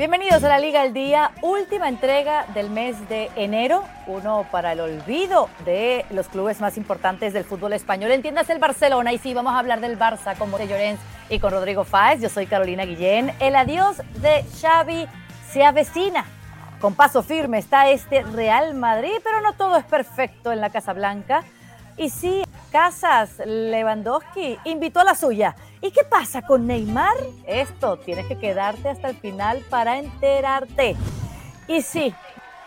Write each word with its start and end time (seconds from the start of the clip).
Bienvenidos 0.00 0.42
a 0.44 0.48
la 0.48 0.58
Liga 0.58 0.82
del 0.82 0.94
Día, 0.94 1.30
última 1.42 1.86
entrega 1.86 2.46
del 2.54 2.70
mes 2.70 3.06
de 3.10 3.30
enero, 3.36 3.84
uno 4.06 4.46
para 4.50 4.72
el 4.72 4.80
olvido 4.80 5.50
de 5.66 6.06
los 6.08 6.28
clubes 6.28 6.58
más 6.58 6.78
importantes 6.78 7.34
del 7.34 7.44
fútbol 7.44 7.74
español. 7.74 8.10
Entiéndase 8.10 8.54
el 8.54 8.60
Barcelona 8.60 9.12
y 9.12 9.18
sí, 9.18 9.34
vamos 9.34 9.52
a 9.52 9.58
hablar 9.58 9.82
del 9.82 9.98
Barça 9.98 10.38
con 10.38 10.50
José 10.50 10.68
Llorens 10.68 10.98
y 11.28 11.38
con 11.38 11.52
Rodrigo 11.52 11.84
Fáez. 11.84 12.22
Yo 12.22 12.30
soy 12.30 12.46
Carolina 12.46 12.86
Guillén. 12.86 13.30
El 13.40 13.54
adiós 13.54 13.98
de 14.22 14.42
Xavi 14.62 15.06
se 15.52 15.64
avecina. 15.64 16.24
Con 16.80 16.94
paso 16.94 17.22
firme 17.22 17.58
está 17.58 17.90
este 17.90 18.22
Real 18.22 18.72
Madrid, 18.72 19.18
pero 19.22 19.42
no 19.42 19.52
todo 19.52 19.76
es 19.76 19.84
perfecto 19.84 20.50
en 20.50 20.62
la 20.62 20.70
Casa 20.70 20.94
Blanca. 20.94 21.42
Y 21.98 22.08
sí, 22.08 22.42
Casas 22.70 23.38
Lewandowski 23.44 24.58
invitó 24.64 25.00
a 25.00 25.04
la 25.04 25.14
suya. 25.14 25.56
¿Y 25.80 25.90
qué 25.90 26.04
pasa 26.04 26.42
con 26.42 26.66
Neymar? 26.66 27.16
Esto, 27.46 27.96
tienes 27.98 28.26
que 28.26 28.38
quedarte 28.38 28.88
hasta 28.88 29.08
el 29.08 29.16
final 29.16 29.64
para 29.68 29.98
enterarte. 29.98 30.96
Y 31.66 31.82
sí, 31.82 32.14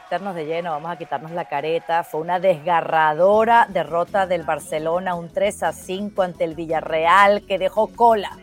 meternos 0.04 0.36
de 0.36 0.46
lleno, 0.46 0.72
vamos 0.72 0.92
a 0.92 0.98
quitarnos 0.98 1.32
la 1.32 1.46
careta. 1.46 2.04
Fue 2.04 2.20
una 2.20 2.40
desgarradora 2.40 3.68
derrota 3.70 4.28
del 4.28 4.44
Barcelona, 4.44 5.16
un 5.16 5.32
3 5.32 5.64
a 5.64 5.72
5 5.72 6.22
ante 6.22 6.44
el 6.44 6.56
Villarreal 6.56 7.46
que 7.46 7.58
dejó 7.58 7.88
cola, 7.88 8.38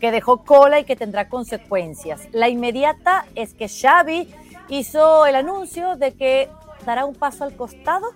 que 0.00 0.10
dejó 0.10 0.44
cola 0.44 0.80
y 0.80 0.84
que 0.84 0.96
tendrá 0.96 1.28
consecuencias. 1.28 2.28
La 2.32 2.48
inmediata 2.48 3.26
es 3.36 3.54
que 3.54 3.68
Xavi 3.68 4.34
hizo 4.68 5.26
el 5.26 5.36
anuncio 5.36 5.96
de 5.96 6.14
que 6.14 6.48
dará 6.84 7.04
un 7.04 7.14
paso 7.14 7.44
al 7.44 7.54
costado 7.54 8.10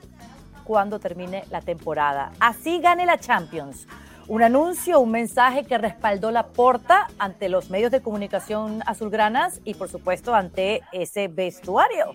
cuando 0.68 1.00
termine 1.00 1.44
la 1.50 1.62
temporada. 1.62 2.30
Así 2.40 2.78
gane 2.78 3.06
la 3.06 3.18
Champions. 3.18 3.88
Un 4.28 4.42
anuncio, 4.42 5.00
un 5.00 5.10
mensaje 5.10 5.64
que 5.64 5.78
respaldó 5.78 6.30
la 6.30 6.48
porta 6.48 7.08
ante 7.18 7.48
los 7.48 7.70
medios 7.70 7.90
de 7.90 8.02
comunicación 8.02 8.82
azulgranas 8.84 9.62
y 9.64 9.72
por 9.72 9.88
supuesto 9.88 10.34
ante 10.34 10.82
ese 10.92 11.28
vestuario. 11.28 12.12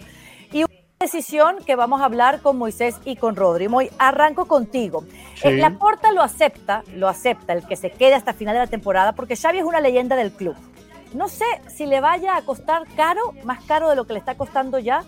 Y 0.51 0.65
una 0.65 0.73
decisión 0.99 1.55
que 1.65 1.75
vamos 1.75 2.01
a 2.01 2.05
hablar 2.05 2.41
con 2.41 2.59
Moisés 2.59 2.99
y 3.05 3.15
con 3.15 3.35
Rodri. 3.35 3.67
Moy, 3.67 3.89
arranco 3.97 4.45
contigo. 4.45 5.03
La 5.43 5.71
porta 5.71 6.11
lo 6.11 6.21
acepta, 6.21 6.83
lo 6.93 7.07
acepta, 7.07 7.53
el 7.53 7.65
que 7.65 7.75
se 7.75 7.89
quede 7.89 8.13
hasta 8.13 8.33
final 8.33 8.53
de 8.53 8.59
la 8.59 8.67
temporada, 8.67 9.13
porque 9.13 9.35
Xavi 9.35 9.57
es 9.57 9.65
una 9.65 9.81
leyenda 9.81 10.15
del 10.15 10.31
club. 10.31 10.55
No 11.15 11.27
sé 11.27 11.45
si 11.67 11.87
le 11.87 11.99
vaya 11.99 12.37
a 12.37 12.43
costar 12.43 12.83
caro, 12.95 13.33
más 13.43 13.63
caro 13.65 13.89
de 13.89 13.95
lo 13.95 14.05
que 14.05 14.13
le 14.13 14.19
está 14.19 14.35
costando 14.35 14.77
ya, 14.77 15.03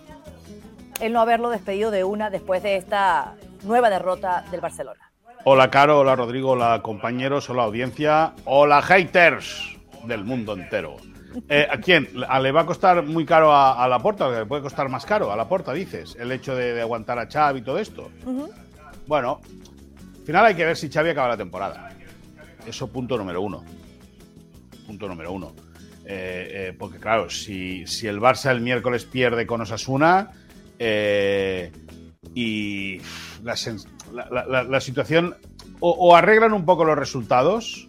el 1.00 1.14
no 1.14 1.22
haberlo 1.22 1.50
despedido 1.50 1.92
de 1.92 2.04
una 2.04 2.30
después 2.30 2.64
de 2.64 2.78
esta 2.78 3.36
nueva 3.64 3.90
derrota 3.90 4.46
del 4.52 4.62
Barcelona. 4.62 5.12
Hola 5.44 5.70
Caro, 5.70 6.00
hola 6.00 6.16
Rodrigo, 6.16 6.52
hola 6.52 6.82
compañeros, 6.82 7.50
hola 7.50 7.64
audiencia, 7.64 8.34
hola 8.46 8.82
haters 8.82 9.78
del 10.06 10.24
mundo 10.24 10.54
entero. 10.54 10.98
Eh, 11.50 11.68
¿A 11.70 11.78
quién? 11.78 12.08
¿Le 12.14 12.52
va 12.52 12.62
a 12.62 12.66
costar 12.66 13.04
muy 13.04 13.26
caro 13.26 13.54
a, 13.54 13.88
la 13.88 14.00
porta? 14.00 14.30
¿Le 14.30 14.46
puede 14.46 14.62
costar 14.62 14.88
más 14.88 15.06
caro 15.06 15.32
a 15.32 15.36
la 15.36 15.48
porta, 15.50 15.74
dices? 15.74 16.16
El 16.18 16.32
hecho 16.32 16.56
de, 16.56 16.80
aguantar 16.82 17.20
a 17.20 17.28
Xavi 17.28 17.60
y 17.60 17.62
todo 17.62 17.78
esto. 17.78 18.10
Bueno, 19.06 19.42
al 20.18 20.26
final 20.26 20.46
hay 20.46 20.56
que 20.56 20.66
ver 20.66 20.78
si 20.78 20.90
Xavi 20.90 21.10
acaba 21.10 21.28
la 21.28 21.38
temporada. 21.38 21.90
Eso 22.66 22.88
punto 22.88 23.18
número 23.18 23.42
uno. 23.42 23.64
Punto 24.88 25.08
número 25.08 25.34
uno. 25.34 25.54
Eh, 26.06 26.70
eh, 26.70 26.76
porque 26.78 27.00
claro, 27.00 27.30
si, 27.30 27.86
si 27.86 28.08
el 28.08 28.20
Barça 28.20 28.52
el 28.52 28.62
miércoles 28.62 29.06
pierde 29.06 29.46
con 29.46 29.60
Osasuna, 29.60 30.32
eh, 30.80 31.72
y 32.34 33.00
la, 33.44 33.56
situación 34.82 35.36
o, 35.80 36.16
arreglan 36.16 36.54
un 36.54 36.66
poco 36.66 36.84
los 36.84 36.98
resultados, 36.98 37.88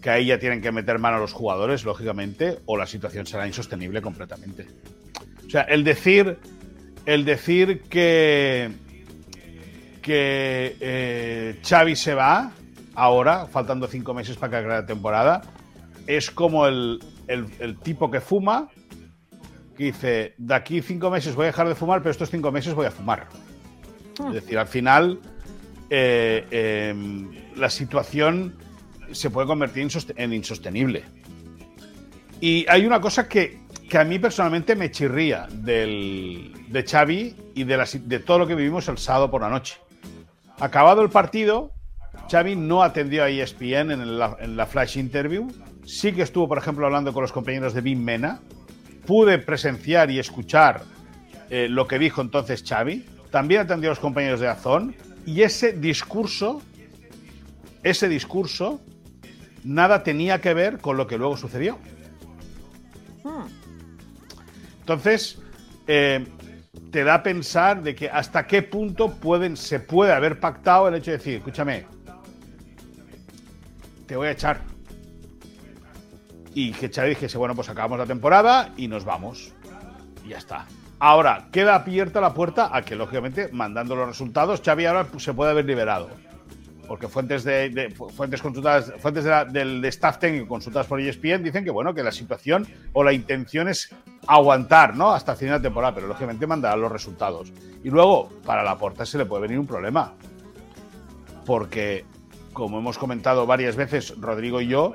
que 0.00 0.10
ahí 0.10 0.26
ya 0.26 0.38
tienen 0.38 0.60
que 0.60 0.70
meter 0.72 0.98
mano 0.98 1.16
a 1.16 1.20
los 1.20 1.32
jugadores, 1.32 1.84
lógicamente, 1.84 2.58
o 2.66 2.76
la 2.76 2.86
situación 2.86 3.26
será 3.26 3.46
insostenible 3.46 4.02
completamente. 4.02 4.66
O 5.46 5.50
sea, 5.50 5.62
el 5.62 5.84
decir, 5.84 6.38
el 7.06 7.24
decir 7.24 7.82
que, 7.82 8.70
que 10.02 10.76
eh, 10.80 11.94
se 11.94 12.14
va 12.14 12.52
ahora, 12.94 13.46
faltando 13.46 13.86
cinco 13.88 14.14
meses 14.14 14.36
para 14.36 14.50
que 14.50 14.56
acabe 14.58 14.74
la 14.74 14.86
temporada, 14.86 15.42
es 16.06 16.30
como 16.30 16.66
el, 16.66 17.00
el 17.26 17.78
tipo 17.78 18.10
que 18.10 18.20
fuma 18.20 18.68
que 19.76 19.84
dice, 19.84 20.34
de 20.38 20.54
aquí 20.54 20.82
cinco 20.82 21.10
meses 21.10 21.34
voy 21.34 21.44
a 21.44 21.46
dejar 21.46 21.68
de 21.68 21.74
fumar, 21.74 22.00
pero 22.00 22.10
estos 22.10 22.30
cinco 22.30 22.50
meses 22.50 22.74
voy 22.74 22.86
a 22.86 22.90
fumar. 22.90 23.28
Es 24.28 24.32
decir, 24.32 24.58
al 24.58 24.66
final 24.66 25.20
eh, 25.90 26.46
em, 26.50 27.30
la 27.56 27.70
situación 27.70 28.56
se 29.12 29.30
puede 29.30 29.46
convertir 29.46 29.88
en 30.16 30.32
insostenible. 30.32 31.04
Y 32.40 32.66
hay 32.68 32.86
una 32.86 33.00
cosa 33.00 33.28
que, 33.28 33.60
a 33.96 34.04
mí 34.04 34.18
personalmente 34.18 34.74
me 34.74 34.90
chirría 34.90 35.46
del, 35.50 36.52
de 36.68 36.82
Xavi 36.82 37.36
y 37.54 37.64
de, 37.64 38.00
de 38.04 38.18
todo 38.18 38.40
lo 38.40 38.46
que 38.46 38.54
vivimos 38.54 38.88
el 38.88 38.98
sábado 38.98 39.30
por 39.30 39.42
la 39.42 39.48
noche. 39.48 39.76
Acabado 40.58 41.02
el 41.02 41.10
partido, 41.10 41.72
Xavi 42.30 42.56
no 42.56 42.82
atendió 42.82 43.22
a 43.22 43.28
ESPN 43.28 43.92
en 43.92 44.18
la, 44.18 44.36
en 44.40 44.56
la 44.56 44.66
flash 44.66 44.98
interview. 44.98 45.48
Sí 45.84 46.12
que 46.12 46.22
estuvo, 46.22 46.48
por 46.48 46.58
ejemplo, 46.58 46.84
hablando 46.84 47.12
con 47.12 47.22
los 47.22 47.32
compañeros 47.32 47.74
de 47.74 47.80
Bim 47.80 48.02
Mena, 48.02 48.40
pude 49.06 49.38
presenciar 49.38 50.10
y 50.10 50.18
escuchar 50.18 50.82
eh, 51.48 51.68
lo 51.68 51.86
que 51.86 51.98
dijo 51.98 52.20
entonces 52.20 52.64
Xavi. 52.66 53.06
También 53.30 53.62
atendió 53.62 53.90
a 53.90 53.92
los 53.92 53.98
compañeros 53.98 54.40
de 54.40 54.48
Azón. 54.48 54.94
Y 55.24 55.42
ese 55.42 55.72
discurso, 55.72 56.62
ese 57.82 58.08
discurso, 58.08 58.80
nada 59.64 60.02
tenía 60.02 60.40
que 60.40 60.54
ver 60.54 60.78
con 60.78 60.96
lo 60.96 61.06
que 61.06 61.18
luego 61.18 61.36
sucedió. 61.36 61.78
Entonces, 64.80 65.40
eh, 65.88 66.24
te 66.92 67.02
da 67.02 67.14
a 67.14 67.22
pensar 67.22 67.82
de 67.82 67.96
que 67.96 68.08
hasta 68.08 68.46
qué 68.46 68.62
punto 68.62 69.10
pueden, 69.16 69.56
se 69.56 69.80
puede 69.80 70.12
haber 70.12 70.38
pactado 70.38 70.86
el 70.86 70.94
hecho 70.94 71.10
de 71.10 71.16
decir, 71.16 71.34
escúchame, 71.38 71.86
te 74.06 74.14
voy 74.14 74.28
a 74.28 74.30
echar 74.30 74.75
y 76.56 76.72
que 76.72 76.88
Xavi 76.88 77.10
dijese, 77.10 77.36
bueno, 77.36 77.54
pues 77.54 77.68
acabamos 77.68 77.98
la 77.98 78.06
temporada 78.06 78.70
y 78.78 78.88
nos 78.88 79.04
vamos. 79.04 79.52
Y 80.24 80.30
ya 80.30 80.38
está. 80.38 80.64
Ahora, 80.98 81.48
queda 81.52 81.74
abierta 81.74 82.18
la 82.18 82.32
puerta 82.32 82.74
a 82.74 82.80
que, 82.80 82.96
lógicamente, 82.96 83.50
mandando 83.52 83.94
los 83.94 84.08
resultados, 84.08 84.62
Xavi 84.64 84.86
ahora 84.86 85.06
se 85.18 85.34
puede 85.34 85.50
haber 85.50 85.66
liberado. 85.66 86.08
Porque 86.88 87.08
fuentes 87.08 87.44
de, 87.44 87.94
fuentes 88.14 88.40
consultadas, 88.40 88.90
fuentes 89.00 89.24
del 89.52 89.84
staff 89.84 90.18
técnico 90.18 90.48
consultadas 90.48 90.86
por 90.86 90.98
ESPN 90.98 91.42
dicen 91.42 91.62
que 91.62 91.70
bueno, 91.70 91.92
que 91.92 92.02
la 92.02 92.12
situación 92.12 92.66
o 92.94 93.04
la 93.04 93.12
intención 93.12 93.68
es 93.68 93.94
aguantar, 94.26 94.96
¿no? 94.96 95.12
Hasta 95.12 95.32
el 95.32 95.38
final 95.38 95.60
de 95.60 95.68
temporada, 95.68 95.94
pero 95.94 96.06
lógicamente 96.06 96.46
mandará 96.46 96.74
los 96.76 96.90
resultados. 96.90 97.52
Y 97.84 97.90
luego, 97.90 98.30
para 98.46 98.62
la 98.62 98.78
puerta 98.78 99.04
se 99.04 99.18
le 99.18 99.26
puede 99.26 99.42
venir 99.42 99.58
un 99.58 99.66
problema. 99.66 100.14
Porque, 101.44 102.06
como 102.54 102.78
hemos 102.78 102.96
comentado 102.96 103.44
varias 103.44 103.76
veces, 103.76 104.14
Rodrigo 104.18 104.62
y 104.62 104.68
yo, 104.68 104.94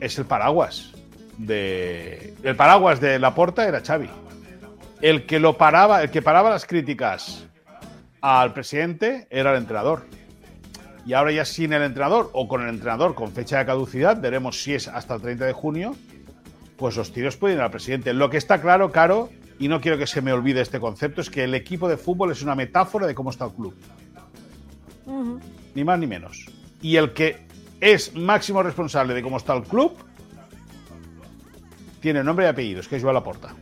es 0.00 0.18
el 0.18 0.24
paraguas. 0.24 0.92
De, 1.38 2.34
el 2.42 2.56
paraguas 2.56 3.00
de 3.00 3.18
Laporta 3.18 3.66
era 3.66 3.80
Xavi. 3.80 4.10
El 5.00 5.26
que 5.26 5.38
lo 5.38 5.56
paraba, 5.56 6.02
el 6.02 6.10
que 6.10 6.20
paraba 6.20 6.50
las 6.50 6.66
críticas 6.66 7.46
al 8.20 8.52
presidente 8.52 9.26
era 9.30 9.52
el 9.52 9.58
entrenador. 9.58 10.04
Y 11.06 11.14
ahora 11.14 11.32
ya 11.32 11.44
sin 11.44 11.72
el 11.72 11.82
entrenador 11.82 12.30
o 12.34 12.46
con 12.46 12.62
el 12.62 12.68
entrenador 12.68 13.14
con 13.14 13.32
fecha 13.32 13.58
de 13.58 13.66
caducidad, 13.66 14.20
veremos 14.20 14.62
si 14.62 14.74
es 14.74 14.88
hasta 14.88 15.14
el 15.14 15.22
30 15.22 15.46
de 15.46 15.52
junio, 15.52 15.96
pues 16.76 16.96
los 16.96 17.12
tiros 17.12 17.36
pueden 17.36 17.58
ir 17.58 17.62
al 17.62 17.70
presidente. 17.70 18.12
Lo 18.12 18.28
que 18.28 18.36
está 18.36 18.60
claro, 18.60 18.92
Caro, 18.92 19.30
y 19.58 19.68
no 19.68 19.80
quiero 19.80 19.96
que 19.96 20.06
se 20.06 20.20
me 20.20 20.32
olvide 20.32 20.60
este 20.60 20.80
concepto, 20.80 21.20
es 21.20 21.30
que 21.30 21.44
el 21.44 21.54
equipo 21.54 21.88
de 21.88 21.96
fútbol 21.96 22.32
es 22.32 22.42
una 22.42 22.54
metáfora 22.54 23.06
de 23.06 23.14
cómo 23.14 23.30
está 23.30 23.46
el 23.46 23.52
club. 23.52 23.74
Ni 25.74 25.84
más 25.84 25.98
ni 25.98 26.06
menos. 26.06 26.46
Y 26.82 26.96
el 26.96 27.12
que 27.12 27.49
es 27.80 28.14
máximo 28.14 28.62
responsable 28.62 29.14
de 29.14 29.22
cómo 29.22 29.36
está 29.36 29.54
el 29.54 29.62
club, 29.62 29.96
tiene 32.00 32.22
nombre 32.22 32.46
y 32.46 32.48
apellidos, 32.48 32.88
que 32.88 32.96
es 32.96 33.02
Joan 33.02 33.14
Laporta. 33.14 33.54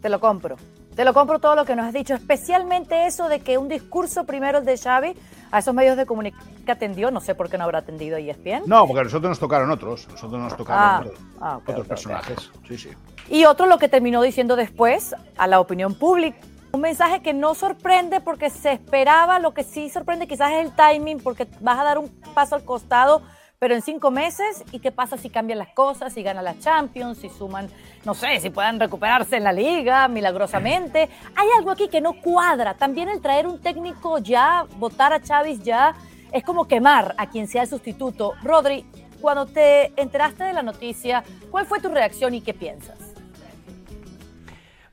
Te 0.00 0.08
lo 0.08 0.20
compro. 0.20 0.56
Te 0.94 1.04
lo 1.04 1.14
compro 1.14 1.38
todo 1.38 1.54
lo 1.54 1.64
que 1.64 1.76
nos 1.76 1.86
has 1.86 1.94
dicho, 1.94 2.14
especialmente 2.14 3.06
eso 3.06 3.28
de 3.28 3.40
que 3.40 3.58
un 3.58 3.68
discurso 3.68 4.24
primero 4.24 4.58
el 4.58 4.64
de 4.64 4.76
Xavi 4.76 5.14
a 5.50 5.58
esos 5.60 5.74
medios 5.74 5.96
de 5.96 6.04
comunicación 6.04 6.50
que 6.64 6.72
atendió, 6.72 7.10
no 7.10 7.20
sé 7.20 7.34
por 7.34 7.48
qué 7.48 7.56
no 7.56 7.64
habrá 7.64 7.78
atendido 7.78 8.18
ESPN. 8.18 8.64
No, 8.66 8.86
porque 8.86 9.00
a 9.00 9.04
nosotros 9.04 9.30
nos 9.30 9.38
tocaron 9.38 9.70
otros, 9.70 10.06
nosotros 10.08 10.40
nos 10.40 10.56
tocaron 10.56 11.12
ah, 11.40 11.58
otros, 11.62 11.86
ah, 11.86 11.88
personajes. 11.88 12.50
Sí, 12.68 12.76
sí. 12.76 12.90
Y 13.28 13.44
otro 13.44 13.66
lo 13.66 13.78
que 13.78 13.88
terminó 13.88 14.20
diciendo 14.20 14.56
después 14.56 15.14
a 15.36 15.46
la 15.46 15.60
opinión 15.60 15.94
pública 15.94 16.38
un 16.72 16.80
mensaje 16.80 17.20
que 17.20 17.32
no 17.32 17.54
sorprende 17.54 18.20
porque 18.20 18.50
se 18.50 18.72
esperaba, 18.72 19.38
lo 19.38 19.54
que 19.54 19.64
sí 19.64 19.90
sorprende 19.90 20.26
quizás 20.26 20.52
es 20.52 20.64
el 20.64 20.72
timing 20.74 21.18
porque 21.18 21.46
vas 21.60 21.78
a 21.78 21.84
dar 21.84 21.98
un 21.98 22.08
paso 22.34 22.54
al 22.54 22.64
costado, 22.64 23.22
pero 23.58 23.74
en 23.74 23.82
cinco 23.82 24.10
meses, 24.10 24.64
¿y 24.72 24.78
qué 24.78 24.90
pasa 24.90 25.18
si 25.18 25.28
cambian 25.28 25.58
las 25.58 25.68
cosas, 25.74 26.14
si 26.14 26.22
ganan 26.22 26.44
las 26.44 26.60
Champions, 26.60 27.18
si 27.18 27.28
suman, 27.28 27.68
no 28.04 28.14
sé, 28.14 28.40
si 28.40 28.48
puedan 28.48 28.80
recuperarse 28.80 29.36
en 29.36 29.44
la 29.44 29.52
liga 29.52 30.08
milagrosamente? 30.08 31.10
Hay 31.36 31.48
algo 31.58 31.70
aquí 31.70 31.88
que 31.88 32.00
no 32.00 32.14
cuadra. 32.14 32.74
También 32.74 33.10
el 33.10 33.20
traer 33.20 33.46
un 33.46 33.60
técnico 33.60 34.18
ya, 34.18 34.66
votar 34.76 35.12
a 35.12 35.20
Chávez 35.20 35.62
ya, 35.62 35.94
es 36.32 36.42
como 36.42 36.66
quemar 36.66 37.14
a 37.18 37.28
quien 37.28 37.48
sea 37.48 37.62
el 37.62 37.68
sustituto. 37.68 38.32
Rodri, 38.42 38.86
cuando 39.20 39.44
te 39.44 39.92
enteraste 40.00 40.44
de 40.44 40.54
la 40.54 40.62
noticia, 40.62 41.22
¿cuál 41.50 41.66
fue 41.66 41.80
tu 41.80 41.88
reacción 41.88 42.32
y 42.32 42.40
qué 42.40 42.54
piensas? 42.54 43.09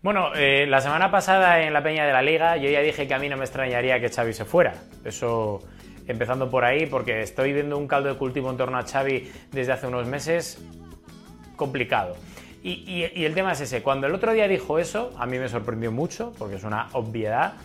Bueno, 0.07 0.33
eh, 0.35 0.65
la 0.69 0.79
semana 0.79 1.11
pasada 1.11 1.59
en 1.59 1.73
la 1.73 1.83
Peña 1.83 2.05
de 2.05 2.13
la 2.13 2.21
Liga 2.21 2.55
yo 2.55 2.69
ya 2.69 2.79
dije 2.79 3.09
que 3.09 3.13
a 3.13 3.19
mí 3.19 3.27
no 3.27 3.35
me 3.35 3.43
extrañaría 3.43 3.99
que 3.99 4.07
Xavi 4.07 4.31
se 4.31 4.45
fuera. 4.45 4.73
Eso 5.03 5.59
empezando 6.07 6.49
por 6.49 6.63
ahí, 6.63 6.85
porque 6.85 7.23
estoy 7.23 7.51
viendo 7.51 7.77
un 7.77 7.89
caldo 7.89 8.07
de 8.07 8.15
cultivo 8.15 8.49
en 8.49 8.55
torno 8.55 8.77
a 8.77 8.83
Xavi 8.83 9.29
desde 9.51 9.73
hace 9.73 9.85
unos 9.85 10.07
meses 10.07 10.63
complicado. 11.57 12.15
Y, 12.63 13.03
el 13.03 13.33
tema 13.33 13.51
es 13.51 13.59
ese, 13.59 13.83
cuando 13.83 14.07
el 14.07 14.15
otro 14.15 14.31
día 14.31 14.47
dijo 14.47 14.79
eso, 14.79 15.13
a 15.17 15.25
mí 15.25 15.39
me 15.39 15.49
sorprendió 15.49 15.91
mucho, 15.91 16.31
porque 16.39 16.55
es 16.55 16.63
una 16.63 16.87
obviedad, 16.93 17.55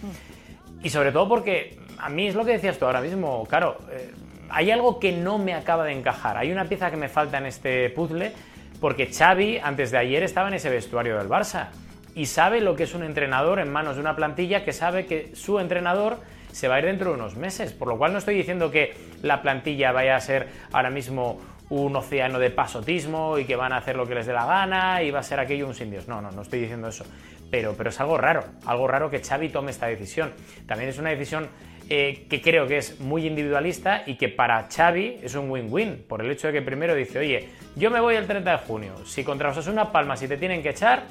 y 0.83 0.91
sobre 0.91 1.12
todo 1.12 1.29
porque 1.29 1.79
a 1.97 2.09
mí 2.09 2.27
es 2.27 2.35
lo 2.35 2.45
que 2.45 2.55
decías 2.55 2.77
tú 2.77 2.87
ahora 2.87 3.03
mismo, 3.03 3.47
claro, 3.47 3.79
eh, 3.93 4.11
hay 4.50 4.73
algo 4.73 4.99
que 4.99 5.12
no 5.12 5.38
me 5.38 5.55
acaba 5.55 5.85
de 5.85 5.93
encajar, 5.93 6.37
hay 6.37 6.50
una 6.50 6.65
pieza 6.65 6.91
que 6.91 6.97
me 6.97 7.09
falta 7.09 7.38
en 7.38 7.47
este 7.47 7.88
puzzle, 7.91 8.33
porque 8.81 9.06
Xavi 9.06 9.59
antes 9.59 9.93
de 9.93 9.99
ayer 9.99 10.25
estaba 10.25 10.49
en 10.49 10.55
ese 10.55 10.71
vestuario 10.71 11.17
del 11.17 11.29
Barça 11.29 11.69
y 12.14 12.26
sabe 12.26 12.61
lo 12.61 12.76
que 12.76 12.85
es 12.85 12.94
un 12.94 13.03
entrenador 13.03 13.59
en 13.59 13.70
manos 13.70 13.97
de 13.97 14.00
una 14.00 14.17
plantilla 14.17 14.64
que 14.64 14.73
sabe 14.73 15.06
que 15.06 15.31
su 15.35 15.59
entrenador 15.59 16.19
se 16.53 16.69
va 16.69 16.76
a 16.76 16.79
ir 16.81 16.85
dentro 16.85 17.11
de 17.11 17.17
unos 17.17 17.37
meses. 17.37 17.73
Por 17.73 17.88
lo 17.88 17.97
cual 17.97 18.12
no 18.12 18.19
estoy 18.19 18.35
diciendo 18.35 18.70
que 18.70 18.94
la 19.23 19.43
plantilla 19.43 19.93
vaya 19.93 20.17
a 20.17 20.20
ser 20.20 20.49
ahora 20.73 20.91
mismo 20.91 21.41
un 21.70 21.97
océano 21.97 22.38
de 22.38 22.50
pasotismo 22.50 23.38
y 23.38 23.44
que 23.47 23.56
van 23.56 23.73
a 23.73 23.79
hacer 23.79 23.97
lo 23.97 24.06
que 24.06 24.14
les 24.14 24.26
dé 24.26 24.35
la 24.35 24.44
gana 24.44 25.03
y 25.03 25.11
va 25.11 25.20
a 25.20 25.23
ser 25.23 25.41
aquello 25.41 25.67
un 25.67 25.75
sin 25.75 25.91
Dios. 25.91 26.06
No, 26.06 26.20
no, 26.20 26.31
no 26.31 26.43
estoy 26.43 26.61
diciendo 26.61 26.88
eso. 26.88 27.05
Pero, 27.50 27.75
pero 27.76 27.91
es 27.91 28.00
algo 28.00 28.19
raro, 28.19 28.44
algo 28.67 28.87
raro 28.87 29.11
que 29.11 29.20
Xavi 29.20 29.49
tome 29.49 29.70
esta 29.70 29.87
decisión. 29.87 30.32
También 30.67 30.91
es 30.91 30.99
una 30.99 31.11
decisión 31.11 31.49
eh, 31.88 32.26
que 32.29 32.41
creo 32.41 32.67
que 32.67 32.79
es 32.79 33.00
muy 33.00 33.26
individualista 33.26 34.03
y 34.06 34.17
que 34.17 34.29
para 34.29 34.69
Xavi 34.75 35.20
es 35.23 35.35
un 35.35 35.50
win-win, 35.50 36.05
por 36.09 36.23
el 36.23 36.31
hecho 36.31 36.47
de 36.47 36.55
que 36.55 36.62
primero 36.62 36.94
dice, 36.94 37.19
oye, 37.19 37.49
yo 37.76 37.91
me 37.91 38.00
voy 38.00 38.14
el 38.14 38.26
30 38.26 38.50
de 38.50 38.59
junio, 38.59 38.94
si 39.05 39.25
contra 39.25 39.50
Osasuna 39.50 39.93
Palma, 39.93 40.17
si 40.17 40.29
te 40.29 40.37
tienen 40.37 40.62
que 40.62 40.70
echar, 40.70 41.05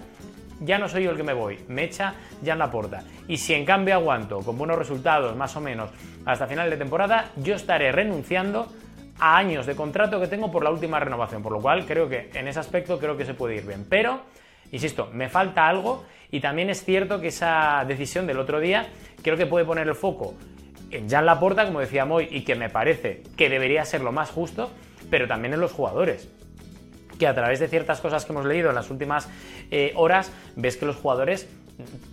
ya 0.61 0.77
no 0.77 0.87
soy 0.87 1.03
yo 1.03 1.11
el 1.11 1.17
que 1.17 1.23
me 1.23 1.33
voy, 1.33 1.59
me 1.67 1.83
echa 1.83 2.13
ya 2.41 2.53
en 2.53 2.59
la 2.59 2.71
puerta. 2.71 3.03
Y 3.27 3.37
si 3.37 3.53
en 3.53 3.65
cambio 3.65 3.95
aguanto 3.95 4.39
con 4.39 4.57
buenos 4.57 4.77
resultados, 4.77 5.35
más 5.35 5.55
o 5.55 5.61
menos, 5.61 5.89
hasta 6.25 6.47
final 6.47 6.69
de 6.69 6.77
temporada, 6.77 7.31
yo 7.37 7.55
estaré 7.55 7.91
renunciando 7.91 8.67
a 9.19 9.37
años 9.37 9.65
de 9.65 9.75
contrato 9.75 10.19
que 10.19 10.27
tengo 10.27 10.51
por 10.51 10.63
la 10.63 10.71
última 10.71 10.99
renovación. 10.99 11.43
Por 11.43 11.51
lo 11.51 11.59
cual 11.59 11.85
creo 11.85 12.07
que 12.07 12.29
en 12.33 12.47
ese 12.47 12.59
aspecto 12.59 12.99
creo 12.99 13.17
que 13.17 13.25
se 13.25 13.33
puede 13.33 13.55
ir 13.55 13.65
bien. 13.65 13.85
Pero, 13.89 14.21
insisto, 14.71 15.09
me 15.13 15.29
falta 15.29 15.67
algo 15.67 16.05
y 16.31 16.39
también 16.39 16.69
es 16.69 16.83
cierto 16.83 17.19
que 17.19 17.27
esa 17.27 17.83
decisión 17.87 18.25
del 18.25 18.39
otro 18.39 18.59
día 18.59 18.87
creo 19.21 19.37
que 19.37 19.45
puede 19.45 19.65
poner 19.65 19.87
el 19.87 19.95
foco 19.95 20.35
en 20.91 21.09
Jan 21.09 21.25
Laporta, 21.25 21.65
como 21.65 21.79
decía 21.79 22.05
Moy, 22.05 22.27
y 22.29 22.41
que 22.41 22.55
me 22.55 22.69
parece 22.69 23.23
que 23.37 23.49
debería 23.49 23.85
ser 23.85 24.01
lo 24.01 24.11
más 24.11 24.29
justo, 24.29 24.71
pero 25.09 25.27
también 25.27 25.53
en 25.53 25.59
los 25.59 25.71
jugadores 25.71 26.29
que 27.21 27.27
a 27.27 27.35
través 27.35 27.59
de 27.59 27.67
ciertas 27.67 28.01
cosas 28.01 28.25
que 28.25 28.31
hemos 28.31 28.47
leído 28.47 28.69
en 28.69 28.75
las 28.75 28.89
últimas 28.89 29.29
eh, 29.69 29.93
horas, 29.95 30.31
ves 30.55 30.75
que 30.75 30.87
los 30.87 30.95
jugadores 30.95 31.47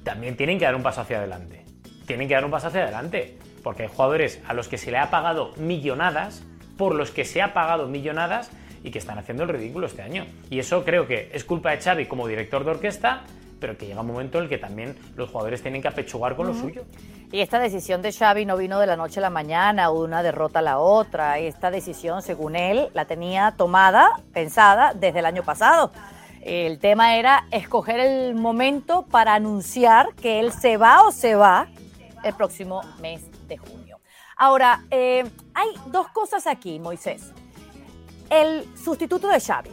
también 0.04 0.36
tienen 0.36 0.58
que 0.58 0.66
dar 0.66 0.76
un 0.76 0.82
paso 0.82 1.00
hacia 1.00 1.16
adelante. 1.16 1.64
Tienen 2.06 2.28
que 2.28 2.34
dar 2.34 2.44
un 2.44 2.50
paso 2.50 2.66
hacia 2.66 2.82
adelante. 2.82 3.38
Porque 3.64 3.84
hay 3.84 3.88
jugadores 3.88 4.38
a 4.46 4.52
los 4.52 4.68
que 4.68 4.76
se 4.76 4.90
le 4.90 4.98
ha 4.98 5.08
pagado 5.08 5.54
millonadas, 5.56 6.42
por 6.76 6.94
los 6.94 7.10
que 7.10 7.24
se 7.24 7.40
ha 7.40 7.54
pagado 7.54 7.88
millonadas 7.88 8.50
y 8.84 8.90
que 8.90 8.98
están 8.98 9.16
haciendo 9.16 9.44
el 9.44 9.48
ridículo 9.48 9.86
este 9.86 10.02
año. 10.02 10.26
Y 10.50 10.58
eso 10.58 10.84
creo 10.84 11.06
que 11.06 11.30
es 11.32 11.42
culpa 11.42 11.70
de 11.70 11.80
Xavi 11.80 12.04
como 12.04 12.28
director 12.28 12.62
de 12.62 12.72
orquesta, 12.72 13.22
pero 13.60 13.76
que 13.76 13.86
llega 13.86 14.00
un 14.00 14.06
momento 14.06 14.38
en 14.38 14.44
el 14.44 14.50
que 14.50 14.58
también 14.58 14.96
los 15.16 15.30
jugadores 15.30 15.62
tienen 15.62 15.82
que 15.82 15.88
apechugar 15.88 16.36
con 16.36 16.46
lo 16.46 16.54
suyo. 16.54 16.84
Y 17.30 17.40
esta 17.40 17.58
decisión 17.58 18.00
de 18.00 18.12
Xavi 18.12 18.46
no 18.46 18.56
vino 18.56 18.80
de 18.80 18.86
la 18.86 18.96
noche 18.96 19.20
a 19.20 19.22
la 19.22 19.30
mañana, 19.30 19.90
una 19.90 20.22
derrota 20.22 20.60
a 20.60 20.62
la 20.62 20.78
otra. 20.78 21.38
Esta 21.38 21.70
decisión, 21.70 22.22
según 22.22 22.56
él, 22.56 22.88
la 22.94 23.04
tenía 23.04 23.54
tomada, 23.56 24.20
pensada 24.32 24.94
desde 24.94 25.18
el 25.18 25.26
año 25.26 25.42
pasado. 25.42 25.92
El 26.40 26.78
tema 26.78 27.16
era 27.16 27.46
escoger 27.50 28.00
el 28.00 28.34
momento 28.34 29.04
para 29.10 29.34
anunciar 29.34 30.14
que 30.14 30.40
él 30.40 30.52
se 30.52 30.76
va 30.78 31.02
o 31.02 31.12
se 31.12 31.34
va 31.34 31.68
el 32.24 32.34
próximo 32.34 32.80
mes 33.00 33.22
de 33.46 33.58
junio. 33.58 34.00
Ahora, 34.36 34.84
eh, 34.90 35.24
hay 35.52 35.68
dos 35.86 36.08
cosas 36.08 36.46
aquí, 36.46 36.78
Moisés. 36.78 37.32
El 38.30 38.64
sustituto 38.76 39.28
de 39.28 39.40
Xavi, 39.40 39.70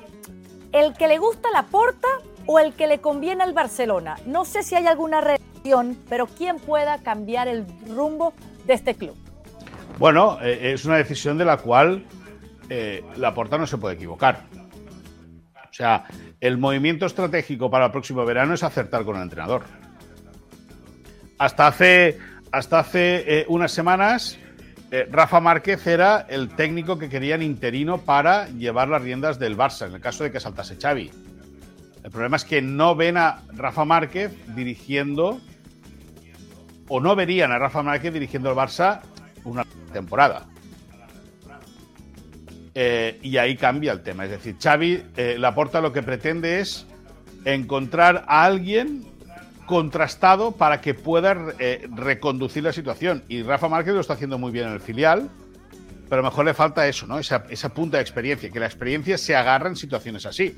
el 0.71 0.93
que 0.93 1.07
le 1.07 1.19
gusta 1.19 1.49
la 1.51 1.63
porta 1.63 2.07
o 2.45 2.59
el 2.59 2.73
que 2.73 2.87
le 2.87 2.99
conviene 2.99 3.43
al 3.43 3.53
Barcelona. 3.53 4.17
No 4.25 4.45
sé 4.45 4.63
si 4.63 4.75
hay 4.75 4.87
alguna 4.87 5.21
pero 6.09 6.27
¿quién 6.27 6.57
pueda 6.57 6.99
cambiar 6.99 7.47
el 7.47 7.65
rumbo 7.87 8.33
de 8.65 8.73
este 8.73 8.95
club? 8.95 9.15
Bueno, 9.97 10.37
eh, 10.41 10.73
es 10.73 10.85
una 10.85 10.97
decisión 10.97 11.37
de 11.37 11.45
la 11.45 11.57
cual 11.57 12.05
eh, 12.69 13.03
la 13.17 13.33
porta 13.33 13.57
no 13.57 13.65
se 13.65 13.77
puede 13.77 13.95
equivocar. 13.95 14.43
O 15.55 15.73
sea, 15.73 16.05
el 16.39 16.57
movimiento 16.57 17.05
estratégico 17.05 17.69
para 17.69 17.85
el 17.85 17.91
próximo 17.91 18.25
verano 18.25 18.53
es 18.53 18.63
acertar 18.63 19.03
con 19.03 19.17
el 19.17 19.23
entrenador. 19.23 19.63
Hasta 21.37 21.67
hace, 21.67 22.17
hasta 22.51 22.79
hace 22.79 23.39
eh, 23.39 23.45
unas 23.49 23.71
semanas, 23.71 24.37
Rafa 25.11 25.41
Márquez 25.41 25.85
era 25.87 26.25
el 26.29 26.55
técnico 26.55 26.97
que 26.97 27.09
querían 27.09 27.41
interino 27.41 27.97
para 27.97 28.47
llevar 28.47 28.87
las 28.87 29.01
riendas 29.01 29.37
del 29.39 29.57
Barça, 29.57 29.87
en 29.87 29.95
el 29.95 29.99
caso 29.99 30.23
de 30.23 30.31
que 30.31 30.39
saltase 30.39 30.77
Xavi. 30.77 31.11
El 32.05 32.11
problema 32.11 32.37
es 32.37 32.45
que 32.45 32.61
no 32.61 32.95
ven 32.95 33.17
a 33.17 33.41
Rafa 33.51 33.83
Márquez 33.83 34.31
dirigiendo 34.55 35.41
o 36.87 36.99
no 36.99 37.15
verían 37.15 37.51
a 37.51 37.57
Rafa 37.57 37.81
Márquez 37.81 38.13
dirigiendo 38.13 38.51
el 38.51 38.55
Barça 38.55 39.01
una 39.43 39.65
temporada. 39.91 40.45
Eh, 42.75 43.19
y 43.23 43.37
ahí 43.37 43.57
cambia 43.57 43.91
el 43.91 44.03
tema. 44.03 44.25
Es 44.25 44.29
decir, 44.29 44.55
Xavi 44.61 45.03
eh, 45.17 45.37
Laporta 45.39 45.81
lo 45.81 45.91
que 45.91 46.03
pretende 46.03 46.59
es 46.59 46.85
encontrar 47.43 48.23
a 48.27 48.45
alguien 48.45 49.03
contrastado 49.65 50.51
para 50.51 50.81
que 50.81 50.93
pueda 50.93 51.55
eh, 51.57 51.87
reconducir 51.91 52.63
la 52.63 52.71
situación. 52.71 53.23
Y 53.29 53.41
Rafa 53.41 53.67
Márquez 53.67 53.95
lo 53.95 54.01
está 54.01 54.13
haciendo 54.13 54.37
muy 54.37 54.51
bien 54.51 54.67
en 54.67 54.73
el 54.73 54.79
filial, 54.79 55.27
pero 56.07 56.19
a 56.19 56.23
lo 56.23 56.29
mejor 56.29 56.45
le 56.45 56.53
falta 56.53 56.87
eso, 56.87 57.07
¿no? 57.07 57.17
Esa, 57.17 57.45
esa 57.49 57.69
punta 57.69 57.97
de 57.97 58.03
experiencia, 58.03 58.51
que 58.51 58.59
la 58.59 58.67
experiencia 58.67 59.17
se 59.17 59.35
agarra 59.35 59.69
en 59.69 59.75
situaciones 59.75 60.27
así. 60.27 60.55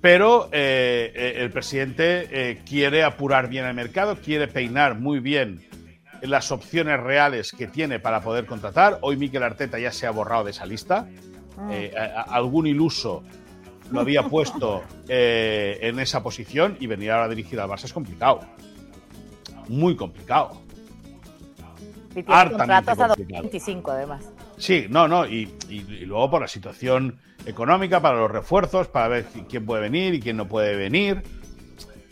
Pero 0.00 0.48
eh, 0.52 1.12
eh, 1.14 1.34
el 1.38 1.50
presidente 1.50 2.28
eh, 2.30 2.62
quiere 2.64 3.02
apurar 3.02 3.48
bien 3.48 3.64
el 3.64 3.74
mercado, 3.74 4.16
quiere 4.16 4.46
peinar 4.46 4.98
muy 4.98 5.18
bien 5.18 5.66
las 6.22 6.52
opciones 6.52 7.00
reales 7.00 7.52
que 7.52 7.66
tiene 7.66 7.98
para 7.98 8.20
poder 8.20 8.46
contratar. 8.46 8.98
Hoy 9.02 9.16
Miquel 9.16 9.42
Arteta 9.42 9.78
ya 9.78 9.92
se 9.92 10.06
ha 10.06 10.10
borrado 10.10 10.44
de 10.44 10.50
esa 10.52 10.66
lista. 10.66 11.08
Ah. 11.60 12.24
algún 12.28 12.68
iluso 12.68 13.24
lo 13.90 13.98
había 13.98 14.22
puesto 14.22 14.84
en 15.08 15.98
esa 15.98 16.22
posición 16.22 16.76
y 16.78 16.86
venir 16.86 17.10
ahora 17.10 17.24
a 17.24 17.28
dirigir 17.28 17.58
al 17.58 17.68
Barça 17.68 17.86
es 17.86 17.92
complicado. 17.92 18.40
Muy 19.68 19.96
complicado. 19.96 20.60
Y 22.10 22.22
tiene 22.22 22.50
contratos 22.50 23.00
a 23.00 23.08
2025 23.08 23.90
además. 23.90 24.30
Sí, 24.58 24.86
no, 24.90 25.06
no, 25.06 25.24
y, 25.26 25.48
luego 26.04 26.30
por 26.30 26.40
la 26.42 26.48
situación 26.48 27.18
económica, 27.46 28.00
para 28.00 28.18
los 28.18 28.30
refuerzos, 28.30 28.88
para 28.88 29.08
ver 29.08 29.26
quién 29.48 29.64
puede 29.64 29.82
venir 29.82 30.14
y 30.14 30.20
quién 30.20 30.36
no 30.36 30.48
puede 30.48 30.76
venir. 30.76 31.22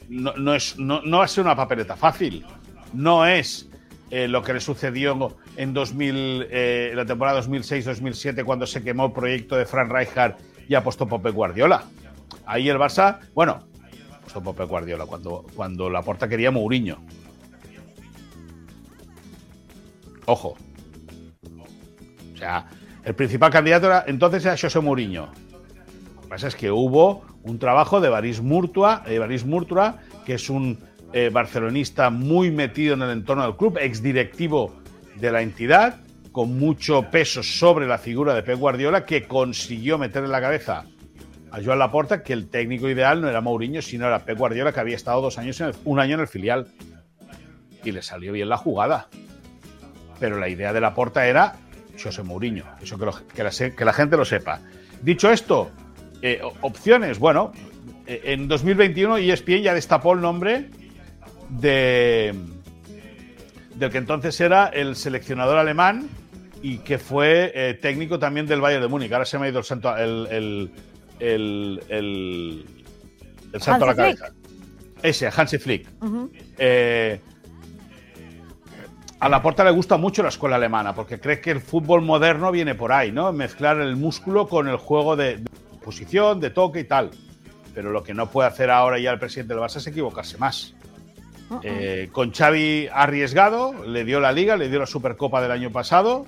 No, 0.09 0.55
es, 0.55 0.79
no, 0.79 1.01
va 1.19 1.25
a 1.25 1.29
ser 1.29 1.45
una 1.45 1.57
papeleta 1.57 1.97
fácil. 1.97 2.45
No 2.93 3.27
es 3.27 3.69
eh, 4.11 4.29
lo 4.29 4.43
que 4.43 4.55
le 4.55 4.61
sucedió 4.61 5.37
en 5.57 5.75
2000, 5.75 6.47
eh, 6.49 6.93
la 6.95 7.05
temporada 7.05 7.43
2006-2007 7.43 8.45
cuando 8.45 8.67
se 8.67 8.83
quemó 8.85 9.07
el 9.07 9.13
proyecto 9.13 9.57
de 9.57 9.67
Frank 9.67 9.91
Rijkaard 9.93 10.37
y 10.69 10.75
apostó 10.77 11.09
Pope 11.09 11.31
Guardiola. 11.31 11.85
Ahí 12.47 12.69
el 12.69 12.79
Barça, 12.79 13.19
bueno, 13.35 13.67
apostó 14.21 14.41
Pope 14.41 14.65
Guardiola 14.65 15.07
cuando, 15.07 15.45
cuando 15.57 15.91
la 15.91 16.03
porta 16.03 16.29
quería 16.29 16.53
Mourinho. 16.53 17.03
Ojo, 20.27 20.57
o 22.37 22.39
sea, 22.39 22.67
el 23.03 23.15
principal 23.15 23.51
candidato 23.51 23.87
era, 23.87 24.05
entonces 24.07 24.45
era 24.45 24.57
José 24.57 24.79
Mourinho. 24.81 25.31
Lo 26.15 26.21
que 26.23 26.29
pasa 26.29 26.49
es 26.49 26.55
que 26.55 26.71
hubo 26.71 27.25
un 27.43 27.59
trabajo 27.59 28.01
de 28.01 28.11
Baris 28.11 28.43
Murtua, 28.43 29.03
Murtua 29.47 29.99
que 30.27 30.35
es 30.35 30.51
un 30.51 30.79
eh, 31.13 31.31
barcelonista 31.33 32.11
muy 32.11 32.51
metido 32.51 32.95
en 32.95 33.03
el 33.03 33.11
entorno 33.11 33.45
del 33.45 33.57
club, 33.57 33.79
exdirectivo 33.81 34.75
de 35.15 35.33
la 35.33 35.41
entidad, 35.41 36.01
con 36.31 36.59
mucho 36.59 37.05
peso 37.11 37.43
sobre 37.43 37.87
la 37.87 37.97
figura 37.97 38.35
de 38.35 38.43
Pep 38.43 38.59
Guardiola, 38.59 39.07
que 39.07 39.27
consiguió 39.27 39.97
meter 39.97 40.25
en 40.25 40.31
la 40.31 40.41
cabeza 40.41 40.85
a 41.51 41.63
Joan 41.65 41.79
Laporta 41.79 42.23
que 42.23 42.35
el 42.35 42.49
técnico 42.49 42.91
ideal 42.91 43.23
no 43.23 43.31
era 43.31 43.41
Mourinho, 43.41 43.81
sino 43.81 44.07
era 44.07 44.19
Pep 44.19 44.37
Guardiola, 44.37 44.73
que 44.73 44.81
había 44.81 44.97
estado 44.97 45.23
dos 45.23 45.39
años 45.39 45.59
en 45.63 45.73
un 45.85 46.01
año 46.01 46.17
en 46.17 46.21
el 46.21 46.29
filial. 46.29 46.67
Y 47.83 47.93
le 47.93 48.03
salió 48.03 48.33
bien 48.33 48.51
la 48.51 48.59
jugada. 48.59 49.09
Pero 50.19 50.39
la 50.39 50.49
idea 50.49 50.73
de 50.73 50.81
Laporta 50.81 51.27
era 51.27 51.55
José 52.03 52.23
Mourinho. 52.23 52.65
Eso 52.83 52.99
que, 52.99 53.85
la, 53.85 53.93
gente 53.93 54.17
lo 54.17 54.25
sepa. 54.25 54.61
Dicho 55.03 55.31
esto, 55.31 55.71
eh, 56.23 56.41
opciones. 56.61 57.19
Bueno, 57.19 57.53
eh, 58.07 58.23
en 58.25 58.49
2021 58.49 59.19
ESPN 59.19 59.63
ya 59.63 59.75
destapó 59.75 60.13
el 60.13 60.21
nombre 60.21 60.71
de 61.49 62.35
del 63.77 63.91
que 63.91 63.99
entonces 63.99 64.41
era 64.41 64.69
el 64.69 64.97
seleccionador 64.97 65.59
alemán 65.59 66.09
y 66.63 66.79
que 66.79 66.99
fue 66.99 67.53
eh, 67.55 67.75
técnico 67.75 68.19
también 68.19 68.47
del 68.47 68.61
Bayern 68.61 68.83
de 68.83 68.89
Múnich. 68.89 69.13
Ahora 69.13 69.25
se 69.25 69.39
me 69.39 69.47
ha 69.47 69.49
ido 69.51 69.59
el 69.59 69.65
santo, 69.65 69.95
el, 69.97 70.71
el, 71.21 71.83
el, 71.89 72.65
santo 73.61 73.85
a 73.85 73.89
la 73.89 73.95
cabeza. 73.95 74.31
Ese, 75.03 75.29
Hansi 75.35 75.59
Flick. 75.59 75.89
Eh, 76.59 77.21
a 79.19 79.29
la 79.29 79.43
porta 79.43 79.65
le 79.65 79.71
gusta 79.71 79.97
mucho 79.97 80.23
la 80.23 80.29
escuela 80.29 80.57
alemana 80.57 80.95
porque 80.95 81.19
cree 81.19 81.41
que 81.41 81.51
el 81.51 81.61
fútbol 81.61 82.03
moderno 82.03 82.53
viene 82.53 82.75
por 82.75 82.93
ahí, 82.93 83.13
¿no? 83.13 83.33
Mezclar 83.33 83.81
el 83.81 83.97
músculo 83.97 84.47
con 84.47 84.69
el 84.69 84.77
juego 84.77 85.17
de, 85.17 85.43
posición, 85.83 86.41
de 86.41 86.51
toque 86.51 86.81
y 86.81 86.85
tal. 86.85 87.11
Pero 87.75 87.91
lo 87.91 88.03
que 88.03 88.13
no 88.13 88.31
puede 88.31 88.49
hacer 88.49 88.71
ahora 88.71 88.99
ya 88.99 89.13
el 89.13 89.19
presidente 89.19 89.55
del 89.55 89.63
Barça 89.63 89.77
es 89.77 89.87
equivocarse 89.87 90.37
más. 90.39 90.75
Eh, 91.63 92.09
con 92.11 92.33
Xavi 92.33 92.89
arriesgado, 92.93 93.73
le 93.85 94.05
dio 94.05 94.19
la 94.19 94.33
Liga, 94.33 94.57
le 94.57 94.69
dio 94.69 94.81
la 94.81 94.87
Supercopa 94.87 95.41
del 95.41 95.53
año 95.53 95.71
pasado, 95.71 96.27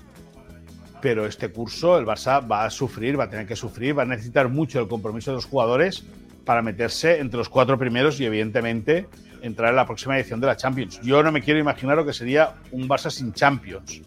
pero 1.02 1.26
este 1.26 1.50
curso 1.50 1.98
el 1.98 2.06
Barça 2.06 2.48
va 2.48 2.64
a 2.64 2.70
sufrir, 2.70 3.18
va 3.18 3.24
a 3.24 3.30
tener 3.30 3.46
que 3.46 3.56
sufrir, 3.56 3.98
va 3.98 4.02
a 4.02 4.06
necesitar 4.06 4.48
mucho 4.48 4.78
el 4.78 4.86
compromiso 4.86 5.32
de 5.32 5.36
los 5.36 5.46
jugadores 5.46 6.04
para 6.48 6.62
meterse 6.62 7.18
entre 7.18 7.36
los 7.36 7.50
cuatro 7.50 7.76
primeros 7.78 8.18
y 8.20 8.24
evidentemente 8.24 9.06
entrar 9.42 9.68
en 9.68 9.76
la 9.76 9.84
próxima 9.84 10.16
edición 10.16 10.40
de 10.40 10.46
la 10.46 10.56
Champions. 10.56 10.98
Yo 11.02 11.22
no 11.22 11.30
me 11.30 11.42
quiero 11.42 11.60
imaginar 11.60 11.98
lo 11.98 12.06
que 12.06 12.14
sería 12.14 12.54
un 12.72 12.88
Barça 12.88 13.10
sin 13.10 13.34
Champions 13.34 14.00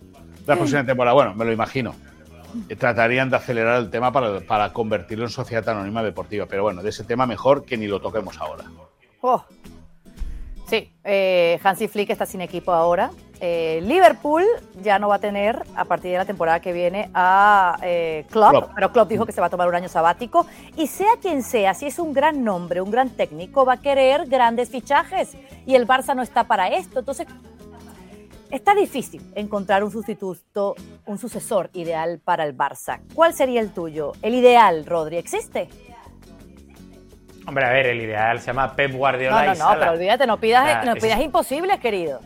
la 0.47 0.55
próxima 0.55 0.83
temporada. 0.83 1.13
Bueno, 1.13 1.35
me 1.35 1.45
lo 1.45 1.51
imagino. 1.51 1.93
Tratarían 2.79 3.29
de 3.29 3.35
acelerar 3.35 3.77
el 3.77 3.91
tema 3.91 4.11
para, 4.11 4.39
para 4.39 4.73
convertirlo 4.73 5.25
en 5.25 5.29
sociedad 5.29 5.69
anónima 5.69 6.01
deportiva. 6.01 6.47
Pero 6.47 6.63
bueno, 6.63 6.81
de 6.81 6.89
ese 6.89 7.03
tema 7.03 7.27
mejor 7.27 7.63
que 7.63 7.77
ni 7.77 7.85
lo 7.85 8.01
toquemos 8.01 8.41
ahora. 8.41 8.63
Oh. 9.21 9.45
Sí, 10.65 10.91
eh, 11.03 11.59
Hansi 11.63 11.87
Flick 11.89 12.09
está 12.09 12.25
sin 12.25 12.41
equipo 12.41 12.73
ahora. 12.73 13.11
Eh, 13.43 13.81
Liverpool 13.81 14.43
ya 14.83 14.99
no 14.99 15.09
va 15.09 15.15
a 15.15 15.19
tener 15.19 15.63
a 15.75 15.85
partir 15.85 16.11
de 16.11 16.19
la 16.19 16.25
temporada 16.25 16.59
que 16.59 16.73
viene 16.73 17.09
a 17.15 17.75
eh, 17.81 18.23
Klopp, 18.29 18.69
pero 18.75 18.91
Klopp 18.91 19.09
dijo 19.09 19.25
que 19.25 19.31
se 19.31 19.41
va 19.41 19.47
a 19.47 19.49
tomar 19.49 19.67
un 19.67 19.73
año 19.73 19.89
sabático. 19.89 20.45
Y 20.77 20.85
sea 20.85 21.13
quien 21.19 21.41
sea, 21.41 21.73
si 21.73 21.87
es 21.87 21.97
un 21.97 22.13
gran 22.13 22.43
nombre, 22.43 22.81
un 22.81 22.91
gran 22.91 23.09
técnico, 23.09 23.65
va 23.65 23.73
a 23.73 23.81
querer 23.81 24.27
grandes 24.27 24.69
fichajes. 24.69 25.35
Y 25.65 25.73
el 25.73 25.87
Barça 25.87 26.15
no 26.15 26.21
está 26.21 26.43
para 26.43 26.67
esto. 26.67 26.99
Entonces, 26.99 27.25
está 28.51 28.75
difícil 28.75 29.23
encontrar 29.33 29.83
un 29.83 29.89
sustituto, 29.89 30.75
un 31.07 31.17
sucesor 31.17 31.71
ideal 31.73 32.21
para 32.23 32.43
el 32.43 32.55
Barça. 32.55 32.99
¿Cuál 33.15 33.33
sería 33.33 33.59
el 33.59 33.71
tuyo? 33.71 34.11
El 34.21 34.35
ideal, 34.35 34.85
Rodri, 34.85 35.17
¿existe? 35.17 35.67
Hombre, 37.47 37.65
a 37.65 37.71
ver, 37.71 37.87
el 37.87 38.01
ideal 38.01 38.39
se 38.39 38.45
llama 38.47 38.75
Pep 38.75 38.93
Guardiola. 38.93 39.55
No, 39.55 39.55
no, 39.55 39.73
no, 39.73 39.79
pero 39.79 39.91
olvídate, 39.93 40.27
no 40.27 40.37
pidas, 40.39 40.85
no 40.85 40.93
pidas 40.93 41.19
imposibles, 41.21 41.79
querido. 41.79 42.19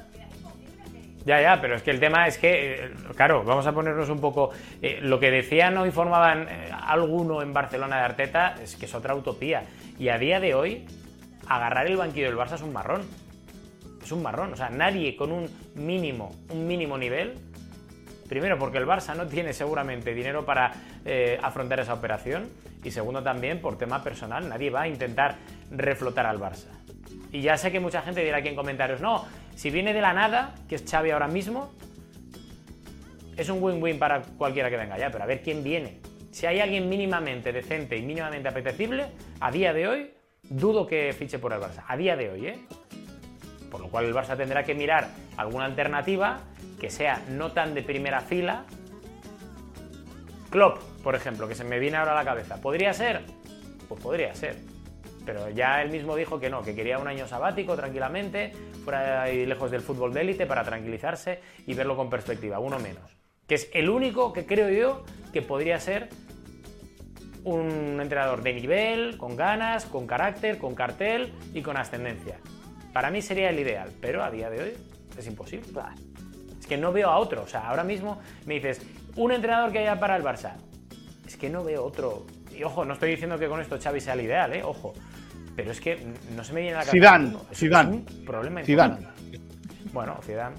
Ya, 1.25 1.41
ya, 1.41 1.59
pero 1.59 1.75
es 1.75 1.81
que 1.81 1.89
el 1.89 1.99
tema 1.99 2.27
es 2.27 2.37
que, 2.37 2.85
eh, 2.85 2.91
claro, 3.15 3.43
vamos 3.43 3.65
a 3.65 3.71
ponernos 3.71 4.09
un 4.09 4.21
poco. 4.21 4.51
Eh, 4.79 4.99
lo 5.01 5.19
que 5.19 5.31
decían 5.31 5.75
o 5.77 5.85
informaban 5.87 6.47
eh, 6.47 6.69
alguno 6.71 7.41
en 7.41 7.51
Barcelona 7.51 7.97
de 7.97 8.03
Arteta 8.03 8.55
es 8.61 8.75
que 8.75 8.85
es 8.85 8.93
otra 8.93 9.15
utopía. 9.15 9.63
Y 9.97 10.09
a 10.09 10.19
día 10.19 10.39
de 10.39 10.53
hoy, 10.53 10.85
agarrar 11.47 11.87
el 11.87 11.97
banquillo 11.97 12.27
del 12.27 12.37
Barça 12.37 12.53
es 12.53 12.61
un 12.61 12.71
marrón. 12.71 13.01
Es 14.03 14.11
un 14.11 14.21
marrón. 14.21 14.53
O 14.53 14.55
sea, 14.55 14.69
nadie 14.69 15.15
con 15.15 15.31
un 15.31 15.49
mínimo, 15.73 16.31
un 16.49 16.67
mínimo 16.67 16.95
nivel. 16.95 17.33
Primero, 18.29 18.59
porque 18.59 18.77
el 18.77 18.85
Barça 18.85 19.15
no 19.15 19.25
tiene 19.25 19.53
seguramente 19.53 20.13
dinero 20.13 20.45
para 20.45 20.73
afrontar 21.41 21.79
esa 21.79 21.93
operación. 21.93 22.49
Y 22.83 22.91
segundo, 22.91 23.23
también 23.23 23.61
por 23.61 23.79
tema 23.79 24.03
personal. 24.03 24.47
Nadie 24.47 24.69
va 24.69 24.81
a 24.81 24.87
intentar 24.87 25.37
reflotar 25.71 26.27
al 26.27 26.39
Barça. 26.39 26.67
Y 27.31 27.41
ya 27.41 27.57
sé 27.57 27.71
que 27.71 27.79
mucha 27.79 28.01
gente 28.01 28.23
dirá 28.23 28.37
aquí 28.37 28.47
en 28.47 28.55
comentarios, 28.55 29.01
no, 29.01 29.25
si 29.55 29.69
viene 29.69 29.93
de 29.93 30.01
la 30.01 30.13
nada, 30.13 30.55
que 30.67 30.75
es 30.75 30.83
Xavi 30.89 31.11
ahora 31.11 31.27
mismo, 31.27 31.71
es 33.37 33.49
un 33.49 33.61
win-win 33.61 33.99
para 33.99 34.21
cualquiera 34.21 34.69
que 34.69 34.77
venga 34.77 34.97
ya, 34.97 35.11
pero 35.11 35.23
a 35.23 35.27
ver 35.27 35.41
quién 35.41 35.63
viene. 35.63 35.99
Si 36.31 36.45
hay 36.45 36.59
alguien 36.59 36.89
mínimamente 36.89 37.51
decente 37.51 37.97
y 37.97 38.01
mínimamente 38.01 38.49
apetecible, 38.49 39.07
a 39.39 39.51
día 39.51 39.73
de 39.73 39.87
hoy, 39.87 40.11
dudo 40.43 40.85
que 40.85 41.13
fiche 41.17 41.39
por 41.39 41.53
el 41.53 41.59
Barça. 41.59 41.83
A 41.87 41.95
día 41.95 42.15
de 42.15 42.29
hoy, 42.29 42.47
¿eh? 42.47 42.59
Por 43.71 43.81
lo 43.81 43.87
cual 43.89 44.05
el 44.05 44.13
Barça 44.13 44.37
tendrá 44.37 44.63
que 44.63 44.75
mirar 44.75 45.09
alguna 45.37 45.65
alternativa 45.65 46.39
que 46.79 46.89
sea 46.89 47.23
no 47.29 47.51
tan 47.51 47.73
de 47.73 47.81
primera 47.81 48.21
fila. 48.21 48.65
Klopp, 50.49 50.79
por 51.03 51.15
ejemplo, 51.15 51.47
que 51.47 51.55
se 51.55 51.63
me 51.63 51.79
viene 51.79 51.97
ahora 51.97 52.11
a 52.11 52.15
la 52.15 52.25
cabeza. 52.25 52.61
¿Podría 52.61 52.93
ser? 52.93 53.21
Pues 53.87 54.01
podría 54.01 54.33
ser. 54.35 54.74
Pero 55.25 55.49
ya 55.49 55.81
él 55.81 55.89
mismo 55.89 56.15
dijo 56.15 56.39
que 56.39 56.49
no, 56.49 56.61
que 56.61 56.75
quería 56.75 56.99
un 56.99 57.07
año 57.07 57.27
sabático 57.27 57.75
tranquilamente, 57.75 58.51
fuera 58.83 59.23
ahí 59.23 59.45
lejos 59.45 59.71
del 59.71 59.81
fútbol 59.81 60.13
de 60.13 60.21
élite 60.21 60.45
para 60.45 60.63
tranquilizarse 60.63 61.39
y 61.65 61.73
verlo 61.73 61.95
con 61.95 62.09
perspectiva, 62.09 62.59
uno 62.59 62.79
menos. 62.79 63.17
Que 63.47 63.55
es 63.55 63.69
el 63.73 63.89
único 63.89 64.33
que 64.33 64.45
creo 64.45 64.69
yo 64.69 65.03
que 65.33 65.41
podría 65.41 65.79
ser 65.79 66.09
un 67.43 67.99
entrenador 68.01 68.41
de 68.41 68.53
nivel, 68.53 69.17
con 69.17 69.35
ganas, 69.35 69.85
con 69.85 70.07
carácter, 70.07 70.57
con 70.57 70.73
cartel 70.73 71.33
y 71.53 71.61
con 71.61 71.77
ascendencia. 71.77 72.39
Para 72.91 73.11
mí 73.11 73.21
sería 73.21 73.49
el 73.49 73.59
ideal, 73.59 73.91
pero 74.01 74.23
a 74.23 74.31
día 74.31 74.49
de 74.49 74.63
hoy 74.63 74.73
es 75.17 75.27
imposible. 75.27 75.67
Es 76.59 76.65
que 76.65 76.77
no 76.77 76.91
veo 76.91 77.09
a 77.09 77.19
otro. 77.19 77.43
O 77.43 77.47
sea, 77.47 77.69
ahora 77.69 77.83
mismo 77.83 78.19
me 78.45 78.55
dices, 78.55 78.81
un 79.15 79.31
entrenador 79.31 79.71
que 79.71 79.79
haya 79.79 79.99
para 79.99 80.15
el 80.15 80.23
Barça. 80.23 80.53
Es 81.25 81.37
que 81.37 81.49
no 81.49 81.63
veo 81.63 81.83
otro. 81.83 82.25
Y 82.57 82.63
ojo, 82.63 82.85
no 82.85 82.93
estoy 82.93 83.11
diciendo 83.11 83.37
que 83.37 83.47
con 83.47 83.59
esto 83.59 83.77
Xavi 83.81 83.99
sea 83.99 84.13
el 84.13 84.21
ideal, 84.21 84.53
¿eh? 84.53 84.63
Ojo. 84.63 84.93
Pero 85.55 85.71
es 85.71 85.79
que 85.79 86.05
no 86.35 86.43
se 86.43 86.53
me 86.53 86.61
viene 86.61 86.75
a 86.75 86.79
la 86.79 86.85
cabeza. 86.85 87.17
Zidane, 87.17 87.37
Zidane. 87.53 88.05
problema 88.25 88.63
Zidane. 88.63 89.07
Bueno, 89.93 90.19
Zidane. 90.23 90.55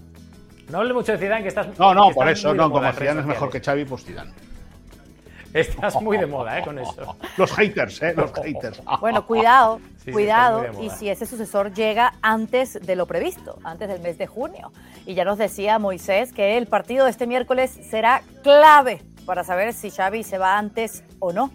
No 0.70 0.78
hable 0.78 0.94
mucho 0.94 1.12
de 1.12 1.18
Zidane, 1.18 1.42
que 1.42 1.48
estás. 1.48 1.78
No, 1.78 1.94
no, 1.94 2.10
por 2.10 2.28
eso, 2.28 2.54
no. 2.54 2.70
Como 2.70 2.90
Zidane 2.92 3.20
es 3.20 3.26
mejor 3.26 3.50
que 3.50 3.60
Xavi, 3.60 3.84
pues 3.84 4.04
Zidane. 4.04 4.32
Estás 5.54 6.00
muy 6.02 6.18
de 6.18 6.26
moda, 6.26 6.58
¿eh? 6.58 6.62
Con 6.62 6.78
eso. 6.78 7.16
Los 7.38 7.52
haters, 7.52 8.02
¿eh? 8.02 8.14
Los 8.14 8.32
haters. 8.32 8.82
Bueno, 9.00 9.26
cuidado, 9.26 9.80
cuidado. 10.12 10.66
y 10.82 10.90
si 10.90 11.08
ese 11.08 11.24
sucesor 11.24 11.72
llega 11.72 12.14
antes 12.20 12.78
de 12.80 12.96
lo 12.96 13.06
previsto, 13.06 13.58
antes 13.64 13.88
del 13.88 14.00
mes 14.00 14.18
de 14.18 14.26
junio. 14.26 14.72
Y 15.06 15.14
ya 15.14 15.24
nos 15.24 15.38
decía 15.38 15.78
Moisés 15.78 16.32
que 16.32 16.58
el 16.58 16.66
partido 16.66 17.04
de 17.04 17.10
este 17.10 17.26
miércoles 17.26 17.78
será 17.88 18.22
clave 18.42 19.02
para 19.24 19.44
saber 19.44 19.72
si 19.72 19.90
Xavi 19.90 20.24
se 20.24 20.38
va 20.38 20.58
antes 20.58 21.04
o 21.20 21.32
no. 21.32 21.50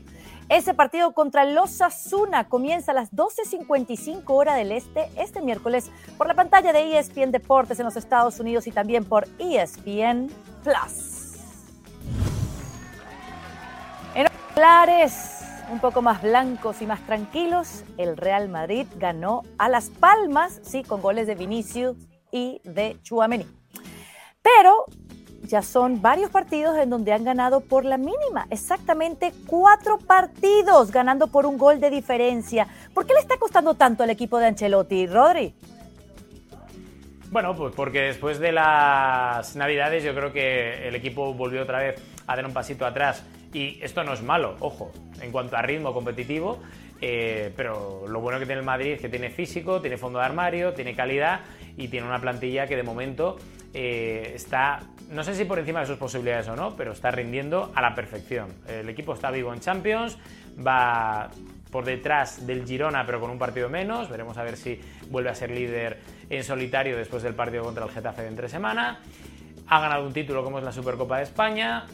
Ese 0.51 0.73
partido 0.73 1.13
contra 1.13 1.45
los 1.45 1.79
Asuna 1.79 2.49
comienza 2.49 2.91
a 2.91 2.95
las 2.95 3.13
12.55 3.13 4.23
hora 4.27 4.53
del 4.55 4.73
este 4.73 5.09
este 5.15 5.41
miércoles 5.41 5.89
por 6.17 6.27
la 6.27 6.33
pantalla 6.33 6.73
de 6.73 6.99
ESPN 6.99 7.31
Deportes 7.31 7.79
en 7.79 7.85
los 7.85 7.95
Estados 7.95 8.37
Unidos 8.37 8.67
y 8.67 8.73
también 8.73 9.05
por 9.05 9.29
ESPN 9.39 10.29
Plus. 10.61 11.37
En 14.13 14.27
Clares, 14.53 15.39
un 15.71 15.79
poco 15.79 16.01
más 16.01 16.21
blancos 16.21 16.81
y 16.81 16.85
más 16.85 16.99
tranquilos, 17.05 17.85
el 17.97 18.17
Real 18.17 18.49
Madrid 18.49 18.87
ganó 18.97 19.43
a 19.57 19.69
Las 19.69 19.89
Palmas, 19.89 20.59
sí, 20.63 20.83
con 20.83 21.01
goles 21.01 21.27
de 21.27 21.35
Vinicius 21.35 21.95
y 22.29 22.59
de 22.65 22.97
Chuamení. 23.03 23.47
Pero 24.41 24.85
ya 25.43 25.61
son 25.61 26.01
varios 26.01 26.29
partidos 26.29 26.77
en 26.77 26.89
donde 26.89 27.13
han 27.13 27.23
ganado 27.23 27.61
por 27.61 27.85
la 27.85 27.97
mínima, 27.97 28.47
exactamente 28.49 29.33
cuatro 29.47 29.97
partidos 29.97 30.91
ganando 30.91 31.27
por 31.27 31.45
un 31.45 31.57
gol 31.57 31.79
de 31.79 31.89
diferencia. 31.89 32.67
¿Por 32.93 33.05
qué 33.05 33.13
le 33.13 33.19
está 33.19 33.37
costando 33.37 33.73
tanto 33.73 34.03
al 34.03 34.09
equipo 34.09 34.37
de 34.37 34.47
Ancelotti, 34.47 35.07
Rodri? 35.07 35.53
Bueno, 37.31 37.55
pues 37.55 37.73
porque 37.73 38.01
después 38.01 38.39
de 38.39 38.51
las 38.51 39.55
Navidades 39.55 40.03
yo 40.03 40.13
creo 40.13 40.33
que 40.33 40.87
el 40.87 40.95
equipo 40.95 41.33
volvió 41.33 41.63
otra 41.63 41.79
vez 41.79 42.01
a 42.27 42.35
dar 42.35 42.45
un 42.45 42.53
pasito 42.53 42.85
atrás 42.85 43.23
y 43.53 43.79
esto 43.81 44.03
no 44.03 44.13
es 44.13 44.21
malo, 44.21 44.55
ojo, 44.59 44.91
en 45.21 45.31
cuanto 45.31 45.55
a 45.55 45.61
ritmo 45.61 45.93
competitivo, 45.93 46.59
eh, 47.01 47.51
pero 47.57 48.05
lo 48.07 48.21
bueno 48.21 48.39
que 48.39 48.45
tiene 48.45 48.59
el 48.59 48.65
Madrid 48.65 48.93
es 48.93 49.01
que 49.01 49.09
tiene 49.09 49.29
físico, 49.29 49.81
tiene 49.81 49.97
fondo 49.97 50.19
de 50.19 50.25
armario, 50.25 50.73
tiene 50.73 50.95
calidad 50.95 51.41
y 51.75 51.87
tiene 51.87 52.07
una 52.07 52.19
plantilla 52.19 52.67
que 52.67 52.75
de 52.75 52.83
momento 52.83 53.37
eh, 53.73 54.33
está 54.35 54.81
no 55.11 55.23
sé 55.25 55.35
si 55.35 55.43
por 55.43 55.59
encima 55.59 55.81
de 55.81 55.85
sus 55.87 55.97
posibilidades 55.97 56.47
o 56.47 56.55
no, 56.55 56.75
pero 56.75 56.93
está 56.93 57.11
rindiendo 57.11 57.71
a 57.75 57.81
la 57.81 57.93
perfección. 57.93 58.53
El 58.65 58.87
equipo 58.87 59.13
está 59.13 59.29
vivo 59.29 59.53
en 59.53 59.59
Champions, 59.59 60.17
va 60.65 61.29
por 61.69 61.83
detrás 61.83 62.47
del 62.47 62.65
Girona, 62.65 63.05
pero 63.05 63.19
con 63.19 63.29
un 63.29 63.37
partido 63.37 63.69
menos. 63.69 64.09
Veremos 64.09 64.37
a 64.37 64.43
ver 64.43 64.55
si 64.55 64.79
vuelve 65.09 65.29
a 65.29 65.35
ser 65.35 65.51
líder 65.51 65.99
en 66.29 66.43
solitario 66.43 66.97
después 66.97 67.23
del 67.23 67.35
partido 67.35 67.63
contra 67.63 67.83
el 67.83 67.91
Getafe 67.91 68.21
de 68.21 68.29
entre 68.29 68.47
semana. 68.47 68.99
Ha 69.67 69.79
ganado 69.81 70.07
un 70.07 70.13
título 70.13 70.43
como 70.45 70.59
es 70.59 70.63
la 70.63 70.71
Supercopa 70.71 71.17
de 71.17 71.23
España 71.23 71.85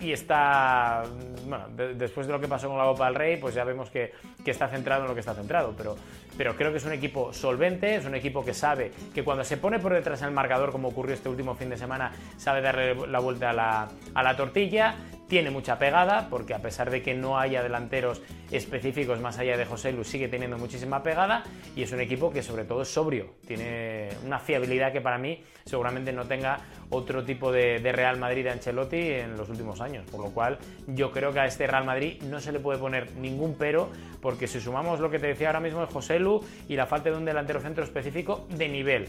y 0.00 0.12
está, 0.12 1.04
bueno, 1.46 1.68
después 1.94 2.26
de 2.26 2.32
lo 2.32 2.40
que 2.40 2.48
pasó 2.48 2.68
con 2.68 2.78
la 2.78 2.84
Copa 2.84 3.06
del 3.06 3.14
Rey, 3.14 3.36
pues 3.36 3.54
ya 3.54 3.64
vemos 3.64 3.90
que, 3.90 4.12
que, 4.44 4.50
está 4.50 4.68
centrado 4.68 5.02
en 5.02 5.08
lo 5.08 5.14
que 5.14 5.20
está 5.20 5.34
centrado, 5.34 5.74
pero, 5.76 5.96
pero 6.36 6.56
creo 6.56 6.70
que 6.70 6.78
es 6.78 6.84
un 6.84 6.92
equipo 6.92 7.32
solvente, 7.32 7.96
es 7.96 8.06
un 8.06 8.14
equipo 8.14 8.44
que 8.44 8.54
sabe 8.54 8.90
que 9.14 9.22
cuando 9.22 9.44
se 9.44 9.58
pone 9.58 9.78
por 9.78 9.92
detrás 9.92 10.22
en 10.22 10.28
el 10.28 10.34
marcador, 10.34 10.72
como 10.72 10.88
ocurrió 10.88 11.14
este 11.14 11.28
último 11.28 11.54
fin 11.54 11.68
de 11.68 11.76
semana, 11.76 12.12
sabe 12.38 12.62
darle 12.62 12.94
la 13.06 13.18
vuelta 13.18 13.50
a 13.50 13.52
la, 13.52 13.88
a 14.14 14.22
la 14.22 14.36
tortilla, 14.36 14.96
tiene 15.30 15.50
mucha 15.50 15.78
pegada, 15.78 16.26
porque 16.28 16.54
a 16.54 16.58
pesar 16.58 16.90
de 16.90 17.02
que 17.02 17.14
no 17.14 17.38
haya 17.38 17.62
delanteros 17.62 18.20
específicos 18.50 19.20
más 19.20 19.38
allá 19.38 19.56
de 19.56 19.64
José 19.64 19.92
Lu, 19.92 20.02
sigue 20.02 20.26
teniendo 20.26 20.58
muchísima 20.58 21.04
pegada 21.04 21.44
y 21.76 21.84
es 21.84 21.92
un 21.92 22.00
equipo 22.00 22.32
que 22.32 22.42
sobre 22.42 22.64
todo 22.64 22.82
es 22.82 22.88
sobrio, 22.92 23.34
tiene 23.46 24.08
una 24.26 24.40
fiabilidad 24.40 24.92
que 24.92 25.00
para 25.00 25.18
mí 25.18 25.40
seguramente 25.64 26.12
no 26.12 26.24
tenga 26.24 26.58
otro 26.90 27.24
tipo 27.24 27.50
de, 27.52 27.78
Real 27.92 28.18
Madrid 28.18 28.44
de 28.44 28.50
Ancelotti 28.50 29.00
en 29.00 29.36
los 29.36 29.48
últimos 29.48 29.80
años, 29.80 30.04
por 30.10 30.20
lo 30.20 30.30
cual 30.30 30.58
yo 30.86 31.10
creo 31.10 31.32
que 31.32 31.40
a 31.40 31.46
este 31.46 31.66
Real 31.66 31.84
Madrid 31.84 32.20
no 32.22 32.40
se 32.40 32.52
le 32.52 32.60
puede 32.60 32.78
poner 32.78 33.12
ningún 33.16 33.54
pero, 33.54 33.88
porque 34.20 34.46
si 34.46 34.60
sumamos 34.60 35.00
lo 35.00 35.10
que 35.10 35.18
te 35.18 35.28
decía 35.28 35.48
ahora 35.48 35.60
mismo 35.60 35.80
de 35.80 35.86
José 35.86 36.18
Lu 36.18 36.44
y 36.68 36.76
la 36.76 36.86
falta 36.86 37.10
de 37.10 37.16
un 37.16 37.24
delantero 37.24 37.60
centro 37.60 37.84
específico 37.84 38.46
de 38.50 38.68
nivel, 38.68 39.08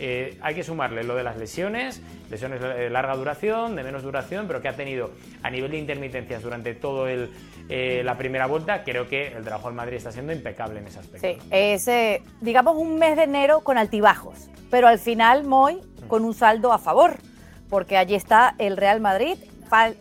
eh, 0.00 0.38
hay 0.40 0.54
que 0.54 0.62
sumarle 0.62 1.02
lo 1.02 1.16
de 1.16 1.24
las 1.24 1.36
lesiones, 1.36 2.00
lesiones 2.30 2.60
de 2.60 2.88
larga 2.88 3.16
duración, 3.16 3.74
de 3.74 3.82
menos 3.82 4.02
duración, 4.02 4.46
pero 4.46 4.62
que 4.62 4.68
ha 4.68 4.76
tenido 4.76 5.10
a 5.42 5.50
nivel 5.50 5.72
de 5.72 5.78
intermitencias 5.78 6.42
durante 6.42 6.74
toda 6.74 7.10
eh, 7.68 8.02
la 8.04 8.16
primera 8.16 8.46
vuelta. 8.46 8.84
Creo 8.84 9.08
que 9.08 9.28
el 9.28 9.42
trabajo 9.42 9.68
del 9.68 9.76
Madrid 9.76 9.96
está 9.96 10.12
siendo 10.12 10.32
impecable 10.32 10.78
en 10.78 10.86
ese 10.86 11.00
aspecto. 11.00 11.26
Sí, 11.26 11.36
es, 11.50 11.88
eh, 11.88 12.22
digamos, 12.40 12.76
un 12.76 12.98
mes 12.98 13.16
de 13.16 13.24
enero 13.24 13.60
con 13.60 13.76
altibajos, 13.76 14.48
pero 14.70 14.86
al 14.86 15.00
final, 15.00 15.44
Moy, 15.44 15.80
con 16.08 16.24
un 16.24 16.34
saldo 16.34 16.72
a 16.72 16.78
favor, 16.78 17.16
porque 17.70 17.96
allí 17.96 18.14
está 18.14 18.54
el 18.58 18.76
Real 18.76 19.00
Madrid. 19.00 19.36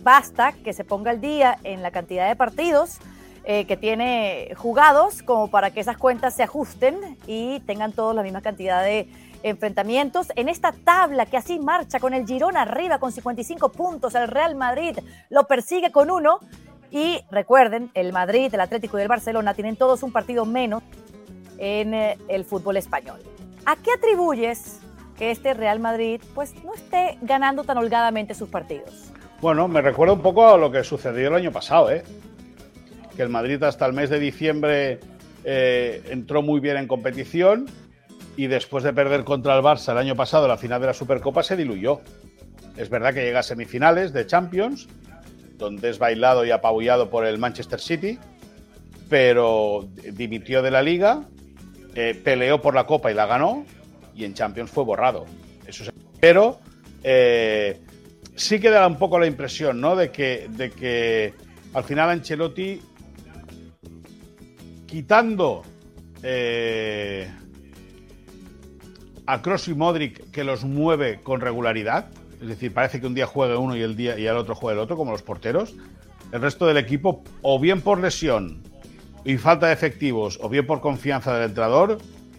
Basta 0.01 0.53
que 0.53 0.73
se 0.73 0.85
ponga 0.85 1.11
el 1.11 1.19
día 1.19 1.59
en 1.63 1.83
la 1.83 1.91
cantidad 1.91 2.27
de 2.27 2.35
partidos. 2.35 2.99
que 3.45 3.77
tiene 3.79 4.53
jugados 4.57 5.23
como 5.23 5.49
para 5.49 5.71
que 5.71 5.79
esas 5.79 5.95
cuentas 5.95 6.35
se 6.35 6.43
ajusten 6.43 7.17
y 7.27 7.61
tengan 7.61 7.93
todos 7.93 8.13
la 8.13 8.21
misma 8.21 8.41
cantidad 8.41 8.83
de 8.83 9.07
enfrentamientos 9.43 10.27
en 10.35 10.49
esta 10.49 10.71
tabla 10.71 11.25
que 11.25 11.37
así 11.37 11.59
marcha 11.59 11.99
con 11.99 12.13
el 12.13 12.25
Girona 12.25 12.63
arriba 12.63 12.99
con 12.99 13.11
55 13.11 13.69
puntos, 13.69 14.15
el 14.15 14.27
Real 14.27 14.55
Madrid 14.55 14.97
lo 15.29 15.45
persigue 15.45 15.91
con 15.91 16.11
uno 16.11 16.39
y 16.89 17.19
recuerden, 17.31 17.91
el 17.93 18.13
Madrid, 18.13 18.53
el 18.53 18.61
Atlético 18.61 18.97
y 18.97 19.01
el 19.01 19.07
Barcelona 19.07 19.53
tienen 19.53 19.75
todos 19.75 20.03
un 20.03 20.11
partido 20.11 20.45
menos 20.45 20.83
en 21.57 21.93
eh, 21.93 22.17
el 22.27 22.45
fútbol 22.45 22.77
español. 22.77 23.19
¿A 23.65 23.75
qué 23.75 23.91
atribuyes 23.91 24.79
que 25.17 25.31
este 25.31 25.53
Real 25.53 25.79
Madrid 25.79 26.21
pues 26.35 26.53
no 26.63 26.73
esté 26.73 27.17
ganando 27.21 27.63
tan 27.63 27.77
holgadamente 27.77 28.33
sus 28.33 28.49
partidos? 28.49 29.11
Bueno, 29.41 29.67
me 29.67 29.81
recuerda 29.81 30.13
un 30.13 30.21
poco 30.21 30.47
a 30.47 30.57
lo 30.57 30.71
que 30.71 30.83
sucedió 30.83 31.27
el 31.27 31.35
año 31.35 31.51
pasado, 31.51 31.91
¿eh? 31.91 32.03
que 33.15 33.21
el 33.21 33.29
Madrid 33.29 33.61
hasta 33.63 33.85
el 33.85 33.93
mes 33.93 34.09
de 34.09 34.19
diciembre 34.19 34.99
eh, 35.43 36.03
entró 36.09 36.41
muy 36.41 36.59
bien 36.59 36.77
en 36.77 36.87
competición, 36.87 37.67
y 38.37 38.47
después 38.47 38.83
de 38.83 38.93
perder 38.93 39.23
contra 39.23 39.57
el 39.57 39.63
Barça 39.63 39.91
el 39.91 39.97
año 39.97 40.15
pasado 40.15 40.47
la 40.47 40.57
final 40.57 40.79
de 40.79 40.87
la 40.87 40.93
Supercopa 40.93 41.43
se 41.43 41.57
diluyó. 41.57 42.01
Es 42.77 42.89
verdad 42.89 43.13
que 43.13 43.23
llega 43.23 43.39
a 43.39 43.43
semifinales 43.43 44.13
de 44.13 44.27
Champions, 44.27 44.87
donde 45.57 45.89
es 45.89 45.97
bailado 45.97 46.45
y 46.45 46.51
apabullado 46.51 47.09
por 47.09 47.25
el 47.25 47.39
Manchester 47.39 47.79
City, 47.79 48.19
pero 49.09 49.87
dimitió 50.13 50.61
de 50.61 50.69
la 50.69 50.83
liga, 50.83 51.23
eh, 51.95 52.19
peleó 52.23 52.61
por 52.61 52.75
la 52.75 52.85
Copa 52.85 53.11
y 53.11 53.15
la 53.15 53.25
ganó, 53.25 53.65
y 54.17 54.25
en 54.25 54.33
Champions 54.33 54.71
fue 54.71 54.83
borrado. 54.83 55.25
Eso 55.65 55.91
Pero 56.19 56.59
eh, 57.03 57.79
sí 58.35 58.59
que 58.59 58.69
da 58.69 58.85
un 58.87 58.97
poco 58.97 59.19
la 59.19 59.27
impresión, 59.27 59.79
¿no? 59.79 59.95
De 59.95 60.11
que, 60.11 60.47
de 60.49 60.71
que 60.71 61.33
al 61.73 61.83
final 61.83 62.09
Ancelotti, 62.09 62.81
quitando 64.87 65.63
eh, 66.23 67.29
a 69.27 69.41
Kroos 69.41 69.67
y 69.67 69.75
Modric 69.75 70.31
que 70.31 70.43
los 70.43 70.63
mueve 70.63 71.21
con 71.21 71.41
regularidad. 71.41 72.09
Es 72.41 72.47
decir, 72.47 72.73
parece 72.73 72.99
que 72.99 73.07
un 73.07 73.13
día 73.13 73.27
juegue 73.27 73.55
uno 73.55 73.75
y 73.75 73.81
el 73.81 73.95
día 73.95 74.17
y 74.17 74.25
el 74.25 74.37
otro 74.37 74.55
juegue 74.55 74.79
el 74.79 74.83
otro, 74.83 74.95
como 74.95 75.11
los 75.11 75.21
porteros. 75.21 75.75
El 76.31 76.41
resto 76.41 76.65
del 76.65 76.77
equipo, 76.77 77.23
o 77.41 77.59
bien 77.59 77.81
por 77.81 77.99
lesión 77.99 78.63
y 79.23 79.37
falta 79.37 79.67
de 79.67 79.73
efectivos, 79.73 80.39
o 80.41 80.49
bien 80.49 80.65
por 80.65 80.81
confianza 80.81 81.33
del 81.33 81.49
entrenador, 81.49 81.97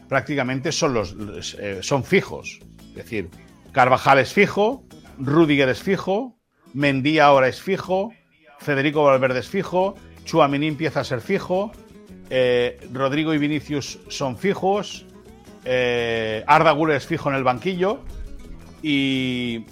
prácticamente 0.08 0.72
son 0.72 0.94
los 0.94 1.14
eh, 1.58 1.78
son 1.82 2.04
fijos. 2.04 2.60
Es 2.90 2.94
decir, 2.94 3.28
Carvajal 3.72 4.18
es 4.18 4.32
fijo, 4.32 4.84
Rudiger 5.18 5.68
es 5.68 5.82
fijo, 5.82 6.38
Mendy 6.72 7.18
ahora 7.18 7.48
es 7.48 7.60
fijo, 7.60 8.12
Federico 8.58 9.04
Valverde 9.04 9.40
es 9.40 9.48
fijo, 9.48 9.94
Chuamini 10.24 10.66
empieza 10.66 11.00
a 11.00 11.04
ser 11.04 11.20
fijo, 11.20 11.70
eh, 12.30 12.80
Rodrigo 12.92 13.34
y 13.34 13.38
Vinicius 13.38 14.00
son 14.08 14.36
fijos, 14.36 15.06
eh, 15.64 16.42
Arda 16.46 16.72
Güler 16.72 16.96
es 16.96 17.06
fijo 17.06 17.28
en 17.28 17.36
el 17.36 17.44
banquillo 17.44 18.00
y, 18.82 19.64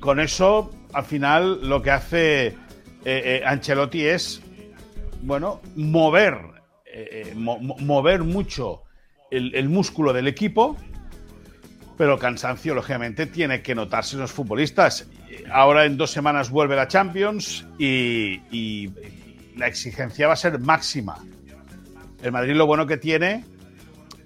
con 0.00 0.18
eso, 0.18 0.70
al 0.92 1.04
final, 1.04 1.68
lo 1.68 1.82
que 1.82 1.90
hace 1.90 2.56
Ancelotti 3.44 4.04
es, 4.04 4.42
bueno, 5.22 5.60
mover, 5.76 6.38
mover 7.80 8.24
mucho 8.24 8.82
el, 9.30 9.68
músculo 9.68 10.12
del 10.12 10.28
equipo, 10.28 10.76
pero 11.96 12.18
cansancio, 12.18 12.74
lógicamente, 12.74 13.26
tiene 13.26 13.62
que 13.62 13.74
notarse 13.74 14.16
en 14.16 14.22
los 14.22 14.32
futbolistas. 14.32 15.06
Ahora 15.50 15.84
en 15.84 15.96
dos 15.96 16.10
semanas 16.10 16.50
vuelve 16.50 16.76
la 16.76 16.88
Champions 16.88 17.66
y, 17.78 18.40
y 18.50 18.90
la 19.56 19.66
exigencia 19.66 20.26
va 20.26 20.34
a 20.34 20.36
ser 20.36 20.58
máxima. 20.58 21.18
El 22.22 22.32
Madrid 22.32 22.54
lo 22.54 22.66
bueno 22.66 22.86
que 22.86 22.96
tiene 22.96 23.44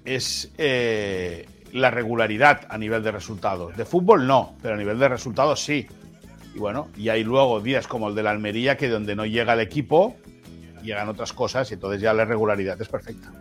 es 0.05 0.51
eh, 0.57 1.47
la 1.71 1.91
regularidad 1.91 2.61
a 2.69 2.77
nivel 2.77 3.03
de 3.03 3.11
resultados. 3.11 3.75
De 3.75 3.85
fútbol 3.85 4.27
no, 4.27 4.55
pero 4.61 4.75
a 4.75 4.77
nivel 4.77 4.99
de 4.99 5.09
resultados 5.09 5.63
sí. 5.63 5.87
Y 6.55 6.59
bueno, 6.59 6.89
y 6.95 7.09
hay 7.09 7.23
luego 7.23 7.59
días 7.61 7.87
como 7.87 8.09
el 8.09 8.15
de 8.15 8.23
la 8.23 8.31
Almería 8.31 8.77
que 8.77 8.87
donde 8.87 9.15
no 9.15 9.25
llega 9.25 9.53
el 9.53 9.59
equipo, 9.59 10.15
llegan 10.83 11.09
otras 11.09 11.33
cosas 11.33 11.69
y 11.71 11.75
entonces 11.75 12.01
ya 12.01 12.13
la 12.13 12.25
regularidad 12.25 12.79
es 12.81 12.87
perfecta. 12.87 13.31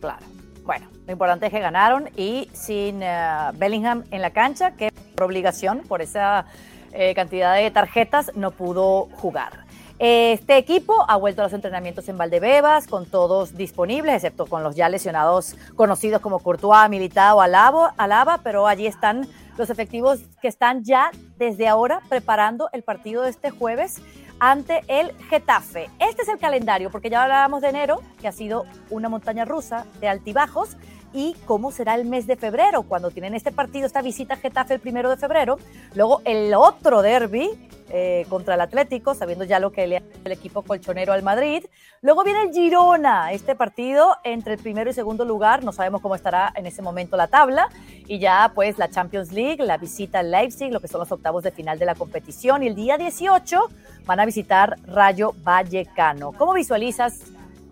Claro. 0.00 0.26
Bueno, 0.70 0.86
lo 1.04 1.12
importante 1.12 1.46
es 1.46 1.52
que 1.52 1.58
ganaron 1.58 2.10
y 2.16 2.48
sin 2.52 3.02
eh, 3.02 3.50
Bellingham 3.54 4.04
en 4.12 4.22
la 4.22 4.30
cancha, 4.30 4.70
que 4.70 4.92
por 5.16 5.24
obligación, 5.24 5.80
por 5.80 6.00
esa 6.00 6.46
eh, 6.92 7.12
cantidad 7.16 7.56
de 7.56 7.72
tarjetas, 7.72 8.30
no 8.36 8.52
pudo 8.52 9.08
jugar. 9.16 9.64
Este 9.98 10.56
equipo 10.58 11.04
ha 11.08 11.16
vuelto 11.16 11.42
a 11.42 11.46
los 11.46 11.54
entrenamientos 11.54 12.08
en 12.08 12.16
Valdebebas, 12.16 12.86
con 12.86 13.04
todos 13.04 13.56
disponibles, 13.56 14.14
excepto 14.14 14.46
con 14.46 14.62
los 14.62 14.76
ya 14.76 14.88
lesionados 14.88 15.56
conocidos 15.74 16.20
como 16.20 16.38
Courtois, 16.38 16.88
Militao, 16.88 17.40
Alaba, 17.40 17.92
Alaba, 17.96 18.38
pero 18.44 18.68
allí 18.68 18.86
están 18.86 19.26
los 19.58 19.70
efectivos 19.70 20.20
que 20.40 20.46
están 20.46 20.84
ya 20.84 21.10
desde 21.36 21.66
ahora 21.66 22.00
preparando 22.08 22.68
el 22.72 22.84
partido 22.84 23.24
de 23.24 23.30
este 23.30 23.50
jueves 23.50 24.00
ante 24.40 24.82
el 24.88 25.12
Getafe. 25.28 25.90
Este 25.98 26.22
es 26.22 26.28
el 26.28 26.38
calendario, 26.38 26.90
porque 26.90 27.10
ya 27.10 27.22
hablábamos 27.22 27.60
de 27.60 27.68
enero, 27.68 28.00
que 28.20 28.26
ha 28.26 28.32
sido 28.32 28.64
una 28.88 29.08
montaña 29.08 29.44
rusa 29.44 29.86
de 30.00 30.08
altibajos, 30.08 30.76
y 31.12 31.34
cómo 31.46 31.70
será 31.70 31.94
el 31.94 32.04
mes 32.04 32.26
de 32.26 32.36
febrero, 32.36 32.82
cuando 32.82 33.10
tienen 33.10 33.34
este 33.34 33.52
partido, 33.52 33.86
esta 33.86 34.02
visita 34.02 34.34
a 34.34 34.36
Getafe 34.36 34.74
el 34.74 34.80
primero 34.80 35.10
de 35.10 35.16
febrero, 35.16 35.58
luego 35.94 36.20
el 36.24 36.54
otro 36.54 37.02
derby 37.02 37.50
eh, 37.92 38.24
contra 38.28 38.54
el 38.54 38.60
Atlético, 38.60 39.14
sabiendo 39.14 39.44
ya 39.44 39.58
lo 39.58 39.72
que 39.72 39.86
le 39.88 39.96
hace 39.96 40.06
el 40.24 40.30
equipo 40.30 40.62
colchonero 40.62 41.12
al 41.12 41.24
Madrid. 41.24 41.64
Luego 42.02 42.22
viene 42.22 42.42
el 42.42 42.52
Girona, 42.52 43.32
este 43.32 43.56
partido 43.56 44.16
entre 44.22 44.54
el 44.54 44.60
primero 44.60 44.88
y 44.88 44.92
segundo 44.92 45.24
lugar, 45.24 45.64
no 45.64 45.72
sabemos 45.72 46.00
cómo 46.00 46.14
estará 46.14 46.52
en 46.54 46.66
ese 46.66 46.82
momento 46.82 47.16
la 47.16 47.26
tabla, 47.26 47.68
y 48.06 48.20
ya 48.20 48.52
pues 48.54 48.78
la 48.78 48.88
Champions 48.88 49.32
League, 49.32 49.64
la 49.64 49.76
visita 49.76 50.20
al 50.20 50.30
Leipzig, 50.30 50.70
lo 50.70 50.78
que 50.78 50.86
son 50.86 51.00
los 51.00 51.10
octavos 51.10 51.42
de 51.42 51.50
final 51.50 51.80
de 51.80 51.86
la 51.86 51.96
competición, 51.96 52.62
y 52.62 52.68
el 52.68 52.76
día 52.76 52.96
18 52.96 53.60
van 54.06 54.20
a 54.20 54.24
visitar 54.24 54.76
Rayo 54.86 55.32
Vallecano. 55.42 56.30
¿Cómo 56.32 56.52
visualizas, 56.52 57.22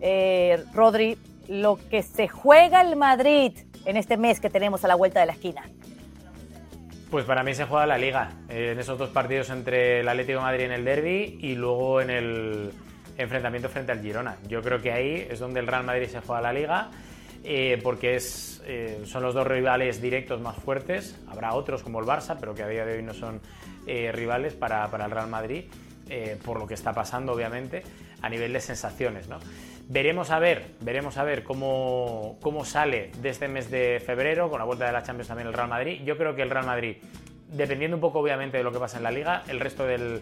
eh, 0.01 0.63
Rodri, 0.73 1.17
lo 1.49 1.79
que 1.89 2.03
se 2.03 2.27
juega 2.27 2.81
el 2.81 2.95
Madrid 2.95 3.53
en 3.85 3.97
este 3.97 4.15
mes 4.15 4.39
que 4.39 4.49
tenemos 4.49 4.85
a 4.85 4.87
la 4.87 4.95
vuelta 4.95 5.19
de 5.19 5.25
la 5.25 5.33
esquina? 5.33 5.63
Pues 7.09 7.25
para 7.25 7.43
mí 7.43 7.55
se 7.55 7.65
juega 7.65 7.87
la 7.87 7.97
liga, 7.97 8.31
en 8.49 8.79
esos 8.79 8.99
dos 8.99 9.09
partidos 9.09 9.49
entre 9.49 10.01
el 10.01 10.07
Atlético 10.07 10.37
de 10.37 10.45
Madrid 10.45 10.65
en 10.65 10.71
el 10.71 10.85
derby 10.85 11.39
y 11.41 11.55
luego 11.55 12.01
en 12.01 12.11
el 12.11 12.71
enfrentamiento 13.17 13.67
frente 13.67 13.91
al 13.91 13.99
Girona. 13.99 14.37
Yo 14.47 14.61
creo 14.61 14.79
que 14.79 14.91
ahí 14.91 15.27
es 15.27 15.39
donde 15.39 15.59
el 15.59 15.65
Real 15.65 15.83
Madrid 15.83 16.07
se 16.07 16.21
juega 16.21 16.41
la 16.41 16.53
liga. 16.53 16.91
Eh, 17.43 17.79
porque 17.81 18.15
es, 18.15 18.61
eh, 18.65 19.03
son 19.05 19.23
los 19.23 19.33
dos 19.33 19.47
rivales 19.47 20.01
directos 20.01 20.41
más 20.41 20.57
fuertes. 20.57 21.17
Habrá 21.29 21.53
otros 21.53 21.83
como 21.83 21.99
el 21.99 22.05
Barça, 22.05 22.35
pero 22.39 22.53
que 22.53 22.63
a 22.63 22.67
día 22.67 22.85
de 22.85 22.97
hoy 22.97 23.03
no 23.03 23.13
son 23.13 23.39
eh, 23.87 24.11
rivales 24.11 24.53
para, 24.53 24.85
para, 24.89 25.05
el 25.05 25.11
Real 25.11 25.29
Madrid, 25.29 25.63
por 26.43 26.59
lo 26.59 26.67
que 26.67 26.73
está 26.73 26.93
pasando, 26.93 27.33
obviamente, 27.33 27.83
a 28.21 28.29
nivel 28.29 28.53
de 28.53 28.61
sensaciones. 28.61 29.27
¿no? 29.27 29.39
Veremos 29.87 30.29
a 30.29 30.39
ver, 30.39 30.67
veremos 30.81 31.17
a 31.17 31.23
ver 31.23 31.43
cómo, 31.43 32.37
cómo 32.41 32.63
sale 32.63 33.11
de 33.21 33.29
este 33.29 33.47
mes 33.47 33.71
de 33.71 34.01
febrero, 34.05 34.49
con 34.49 34.59
la 34.59 34.65
vuelta 34.65 34.85
de 34.85 34.91
la 34.91 35.03
Champions 35.03 35.27
también 35.27 35.47
el 35.47 35.53
Real 35.53 35.67
Madrid. 35.67 36.01
Yo 36.05 36.17
creo 36.17 36.35
que 36.35 36.43
el 36.43 36.49
Real 36.49 36.65
Madrid, 36.65 36.97
dependiendo 37.51 37.97
un 37.97 38.01
poco 38.01 38.19
obviamente 38.19 38.57
de 38.57 38.63
lo 38.63 38.71
que 38.71 38.79
pasa 38.79 38.97
en 38.97 39.03
la 39.03 39.11
liga, 39.11 39.43
el 39.47 39.59
resto 39.59 39.85
del, 39.85 40.21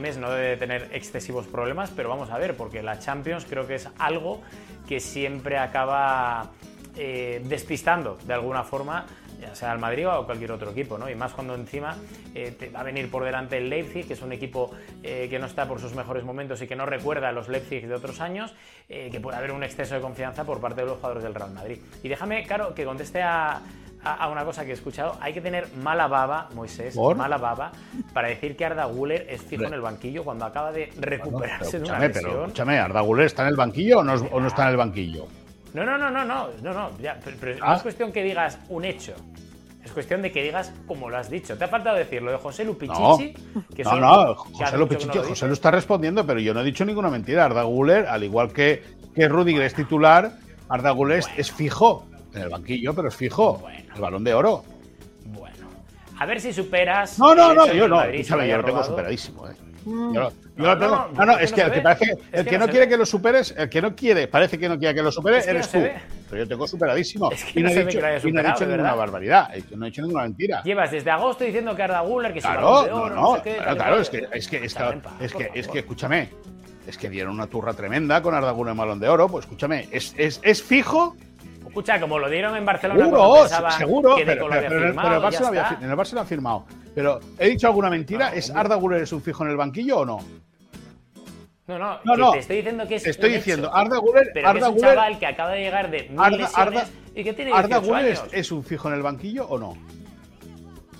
mes 0.00 0.16
no 0.16 0.30
debe 0.30 0.56
tener 0.56 0.88
excesivos 0.92 1.46
problemas, 1.46 1.92
pero 1.94 2.08
vamos 2.08 2.30
a 2.30 2.38
ver, 2.38 2.56
porque 2.56 2.82
la 2.82 2.98
Champions 2.98 3.46
creo 3.48 3.66
que 3.66 3.76
es 3.76 3.88
algo 3.98 4.42
que 4.88 4.98
siempre 4.98 5.58
acaba 5.58 6.50
eh, 6.96 7.40
despistando 7.44 8.18
de 8.24 8.34
alguna 8.34 8.64
forma 8.64 9.06
ya 9.44 9.54
sea 9.54 9.72
al 9.72 9.78
Madrid 9.78 10.08
o 10.08 10.24
cualquier 10.24 10.52
otro 10.52 10.70
equipo, 10.70 10.98
¿no? 10.98 11.08
Y 11.08 11.14
más 11.14 11.32
cuando 11.32 11.54
encima 11.54 11.96
eh, 12.34 12.54
te 12.58 12.70
va 12.70 12.80
a 12.80 12.82
venir 12.84 13.10
por 13.10 13.24
delante 13.24 13.58
el 13.58 13.68
Leipzig, 13.68 14.06
que 14.06 14.14
es 14.14 14.22
un 14.22 14.32
equipo 14.32 14.70
eh, 15.02 15.26
que 15.28 15.38
no 15.38 15.46
está 15.46 15.66
por 15.68 15.80
sus 15.80 15.94
mejores 15.94 16.24
momentos 16.24 16.60
y 16.62 16.66
que 16.66 16.76
no 16.76 16.86
recuerda 16.86 17.28
a 17.28 17.32
los 17.32 17.48
Leipzig 17.48 17.86
de 17.86 17.94
otros 17.94 18.20
años, 18.20 18.54
eh, 18.88 19.08
que 19.10 19.20
puede 19.20 19.36
haber 19.36 19.52
un 19.52 19.62
exceso 19.62 19.94
de 19.94 20.00
confianza 20.00 20.44
por 20.44 20.60
parte 20.60 20.80
de 20.80 20.86
los 20.86 20.96
jugadores 20.96 21.22
del 21.22 21.34
Real 21.34 21.52
Madrid. 21.52 21.78
Y 22.02 22.08
déjame, 22.08 22.44
claro, 22.44 22.74
que 22.74 22.84
conteste 22.84 23.22
a, 23.22 23.60
a, 24.02 24.28
una 24.28 24.44
cosa 24.44 24.64
que 24.64 24.70
he 24.70 24.74
escuchado. 24.74 25.16
Hay 25.20 25.32
que 25.32 25.40
tener 25.40 25.68
mala 25.76 26.06
baba, 26.06 26.48
Moisés, 26.54 26.96
mala 26.96 27.38
baba, 27.38 27.72
para 28.12 28.28
decir 28.28 28.56
que 28.56 28.64
Arda 28.64 28.84
Guller 28.84 29.26
es 29.28 29.42
fijo 29.42 29.64
en 29.64 29.74
el 29.74 29.80
banquillo 29.80 30.24
cuando 30.24 30.44
acaba 30.44 30.72
de 30.72 30.90
recuperarse 30.98 31.78
de 31.78 31.84
una 31.86 31.98
lesión. 31.98 32.24
Pero 32.24 32.44
escúchame, 32.44 32.78
¿Arda 32.78 33.00
Guller 33.00 33.26
está 33.26 33.42
en 33.42 33.48
el 33.48 33.56
banquillo 33.56 33.98
o 33.98 34.04
no, 34.04 34.14
o 34.14 34.40
no 34.40 34.46
está 34.46 34.64
en 34.64 34.68
el 34.70 34.76
banquillo? 34.76 35.26
No, 35.74 35.84
no, 35.84 35.98
no, 35.98 36.08
no, 36.08 36.24
no, 36.24 36.48
no, 36.62 36.72
no, 36.72 36.98
ya, 37.00 37.18
pero, 37.22 37.36
no 37.36 37.50
es 37.52 37.60
ah. 37.60 37.80
cuestión 37.82 38.12
que 38.12 38.22
digas 38.22 38.60
un 38.68 38.84
hecho. 38.84 39.14
Es 39.84 39.90
cuestión 39.90 40.22
de 40.22 40.30
que 40.30 40.42
digas 40.42 40.72
como 40.86 41.10
lo 41.10 41.16
has 41.18 41.28
dicho. 41.28 41.58
Te 41.58 41.64
ha 41.64 41.68
faltado 41.68 41.96
decir 41.96 42.22
lo 42.22 42.30
de 42.30 42.38
José 42.38 42.64
Lupichichi. 42.64 43.34
No, 43.54 43.64
que 43.74 43.82
no, 43.82 44.00
no, 44.00 44.34
José 44.36 44.78
Lupichichi, 44.78 45.18
José 45.18 45.46
lo 45.48 45.52
está 45.52 45.72
respondiendo, 45.72 46.24
pero 46.24 46.38
yo 46.38 46.54
no 46.54 46.60
he 46.60 46.64
dicho 46.64 46.84
ninguna 46.84 47.10
mentira. 47.10 47.44
Arda 47.44 47.64
Guller, 47.64 48.06
al 48.06 48.22
igual 48.22 48.52
que, 48.52 48.82
que 49.14 49.28
Rudiger 49.28 49.62
es 49.62 49.74
titular, 49.74 50.32
Arda 50.68 50.90
Guller 50.92 51.22
es 51.36 51.52
fijo 51.52 52.06
en 52.34 52.42
el 52.42 52.48
banquillo, 52.48 52.94
pero 52.94 53.08
es 53.08 53.16
fijo. 53.16 53.62
El 53.94 54.00
balón 54.00 54.22
de 54.22 54.32
oro. 54.32 54.64
Bueno. 55.26 55.68
A 56.18 56.24
ver 56.24 56.40
si 56.40 56.52
superas. 56.52 57.18
No, 57.18 57.34
no, 57.34 57.52
no, 57.52 57.66
yo 57.72 57.88
no. 57.88 58.00
Escúchame, 58.00 58.48
yo 58.48 58.58
lo 58.58 58.64
tengo 58.64 58.84
superadísimo, 58.84 59.48
eh. 59.48 59.54
Mm. 59.84 60.14
Yo, 60.14 60.32
no, 60.56 60.74
no, 60.76 61.08
no, 61.08 61.24
no, 61.24 61.38
es 61.38 61.52
que, 61.52 61.62
el 61.62 61.72
que, 61.72 61.80
parece, 61.80 62.16
el 62.32 62.46
que, 62.46 62.58
no, 62.58 62.68
quiere 62.68 62.88
que 62.88 62.96
lo 62.96 63.04
superes, 63.04 63.54
el 63.56 63.68
que 63.68 63.82
no 63.82 63.94
quiere, 63.94 64.28
parece 64.28 64.58
que 64.58 64.68
no 64.68 64.78
quiere 64.78 64.94
que 64.94 65.02
lo 65.02 65.10
supere, 65.10 65.38
eres 65.38 65.68
tú. 65.68 65.78
Pero 66.30 66.42
yo 66.44 66.48
tengo 66.48 66.66
superadísimo. 66.66 67.30
y 67.54 67.62
no, 67.62 67.68
he 67.70 67.84
dicho, 67.84 67.98
y 67.98 68.32
no 68.32 68.40
he 68.40 68.44
dicho 68.44 68.66
ninguna 68.66 68.94
barbaridad, 68.94 69.48
no 69.74 69.84
he 69.84 69.90
dicho 69.90 70.02
ninguna 70.02 70.22
mentira. 70.22 70.62
Llevas 70.62 70.90
desde 70.90 71.10
agosto 71.10 71.44
diciendo 71.44 71.74
que 71.74 71.82
Arda 71.82 72.00
Guller, 72.00 72.32
que 72.32 72.40
claro, 72.40 72.86
no, 72.86 73.10
no, 73.10 73.42
claro, 73.42 73.76
claro, 73.76 74.00
es 74.00 74.10
que, 74.10 74.28
es 74.32 74.48
que, 74.48 74.64
es 74.64 74.74
que, 75.34 75.50
es 75.54 75.68
que, 75.68 75.78
escúchame, 75.80 76.30
es 76.86 76.96
que 76.96 77.10
dieron 77.10 77.34
una 77.34 77.46
turra 77.46 77.74
tremenda 77.74 78.22
con 78.22 78.34
Arda 78.34 78.52
Guller 78.52 78.72
en 78.72 78.76
Malón 78.76 79.00
de 79.00 79.08
Oro, 79.08 79.28
pues 79.28 79.44
escúchame, 79.44 79.88
es, 79.90 80.14
es, 80.16 80.40
es 80.42 80.62
fijo 80.62 81.16
Escucha, 81.66 81.98
como 81.98 82.20
lo 82.20 82.30
dieron 82.30 82.54
en 82.54 82.64
Barcelona, 82.64 83.04
seguro, 83.04 83.48
seguro, 83.48 84.14
pero, 84.24 84.46
pero, 84.48 84.68
pero, 84.68 84.82
en 84.82 84.90
el 84.90 85.96
Barça 85.96 86.12
lo 86.12 86.20
ha 86.20 86.24
firmado. 86.24 86.66
Pero, 86.94 87.20
¿he 87.38 87.48
dicho 87.48 87.66
alguna 87.66 87.90
mentira? 87.90 88.34
¿Es 88.34 88.50
Arda 88.50 88.76
Guller 88.76 89.02
es 89.02 89.12
un 89.12 89.20
fijo 89.20 89.44
en 89.44 89.50
el 89.50 89.56
banquillo 89.56 89.98
o 89.98 90.04
no? 90.04 90.20
No, 91.66 91.78
no, 91.78 91.98
no, 92.04 92.16
no. 92.16 92.32
te 92.32 92.40
estoy 92.40 92.56
diciendo 92.56 92.86
que 92.86 92.96
es. 92.96 93.06
Estoy 93.06 93.32
diciendo, 93.32 93.74
Arda 93.74 93.96
Guller. 93.96 94.30
Pero 94.34 94.48
Arda 94.48 94.68
es 94.68 94.74
un 94.74 94.80
chaval 94.80 95.18
que 95.18 95.26
acaba 95.26 95.50
de 95.52 95.60
llegar 95.60 95.90
de 95.90 96.08
mil 96.10 96.20
Arda, 96.20 96.50
Arda, 96.54 96.86
y 97.14 97.24
que 97.24 97.32
tiene 97.32 97.50
18 97.52 97.54
Arda 97.54 97.78
Guller 97.78 98.04
años. 98.04 98.24
Es, 98.26 98.34
es 98.34 98.52
un 98.52 98.62
fijo 98.62 98.88
en 98.88 98.94
el 98.94 99.02
banquillo 99.02 99.46
o 99.46 99.58
no? 99.58 99.76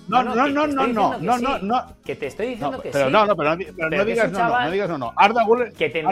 No, 0.07 0.23
no, 0.23 0.35
no, 0.35 0.47
no, 0.47 0.67
no, 0.67 0.87
no, 0.87 1.17
no, 1.17 1.37
no, 1.37 1.59
no. 1.59 1.83
Que 2.03 2.15
te 2.15 2.27
estoy 2.27 2.47
diciendo 2.47 2.81
que 2.81 2.89
pero 2.91 3.07
sí. 3.07 3.11
No, 3.11 3.25
no, 3.25 3.35
pero 3.35 3.55
no, 3.55 3.65
pero 3.75 3.89
no 3.89 4.05
digas 4.05 4.31
no, 4.31 4.39
no, 4.39 4.61
no 4.61 4.71
digas 4.71 4.89
no, 4.89 4.97
no. 4.97 5.13
Arda 5.15 5.43
Guller. 5.43 5.73
Que 5.73 6.05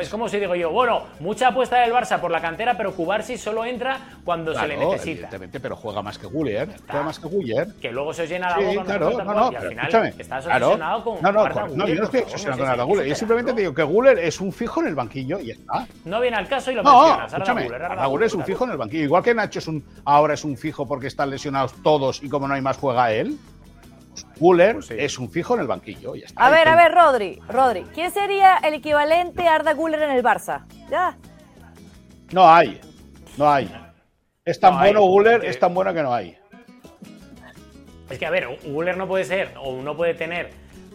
es 0.00 0.08
como 0.08 0.28
si 0.28 0.38
digo 0.38 0.54
yo, 0.54 0.70
bueno, 0.70 1.04
mucha 1.18 1.48
apuesta 1.48 1.80
del 1.80 1.92
Barça 1.92 2.20
por 2.20 2.30
la 2.30 2.40
cantera, 2.40 2.76
pero 2.76 2.92
Cubarsi 2.92 3.36
solo 3.36 3.64
entra 3.64 3.98
cuando 4.24 4.54
se 4.54 4.66
le 4.68 4.76
necesita. 4.76 5.10
Evidentemente, 5.10 5.60
pero 5.60 5.76
juega 5.76 6.02
más 6.02 6.18
que 6.18 6.26
Guller, 6.26 6.68
juega 6.86 7.04
más 7.04 7.18
que 7.18 7.28
Guller. 7.28 7.74
Que 7.80 7.90
luego 7.90 8.12
se 8.12 8.26
llena 8.26 8.50
la 8.50 8.58
boca 8.58 8.84
claro, 8.84 9.10
no, 9.10 9.34
no, 9.34 9.46
al 9.48 9.68
final 9.68 10.14
estás 10.18 10.46
obsesionado 10.46 11.04
con 11.04 11.22
No, 11.22 11.32
no, 11.32 11.48
no, 11.48 11.88
yo 11.88 11.94
no 11.94 12.04
estoy 12.04 12.20
obsesionado 12.20 12.58
con 12.62 12.68
Arda 12.68 12.84
Guller. 12.84 13.06
Yo 13.06 13.14
simplemente 13.14 13.52
te 13.52 13.60
digo 13.62 13.74
que 13.74 13.82
Guller 13.82 14.18
es 14.18 14.40
un 14.40 14.52
fijo 14.52 14.80
en 14.80 14.88
el 14.88 14.94
banquillo 14.94 15.40
y 15.40 15.50
está. 15.50 15.86
No 16.04 16.20
viene 16.20 16.36
al 16.36 16.48
caso 16.48 16.70
y 16.70 16.74
lo 16.74 16.84
mencionas. 16.84 17.34
Arda 17.34 17.52
Guller, 17.52 17.82
Arda 17.82 18.06
Guller 18.06 18.26
es 18.26 18.34
un 18.34 18.44
fijo 18.44 18.64
en 18.64 18.70
el 18.70 18.76
banquillo. 18.76 19.04
Igual 19.04 19.22
que 19.22 19.34
Nacho 19.34 19.58
es 19.58 19.68
un 19.68 19.84
ahora 20.04 20.34
es 20.34 20.44
un 20.44 20.56
fijo 20.56 20.86
porque 20.86 21.06
están 21.08 21.30
lesionados 21.30 21.74
todos 21.82 22.22
y 22.22 22.28
como 22.28 22.46
no 22.46 22.54
hay 22.54 22.62
más 22.62 22.76
juega 22.76 23.12
él. 23.12 23.38
Guller 24.40 24.76
pues 24.76 24.90
es 24.90 25.18
un 25.18 25.30
fijo 25.30 25.54
en 25.54 25.60
el 25.60 25.66
banquillo. 25.66 26.14
Ya 26.16 26.26
está. 26.26 26.44
A 26.44 26.50
ver, 26.50 26.66
a 26.66 26.74
ver, 26.74 26.92
Rodri, 26.92 27.38
Rodri, 27.46 27.82
¿quién 27.94 28.10
sería 28.10 28.56
el 28.56 28.74
equivalente 28.74 29.46
a 29.46 29.56
Arda 29.56 29.74
Guller 29.74 30.02
en 30.02 30.10
el 30.10 30.24
Barça? 30.24 30.64
Ya. 30.90 31.16
No 32.32 32.50
hay, 32.50 32.80
no 33.36 33.50
hay. 33.50 33.70
Es 34.44 34.58
tan 34.58 34.78
bueno 34.78 35.02
Guller, 35.02 35.44
es 35.44 35.58
tan 35.58 35.74
bueno 35.74 35.92
que 35.92 36.02
no 36.02 36.14
hay. 36.14 36.36
Es 38.08 38.18
que, 38.18 38.26
a 38.26 38.30
ver, 38.30 38.48
Guller 38.64 38.96
no 38.96 39.06
puede 39.06 39.24
ser 39.24 39.52
o 39.60 39.80
no 39.82 39.96
puede 39.96 40.14
tener 40.14 40.50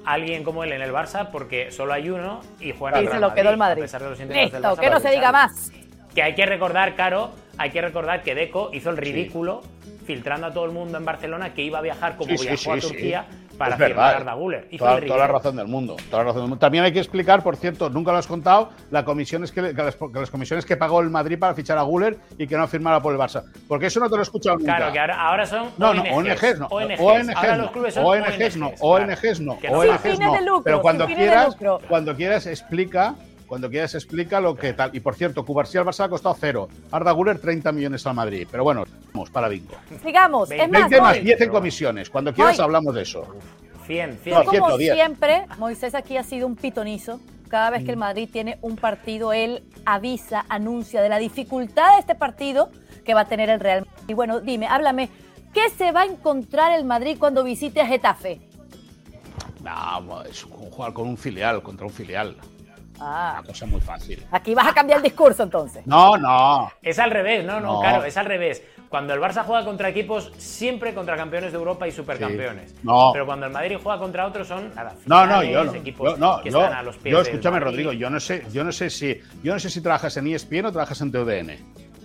alguien 0.06 0.44
como 0.44 0.64
él 0.64 0.72
en 0.74 0.82
el 0.82 0.92
Barça 0.92 1.30
porque 1.32 1.72
solo 1.72 1.94
hay 1.94 2.10
uno 2.10 2.42
y 2.60 2.74
juega 2.74 3.02
Y 3.02 3.08
se 3.08 3.20
lo 3.20 3.34
quedó 3.34 3.52
el 3.52 3.58
Madrid. 3.58 3.84
Listo, 3.84 4.76
que 4.76 4.90
no 4.90 5.00
se 5.00 5.12
diga 5.12 5.32
más. 5.32 5.72
Que 6.14 6.24
hay 6.24 6.34
que 6.34 6.46
recordar, 6.46 6.96
Caro, 6.96 7.32
hay 7.58 7.70
que 7.70 7.82
recordar 7.82 8.24
que 8.24 8.36
Deco 8.36 8.70
hizo 8.74 8.90
el 8.90 8.98
ridículo 8.98 9.62
filtrando 10.06 10.48
a 10.48 10.54
todo 10.54 10.66
el 10.66 10.72
mundo 10.72 10.98
en 10.98 11.06
Barcelona 11.06 11.54
que 11.54 11.64
iba 11.64 11.80
a 11.80 11.82
viajar 11.82 12.16
como 12.16 12.36
viajó 12.36 12.74
a 12.74 12.80
Turquía 12.80 13.26
para 13.58 13.78
firmar 13.78 14.14
a 14.14 14.18
Arda 14.18 14.34
Guller. 14.34 14.68
Toda, 14.78 15.00
la 15.00 15.28
razón 15.28 15.56
del 15.56 15.68
mundo, 15.68 15.96
toda 16.10 16.24
la 16.24 16.30
razón 16.30 16.42
del 16.42 16.50
mundo. 16.50 16.58
También 16.58 16.84
hay 16.84 16.92
que 16.92 17.00
explicar, 17.00 17.42
por 17.42 17.56
cierto, 17.56 17.90
nunca 17.90 18.12
lo 18.12 18.18
has 18.18 18.28
contado, 18.28 18.70
la 18.92 19.06
comisión 19.06 19.44
que, 19.46 19.74
las, 19.74 20.30
comisiones 20.30 20.66
que 20.66 20.78
pagó 20.78 21.02
el 21.02 21.10
Madrid 21.10 21.40
para 21.40 21.54
fichar 21.54 21.78
a 21.78 21.84
Guller 21.84 22.18
y 22.38 22.48
que 22.48 22.58
no 22.58 22.68
firmara 22.68 23.02
por 23.02 23.14
el 23.14 23.20
Barça. 23.20 23.44
Porque 23.68 23.88
eso 23.88 24.00
no 24.00 24.10
te 24.10 24.16
lo 24.16 24.22
he 24.22 24.24
escuchado 24.24 24.58
nunca. 24.58 24.76
Claro, 24.76 24.94
que 24.94 25.00
ahora, 25.00 25.46
son 25.46 25.70
no, 25.78 25.92
ONGs. 25.92 26.60
No, 26.60 26.68
ONGs 26.68 27.00
no. 27.00 27.06
ONGs, 27.06 27.36
ahora 27.36 27.58
los 27.58 27.72
clubes 27.72 27.94
son 27.94 28.06
ONGs, 28.06 28.58
no. 28.58 28.72
ONGs 28.80 29.40
no. 29.40 29.54
ONGs 29.54 30.20
no. 30.20 30.62
Pero 30.64 30.82
cuando 30.82 31.06
quieras, 31.08 31.58
cuando 31.88 32.16
quieras 32.16 32.46
explica 32.48 33.16
cuando 33.48 33.70
quieras 33.70 33.96
explica 33.96 34.40
lo 34.40 34.56
que 34.56 34.74
tal. 34.74 34.96
Y 34.96 35.00
por 35.00 35.16
cierto, 35.16 35.46
Cubarsí 35.46 35.78
al 35.78 35.86
Barça 35.86 36.06
ha 36.06 36.10
costado 36.10 36.36
cero. 36.40 36.68
Arda 36.92 37.12
Guller 37.12 37.40
30 37.40 37.72
millones 37.72 38.06
al 38.08 38.16
Madrid. 38.16 38.48
Pero 38.50 38.64
bueno, 38.64 38.86
vamos 39.14 39.30
para 39.30 39.48
bingo. 39.48 39.76
Sigamos. 40.04 40.52
Es 40.52 40.70
más, 40.70 40.92
más 40.92 41.24
10 41.24 41.42
en 41.42 41.50
comisiones. 41.50 42.10
Cuando 42.10 42.34
quieras 42.34 42.60
hablamos 42.60 42.96
de 42.96 43.04
eso. 43.04 43.28
100, 43.86 44.20
100. 44.24 44.46
como 44.46 44.78
siempre, 44.78 45.46
Moisés 45.58 45.94
aquí 45.94 46.18
ha 46.18 46.24
sido 46.24 46.48
un 46.48 46.56
pitonizo. 46.56 47.20
Cada 47.50 47.70
vez 47.70 47.84
que 47.84 47.92
el 47.92 47.98
Madrid 47.98 48.28
tiene 48.32 48.58
un 48.62 48.76
partido, 48.76 49.32
él 49.32 49.64
avisa, 49.86 50.46
anuncia 50.50 51.02
de 51.04 51.10
la 51.10 51.20
dificultad 51.20 51.94
de 51.94 52.00
este 52.00 52.16
partido 52.16 52.72
que 53.06 53.14
va 53.14 53.22
a 53.22 53.26
tener 53.26 53.50
el 53.50 53.60
Real 53.60 53.82
Madrid. 53.82 54.04
Y 54.08 54.14
bueno, 54.14 54.42
dime, 54.42 54.68
háblame, 54.68 55.10
¿qué 55.54 55.70
se 55.70 55.92
va 55.92 56.02
a 56.02 56.06
encontrar 56.06 56.78
el 56.78 56.86
Madrid 56.86 57.18
cuando 57.20 57.44
visite 57.44 57.82
a 57.82 57.86
Getafe? 57.86 58.42
No, 59.64 60.24
es 60.24 60.44
jugar 60.44 60.94
con 60.94 61.08
un 61.08 61.18
filial, 61.18 61.62
contra 61.62 61.86
un 61.86 61.94
filial. 61.94 62.36
Ah. 63.00 63.38
Una 63.40 63.48
cosa 63.48 63.66
muy 63.66 63.82
fácil. 63.82 64.26
Aquí 64.32 64.54
vas 64.54 64.68
a 64.68 64.74
cambiar 64.74 64.98
el 64.98 65.04
discurso 65.04 65.44
entonces. 65.44 65.86
No, 65.86 66.18
no. 66.18 66.72
Es 66.82 67.00
al 67.00 67.12
revés, 67.12 67.46
no, 67.46 67.60
no, 67.60 67.80
claro, 67.80 68.04
es 68.04 68.16
al 68.18 68.26
revés. 68.26 68.64
Cuando 68.90 69.14
el 69.14 69.20
Barça 69.20 69.44
juega 69.44 69.66
contra 69.66 69.90
equipos, 69.90 70.32
siempre 70.38 70.94
contra 70.94 71.18
campeones 71.18 71.52
de 71.52 71.58
Europa 71.58 71.88
y 71.88 71.92
supercampeones. 71.92 72.76
No. 72.84 73.12
Pero 73.12 73.26
cuando 73.26 73.48
el 73.48 73.52
Madrid 73.52 73.78
juega 73.82 74.00
contra 74.00 74.28
otros 74.28 74.48
son 74.48 74.74
nada, 74.74 74.94
no, 75.06 75.26
no, 75.26 75.44
yo 75.44 75.64
no. 75.66 75.74
equipos 75.74 76.18
no, 76.18 76.42
que 76.42 76.52
yo, 76.52 76.62
están 76.62 76.78
a 76.78 76.84
los 76.84 76.98
pies 76.98 77.12
Yo 77.12 77.22
escúchame, 77.22 77.60
Rodrigo, 77.60 77.92
yo 77.92 78.10
no 78.10 78.20
sé, 78.20 78.46
yo 78.52 78.64
no 78.64 78.72
sé 78.72 78.90
si, 78.90 79.20
yo 79.44 79.54
no 79.54 79.60
sé 79.60 79.70
si 79.70 79.82
trabajas 79.82 80.16
en 80.18 80.28
ESPN 80.28 80.68
o 80.68 80.72
trabajas 80.72 81.02
en 81.02 81.12
TUDN. 81.12 81.52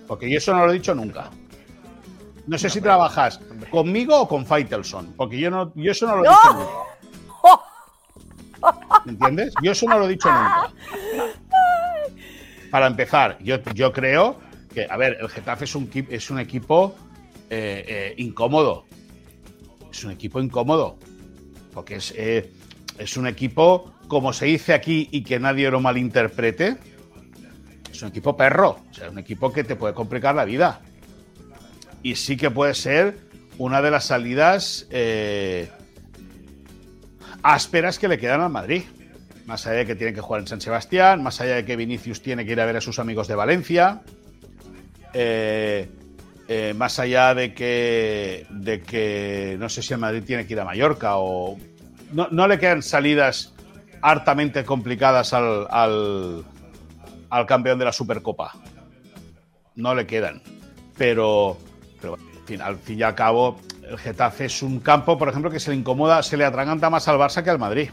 Porque 0.07 0.29
yo 0.29 0.37
eso 0.37 0.53
no 0.53 0.65
lo 0.65 0.71
he 0.71 0.75
dicho 0.75 0.93
nunca. 0.93 1.29
No 2.47 2.57
sé 2.57 2.69
si 2.69 2.81
trabajas 2.81 3.39
conmigo 3.69 4.19
o 4.19 4.27
con 4.27 4.45
Faitelson, 4.45 5.13
porque 5.15 5.39
yo 5.39 5.49
no, 5.49 5.71
yo 5.75 5.91
eso 5.91 6.07
no 6.07 6.17
lo 6.17 6.25
he 6.25 6.27
dicho 6.27 6.53
nunca. 6.53 6.91
¿Me 9.05 9.11
entiendes? 9.13 9.53
Yo 9.61 9.71
eso 9.71 9.87
no 9.87 9.99
lo 9.99 10.05
he 10.05 10.09
dicho 10.09 10.29
nunca. 10.31 10.71
Para 12.69 12.87
empezar, 12.87 13.37
yo, 13.41 13.61
yo 13.73 13.91
creo 13.91 14.39
que, 14.73 14.87
a 14.89 14.97
ver, 14.97 15.17
el 15.19 15.29
Getafe 15.29 15.65
es 15.65 15.75
un, 15.75 15.89
es 16.09 16.29
un 16.29 16.39
equipo 16.39 16.95
eh, 17.49 17.83
eh, 17.87 18.13
incómodo. 18.17 18.85
Es 19.91 20.03
un 20.03 20.11
equipo 20.11 20.39
incómodo. 20.39 20.97
Porque 21.73 21.95
es, 21.95 22.13
eh, 22.17 22.51
es 22.97 23.17
un 23.17 23.27
equipo, 23.27 23.93
como 24.07 24.31
se 24.33 24.45
dice 24.45 24.73
aquí 24.73 25.09
y 25.11 25.23
que 25.23 25.39
nadie 25.39 25.69
lo 25.69 25.81
malinterprete, 25.81 26.77
es 27.91 28.01
un 28.01 28.09
equipo 28.09 28.37
perro. 28.37 28.77
O 28.89 28.93
sea, 28.93 29.09
un 29.09 29.19
equipo 29.19 29.51
que 29.51 29.63
te 29.63 29.75
puede 29.75 29.93
complicar 29.93 30.35
la 30.35 30.45
vida. 30.45 30.81
Y 32.03 32.15
sí 32.15 32.37
que 32.37 32.49
puede 32.49 32.73
ser 32.73 33.17
una 33.57 33.81
de 33.81 33.91
las 33.91 34.05
salidas 34.05 34.87
ásperas 37.43 37.99
que 37.99 38.07
le 38.07 38.17
quedan 38.17 38.41
al 38.41 38.49
Madrid. 38.49 38.83
Más 39.45 39.65
allá 39.67 39.79
de 39.79 39.85
que 39.85 39.95
tiene 39.95 40.13
que 40.13 40.21
jugar 40.21 40.41
en 40.41 40.47
San 40.47 40.61
Sebastián, 40.61 41.23
más 41.23 41.41
allá 41.41 41.55
de 41.55 41.65
que 41.65 41.75
Vinicius 41.75 42.21
tiene 42.21 42.45
que 42.45 42.51
ir 42.51 42.61
a 42.61 42.65
ver 42.65 42.77
a 42.77 42.81
sus 42.81 42.99
amigos 42.99 43.27
de 43.27 43.35
Valencia, 43.35 44.01
eh, 45.13 45.89
eh, 46.47 46.73
más 46.75 46.99
allá 46.99 47.33
de 47.33 47.53
que, 47.53 48.45
de 48.49 48.81
que 48.81 49.55
no 49.59 49.69
sé 49.69 49.81
si 49.81 49.93
el 49.93 49.99
Madrid 49.99 50.23
tiene 50.25 50.45
que 50.45 50.53
ir 50.53 50.59
a 50.59 50.65
Mallorca 50.65 51.17
o... 51.17 51.57
No, 52.11 52.47
le 52.47 52.59
quedan 52.59 52.83
salidas 52.83 53.53
hartamente 54.01 54.65
complicadas 54.65 55.31
al, 55.33 55.65
al, 55.69 56.43
al, 57.29 57.45
campeón 57.45 57.79
de 57.79 57.85
la 57.85 57.93
Supercopa. 57.93 58.53
No 59.75 59.95
le 59.95 60.05
quedan. 60.05 60.41
Pero, 60.97 61.57
pero 62.01 62.17
al 62.61 62.77
fin 62.79 62.99
y 62.99 63.03
al 63.03 63.15
cabo, 63.15 63.61
el 63.91 63.97
Getafe 63.97 64.45
es 64.45 64.63
un 64.63 64.79
campo, 64.79 65.17
por 65.17 65.27
ejemplo, 65.27 65.51
que 65.51 65.59
se 65.59 65.71
le 65.71 65.75
incomoda, 65.75 66.23
se 66.23 66.37
le 66.37 66.45
atraganta 66.45 66.89
más 66.89 67.09
al 67.09 67.17
Barça 67.17 67.43
que 67.43 67.49
al 67.49 67.59
Madrid. 67.59 67.89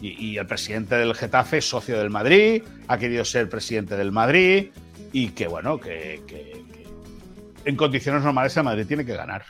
Y, 0.00 0.36
el 0.36 0.46
presidente 0.46 0.94
del 0.94 1.14
Getafe 1.14 1.58
es 1.58 1.68
socio 1.68 1.98
del 1.98 2.10
Madrid, 2.10 2.62
ha 2.86 2.98
querido 2.98 3.24
ser 3.24 3.48
presidente 3.48 3.96
del 3.96 4.12
Madrid 4.12 4.68
y 5.10 5.30
que, 5.30 5.48
bueno, 5.48 5.80
que, 5.80 6.22
en 7.64 7.76
condiciones 7.76 8.22
normales 8.22 8.56
el 8.56 8.62
Madrid 8.62 8.86
tiene 8.86 9.04
que 9.04 9.16
ganar. 9.16 9.44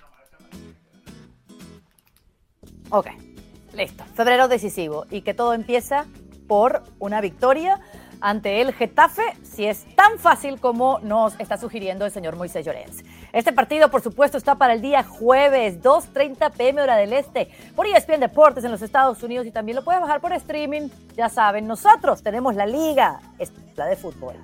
Ok, 2.88 3.08
listo. 3.74 4.04
Febrero 4.14 4.48
decisivo 4.48 5.04
y 5.10 5.20
que 5.20 5.34
todo 5.34 5.52
empieza 5.52 6.06
por 6.46 6.82
una 6.98 7.20
victoria 7.20 7.80
ante 8.20 8.60
el 8.60 8.72
Getafe, 8.72 9.22
si 9.42 9.66
es 9.66 9.84
tan 9.94 10.18
fácil 10.18 10.60
como 10.60 10.98
nos 11.00 11.38
está 11.38 11.56
sugiriendo 11.56 12.04
el 12.04 12.10
señor 12.10 12.36
Moisés 12.36 12.64
Llorens. 12.64 13.04
Este 13.32 13.52
partido, 13.52 13.90
por 13.90 14.00
supuesto, 14.00 14.38
está 14.38 14.54
para 14.54 14.72
el 14.72 14.80
día 14.80 15.02
jueves, 15.04 15.82
2.30 15.82 16.52
pm 16.52 16.82
hora 16.82 16.96
del 16.96 17.12
este, 17.12 17.48
por 17.74 17.86
ESPN 17.86 18.20
Deportes 18.20 18.64
en 18.64 18.70
los 18.70 18.82
Estados 18.82 19.22
Unidos 19.22 19.46
y 19.46 19.50
también 19.50 19.76
lo 19.76 19.84
puedes 19.84 20.00
bajar 20.00 20.20
por 20.20 20.32
streaming. 20.32 20.88
Ya 21.16 21.28
saben, 21.28 21.66
nosotros 21.66 22.22
tenemos 22.22 22.54
la 22.54 22.66
liga, 22.66 23.20
la 23.76 23.86
de 23.86 23.96
fútbol. 23.96 24.36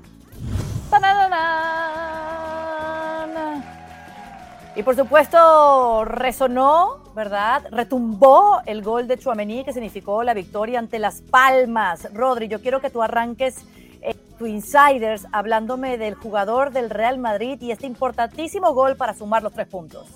Y 4.76 4.82
por 4.82 4.96
supuesto 4.96 6.04
resonó, 6.04 7.03
¿verdad? 7.14 7.62
Retumbó 7.70 8.60
el 8.66 8.82
gol 8.82 9.06
de 9.06 9.18
Chuamení 9.18 9.64
que 9.64 9.72
significó 9.72 10.22
la 10.22 10.34
victoria 10.34 10.78
ante 10.78 10.98
Las 10.98 11.20
Palmas. 11.20 12.08
Rodri, 12.12 12.48
yo 12.48 12.60
quiero 12.60 12.80
que 12.80 12.90
tú 12.90 13.02
arranques 13.02 13.64
eh, 14.02 14.14
tu 14.38 14.46
insiders 14.46 15.26
hablándome 15.32 15.96
del 15.96 16.14
jugador 16.14 16.72
del 16.72 16.90
Real 16.90 17.18
Madrid 17.18 17.60
y 17.60 17.70
este 17.70 17.86
importantísimo 17.86 18.74
gol 18.74 18.96
para 18.96 19.14
sumar 19.14 19.42
los 19.42 19.52
tres 19.52 19.68
puntos. 19.68 20.08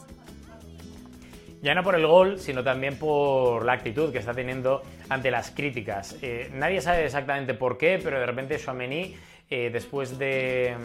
Ya 1.60 1.74
no 1.74 1.82
por 1.82 1.96
el 1.96 2.06
gol, 2.06 2.38
sino 2.38 2.62
también 2.62 2.96
por 2.96 3.64
la 3.64 3.72
actitud 3.72 4.12
que 4.12 4.18
está 4.18 4.32
teniendo 4.32 4.82
ante 5.08 5.30
las 5.30 5.50
críticas. 5.50 6.16
Eh, 6.22 6.50
nadie 6.54 6.80
sabe 6.80 7.04
exactamente 7.04 7.54
por 7.54 7.78
qué, 7.78 8.00
pero 8.02 8.20
de 8.20 8.26
repente 8.26 8.58
Chuamení, 8.58 9.16
eh, 9.50 9.70
después 9.72 10.18
de 10.18 10.76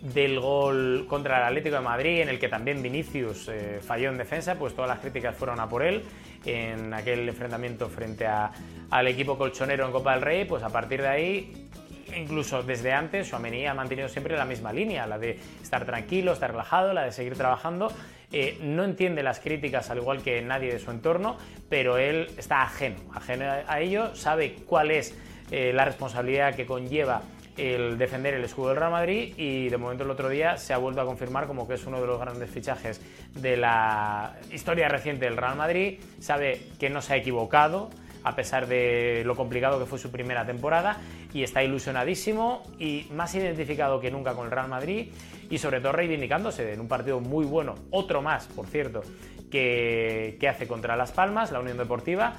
del 0.00 0.40
gol 0.40 1.06
contra 1.08 1.38
el 1.38 1.44
Atlético 1.44 1.76
de 1.76 1.82
Madrid, 1.82 2.20
en 2.20 2.28
el 2.30 2.38
que 2.38 2.48
también 2.48 2.82
Vinicius 2.82 3.48
eh, 3.48 3.80
falló 3.82 4.10
en 4.10 4.18
defensa, 4.18 4.54
pues 4.54 4.74
todas 4.74 4.88
las 4.88 5.00
críticas 5.00 5.36
fueron 5.36 5.60
a 5.60 5.68
por 5.68 5.82
él 5.82 6.02
en 6.46 6.94
aquel 6.94 7.28
enfrentamiento 7.28 7.88
frente 7.88 8.26
al 8.26 9.06
equipo 9.06 9.36
colchonero 9.36 9.84
en 9.84 9.92
Copa 9.92 10.12
del 10.14 10.22
Rey, 10.22 10.44
pues 10.46 10.62
a 10.62 10.70
partir 10.70 11.02
de 11.02 11.08
ahí, 11.08 11.68
incluso 12.16 12.62
desde 12.62 12.92
antes, 12.92 13.28
Suamení 13.28 13.66
ha 13.66 13.74
mantenido 13.74 14.08
siempre 14.08 14.36
la 14.36 14.46
misma 14.46 14.72
línea, 14.72 15.06
la 15.06 15.18
de 15.18 15.38
estar 15.62 15.84
tranquilo, 15.84 16.32
estar 16.32 16.50
relajado, 16.50 16.94
la 16.94 17.04
de 17.04 17.12
seguir 17.12 17.36
trabajando. 17.36 17.92
Eh, 18.32 18.58
no 18.62 18.84
entiende 18.84 19.22
las 19.22 19.40
críticas 19.40 19.90
al 19.90 19.98
igual 19.98 20.22
que 20.22 20.40
nadie 20.40 20.72
de 20.72 20.78
su 20.78 20.90
entorno, 20.90 21.36
pero 21.68 21.98
él 21.98 22.28
está 22.38 22.62
ajeno, 22.62 23.00
ajeno 23.12 23.44
a 23.66 23.80
ello, 23.80 24.14
sabe 24.14 24.54
cuál 24.66 24.92
es 24.92 25.14
eh, 25.50 25.72
la 25.74 25.84
responsabilidad 25.84 26.54
que 26.54 26.64
conlleva 26.64 27.22
el 27.60 27.98
defender 27.98 28.34
el 28.34 28.44
escudo 28.44 28.68
del 28.68 28.78
Real 28.78 28.90
Madrid 28.90 29.34
y 29.36 29.68
de 29.68 29.76
momento 29.76 30.04
el 30.04 30.10
otro 30.10 30.28
día 30.28 30.56
se 30.56 30.72
ha 30.72 30.78
vuelto 30.78 31.00
a 31.02 31.04
confirmar 31.04 31.46
como 31.46 31.68
que 31.68 31.74
es 31.74 31.86
uno 31.86 32.00
de 32.00 32.06
los 32.06 32.18
grandes 32.18 32.48
fichajes 32.48 33.00
de 33.34 33.56
la 33.56 34.34
historia 34.50 34.88
reciente 34.88 35.26
del 35.26 35.36
Real 35.36 35.56
Madrid. 35.56 35.98
Sabe 36.20 36.60
que 36.78 36.88
no 36.88 37.02
se 37.02 37.12
ha 37.12 37.16
equivocado 37.16 37.90
a 38.24 38.34
pesar 38.34 38.66
de 38.66 39.22
lo 39.24 39.36
complicado 39.36 39.78
que 39.78 39.86
fue 39.86 39.98
su 39.98 40.10
primera 40.10 40.44
temporada 40.44 40.98
y 41.32 41.42
está 41.42 41.62
ilusionadísimo 41.62 42.62
y 42.78 43.06
más 43.12 43.34
identificado 43.34 44.00
que 44.00 44.10
nunca 44.10 44.34
con 44.34 44.46
el 44.46 44.50
Real 44.50 44.68
Madrid 44.68 45.08
y 45.48 45.58
sobre 45.58 45.80
todo 45.80 45.92
reivindicándose 45.92 46.72
en 46.72 46.80
un 46.80 46.88
partido 46.88 47.20
muy 47.20 47.44
bueno, 47.44 47.74
otro 47.90 48.22
más, 48.22 48.46
por 48.46 48.66
cierto, 48.66 49.02
que, 49.50 50.36
que 50.40 50.48
hace 50.48 50.66
contra 50.66 50.96
Las 50.96 51.12
Palmas, 51.12 51.50
la 51.50 51.60
Unión 51.60 51.78
Deportiva 51.78 52.34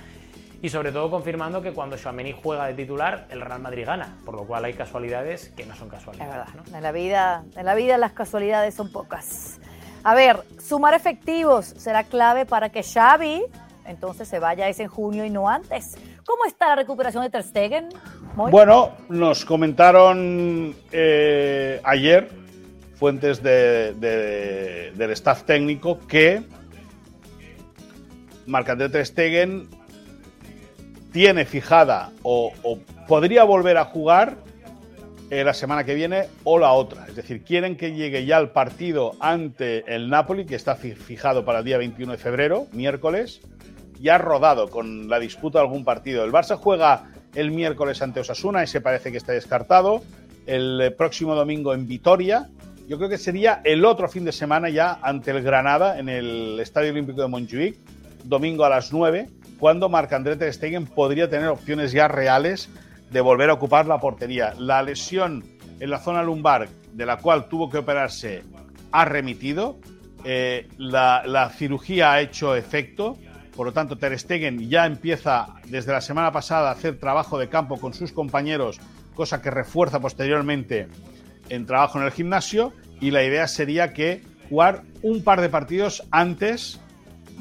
y 0.62 0.70
sobre 0.70 0.92
todo 0.92 1.10
confirmando 1.10 1.62
que 1.62 1.74
cuando 1.74 1.98
Chouameni 1.98 2.34
juega 2.34 2.68
de 2.68 2.74
titular, 2.74 3.28
el 3.30 3.42
Real 3.42 3.62
Madrid 3.62 3.86
gana, 3.86 4.18
por 4.26 4.36
lo 4.36 4.46
cual 4.46 4.66
hay 4.66 4.74
casualidades 4.74 5.50
que 5.56 5.66
no 5.66 5.76
son 5.76 5.90
casualidades. 5.90 6.32
Es 6.32 6.54
verdad, 6.56 6.76
en, 6.76 6.84
la 6.84 6.92
vida, 6.92 7.44
en 7.56 7.66
la 7.66 7.76
vida 7.76 7.98
las 7.98 8.12
casualidades 8.12 8.76
son 8.76 8.92
pocas. 8.92 9.60
A 10.04 10.16
ver, 10.16 10.38
sumar 10.60 10.94
efectivos 10.94 11.66
será 11.66 12.04
clave 12.04 12.46
para 12.46 12.70
que 12.70 12.84
Xavi 12.84 13.44
entonces 13.86 14.28
se 14.28 14.40
vaya 14.40 14.68
ese 14.70 14.84
en 14.84 14.90
junio 14.90 15.26
y 15.26 15.30
no 15.30 15.50
antes. 15.50 15.98
¿Cómo 16.26 16.46
está 16.46 16.70
la 16.70 16.76
recuperación 16.76 17.24
de 17.24 17.30
Ter 17.30 17.44
Stegen? 17.44 17.90
Bueno, 18.36 18.92
nos 19.10 19.44
comentaron 19.44 20.76
eh, 20.92 21.82
ayer 21.84 22.30
fuentes 22.96 23.42
del 23.42 25.12
staff 25.12 25.44
técnico 25.44 26.00
que 26.08 26.44
Marc-André 28.46 28.90
Ter 28.90 29.06
Stegen 29.06 29.68
tiene 31.12 31.46
fijada 31.46 32.12
o, 32.24 32.54
podría 33.08 33.44
volver 33.44 33.78
a 33.78 33.86
jugar 33.86 34.38
eh, 35.30 35.44
la 35.44 35.54
semana 35.54 35.84
que 35.84 35.96
viene 35.96 36.28
o 36.44 36.58
la 36.58 36.72
otra. 36.72 37.06
Es 37.08 37.16
decir, 37.16 37.44
quieren 37.44 37.76
que 37.76 37.94
llegue 37.94 38.26
ya 38.26 38.38
el 38.38 38.50
partido 38.50 39.14
ante 39.20 39.94
el 39.94 40.10
Napoli, 40.10 40.46
que 40.46 40.56
está 40.56 40.76
fijado 40.76 41.46
para 41.46 41.60
el 41.60 41.66
día 41.66 41.78
21 41.78 42.14
de 42.14 42.18
febrero, 42.18 42.68
miércoles, 42.72 43.42
ya 44.00 44.18
rodado 44.18 44.70
con 44.70 45.10
la 45.10 45.20
disputa 45.20 45.60
de 45.60 45.66
algún 45.66 45.86
partido. 45.86 46.24
El 46.24 46.32
Barça 46.32 46.58
juega 46.58 47.12
el 47.36 47.52
miércoles 47.52 48.02
ante 48.02 48.20
Osasuna, 48.20 48.64
ese 48.64 48.82
parece 48.82 49.12
que 49.12 49.18
está 49.18 49.34
descartado. 49.34 50.02
El 50.46 50.82
eh, 50.82 50.92
próximo 50.92 51.36
domingo 51.36 51.74
en 51.74 51.88
Vitoria. 51.88 52.50
Yo 52.88 52.98
creo 52.98 53.10
que 53.10 53.18
sería 53.18 53.62
el 53.64 53.86
otro 53.86 54.10
fin 54.10 54.26
de 54.26 54.32
semana 54.32 54.70
ya 54.70 55.00
ante 55.02 55.32
el 55.32 55.42
Granada 55.44 56.00
en 56.00 56.10
el 56.10 56.60
Estadio 56.60 56.92
Olímpico 56.92 57.22
de 57.22 57.28
Montjuic, 57.28 57.78
domingo 58.26 58.66
a 58.66 58.70
las 58.70 58.92
9 58.92 59.30
cuando 59.62 59.90
Marc-André 59.90 60.38
Ter 60.38 60.52
Stegen 60.52 60.88
podría 60.88 61.30
tener 61.30 61.50
opciones 61.50 61.92
ya 61.92 62.08
reales 62.08 62.68
de 63.12 63.22
volver 63.22 63.52
a 63.52 63.54
ocupar 63.54 63.86
la 63.86 64.00
portería. 64.00 64.56
La 64.58 64.82
lesión 64.82 65.44
en 65.80 65.90
la 65.92 66.00
zona 66.00 66.24
lumbar, 66.24 66.68
de 66.94 67.06
la 67.06 67.18
cual 67.18 67.48
tuvo 67.48 67.70
que 67.70 67.78
operarse, 67.78 68.42
ha 68.92 69.06
remitido. 69.06 69.78
Eh, 70.24 70.68
la, 70.80 71.52
cirugía 71.56 72.12
ha 72.12 72.22
hecho 72.22 72.56
efecto. 72.56 73.20
Por 73.56 73.68
lo 73.68 73.72
tanto, 73.72 74.00
Ter 74.00 74.18
Stegen 74.18 74.68
ya 74.68 74.88
empieza 74.88 75.46
desde 75.68 75.92
la 75.92 76.02
semana 76.02 76.32
pasada 76.32 76.70
a 76.70 76.74
hacer 76.74 76.98
trabajo 76.98 77.38
de 77.38 77.48
campo 77.48 77.80
con 77.80 77.94
sus 77.94 78.12
compañeros, 78.12 78.80
cosa 79.14 79.44
que 79.44 79.52
refuerza 79.52 80.00
posteriormente 80.00 80.88
en 81.50 81.68
trabajo 81.68 82.00
en 82.00 82.06
el 82.06 82.12
gimnasio. 82.12 82.74
Y 83.00 83.12
la 83.12 83.24
idea 83.24 83.48
sería 83.48 83.94
que 83.94 84.24
jugar 84.50 84.82
un 85.04 85.24
par 85.24 85.40
de 85.40 85.50
partidos 85.50 86.02
antes 86.10 86.81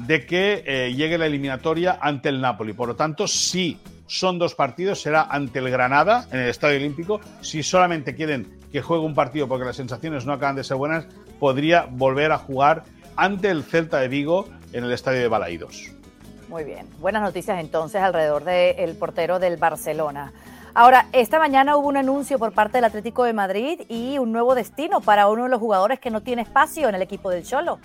de 0.05 0.25
que 0.25 0.63
eh, 0.65 0.93
llegue 0.93 1.17
la 1.17 1.25
eliminatoria 1.25 1.97
ante 2.01 2.29
el 2.29 2.41
Napoli. 2.41 2.73
Por 2.73 2.87
lo 2.87 2.95
tanto, 2.95 3.27
si 3.27 3.79
son 4.07 4.39
dos 4.39 4.55
partidos, 4.55 5.01
será 5.01 5.23
ante 5.23 5.59
el 5.59 5.69
Granada 5.69 6.27
en 6.31 6.39
el 6.39 6.49
Estadio 6.49 6.77
Olímpico. 6.77 7.21
Si 7.41 7.63
solamente 7.63 8.15
quieren 8.15 8.59
que 8.71 8.81
juegue 8.81 9.05
un 9.05 9.13
partido 9.13 9.47
porque 9.47 9.65
las 9.65 9.75
sensaciones 9.75 10.25
no 10.25 10.33
acaban 10.33 10.55
de 10.55 10.63
ser 10.63 10.77
buenas, 10.77 11.05
podría 11.39 11.87
volver 11.89 12.31
a 12.31 12.37
jugar 12.37 12.83
ante 13.15 13.49
el 13.49 13.63
Celta 13.63 13.99
de 13.99 14.07
Vigo 14.07 14.47
en 14.73 14.83
el 14.83 14.91
Estadio 14.91 15.19
de 15.19 15.27
Balaídos. 15.27 15.91
Muy 16.49 16.63
bien, 16.63 16.87
buenas 16.99 17.21
noticias 17.21 17.59
entonces 17.59 18.01
alrededor 18.01 18.43
del 18.43 18.95
portero 18.95 19.39
del 19.39 19.57
Barcelona. 19.57 20.33
Ahora, 20.73 21.07
esta 21.11 21.37
mañana 21.37 21.75
hubo 21.75 21.87
un 21.87 21.97
anuncio 21.97 22.39
por 22.39 22.53
parte 22.53 22.77
del 22.77 22.85
Atlético 22.85 23.25
de 23.25 23.33
Madrid 23.33 23.81
y 23.89 24.17
un 24.17 24.31
nuevo 24.31 24.55
destino 24.55 25.01
para 25.01 25.27
uno 25.27 25.43
de 25.43 25.49
los 25.49 25.59
jugadores 25.59 25.99
que 25.99 26.09
no 26.09 26.21
tiene 26.21 26.41
espacio 26.41 26.87
en 26.87 26.95
el 26.95 27.01
equipo 27.01 27.29
del 27.29 27.43
Cholo. 27.43 27.79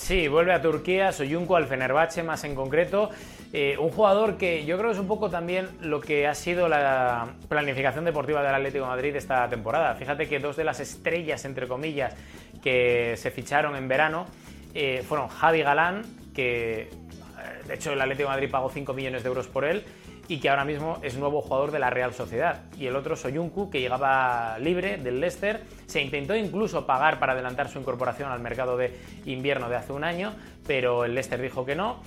Sí, 0.00 0.28
vuelve 0.28 0.54
a 0.54 0.62
Turquía, 0.62 1.12
Soyuncu 1.12 1.56
al 1.56 1.66
Fenerbahce 1.66 2.22
más 2.22 2.42
en 2.44 2.54
concreto. 2.54 3.10
Eh, 3.52 3.76
un 3.78 3.90
jugador 3.90 4.38
que 4.38 4.64
yo 4.64 4.78
creo 4.78 4.92
es 4.92 4.98
un 4.98 5.06
poco 5.06 5.28
también 5.28 5.68
lo 5.82 6.00
que 6.00 6.26
ha 6.26 6.34
sido 6.34 6.68
la 6.68 7.34
planificación 7.50 8.06
deportiva 8.06 8.42
del 8.42 8.54
Atlético 8.54 8.86
Madrid 8.86 9.14
esta 9.14 9.46
temporada. 9.50 9.94
Fíjate 9.96 10.26
que 10.26 10.38
dos 10.38 10.56
de 10.56 10.64
las 10.64 10.80
estrellas, 10.80 11.44
entre 11.44 11.68
comillas, 11.68 12.14
que 12.62 13.14
se 13.18 13.30
ficharon 13.30 13.76
en 13.76 13.88
verano 13.88 14.26
eh, 14.72 15.04
fueron 15.06 15.28
Javi 15.28 15.60
Galán, 15.60 16.02
que 16.34 16.80
eh, 16.80 16.88
de 17.68 17.74
hecho 17.74 17.92
el 17.92 18.00
Atlético 18.00 18.30
Madrid 18.30 18.50
pagó 18.50 18.70
5 18.70 18.94
millones 18.94 19.22
de 19.22 19.28
euros 19.28 19.48
por 19.48 19.66
él, 19.66 19.84
y 20.30 20.38
que 20.38 20.48
ahora 20.48 20.64
mismo 20.64 20.98
es 21.02 21.16
nuevo 21.16 21.42
jugador 21.42 21.72
de 21.72 21.80
la 21.80 21.90
Real 21.90 22.14
Sociedad. 22.14 22.62
Y 22.78 22.86
el 22.86 22.94
otro 22.94 23.16
Soyuncu, 23.16 23.68
que 23.68 23.80
llegaba 23.80 24.56
libre 24.60 24.96
del 24.96 25.18
Leicester. 25.18 25.60
Se 25.86 26.00
intentó 26.00 26.36
incluso 26.36 26.86
pagar 26.86 27.18
para 27.18 27.32
adelantar 27.32 27.68
su 27.68 27.80
incorporación 27.80 28.30
al 28.30 28.38
mercado 28.38 28.76
de 28.76 28.96
invierno 29.26 29.68
de 29.68 29.74
hace 29.74 29.92
un 29.92 30.04
año, 30.04 30.32
pero 30.68 31.04
el 31.04 31.14
Leicester 31.14 31.42
dijo 31.42 31.66
que 31.66 31.74
no. 31.74 32.00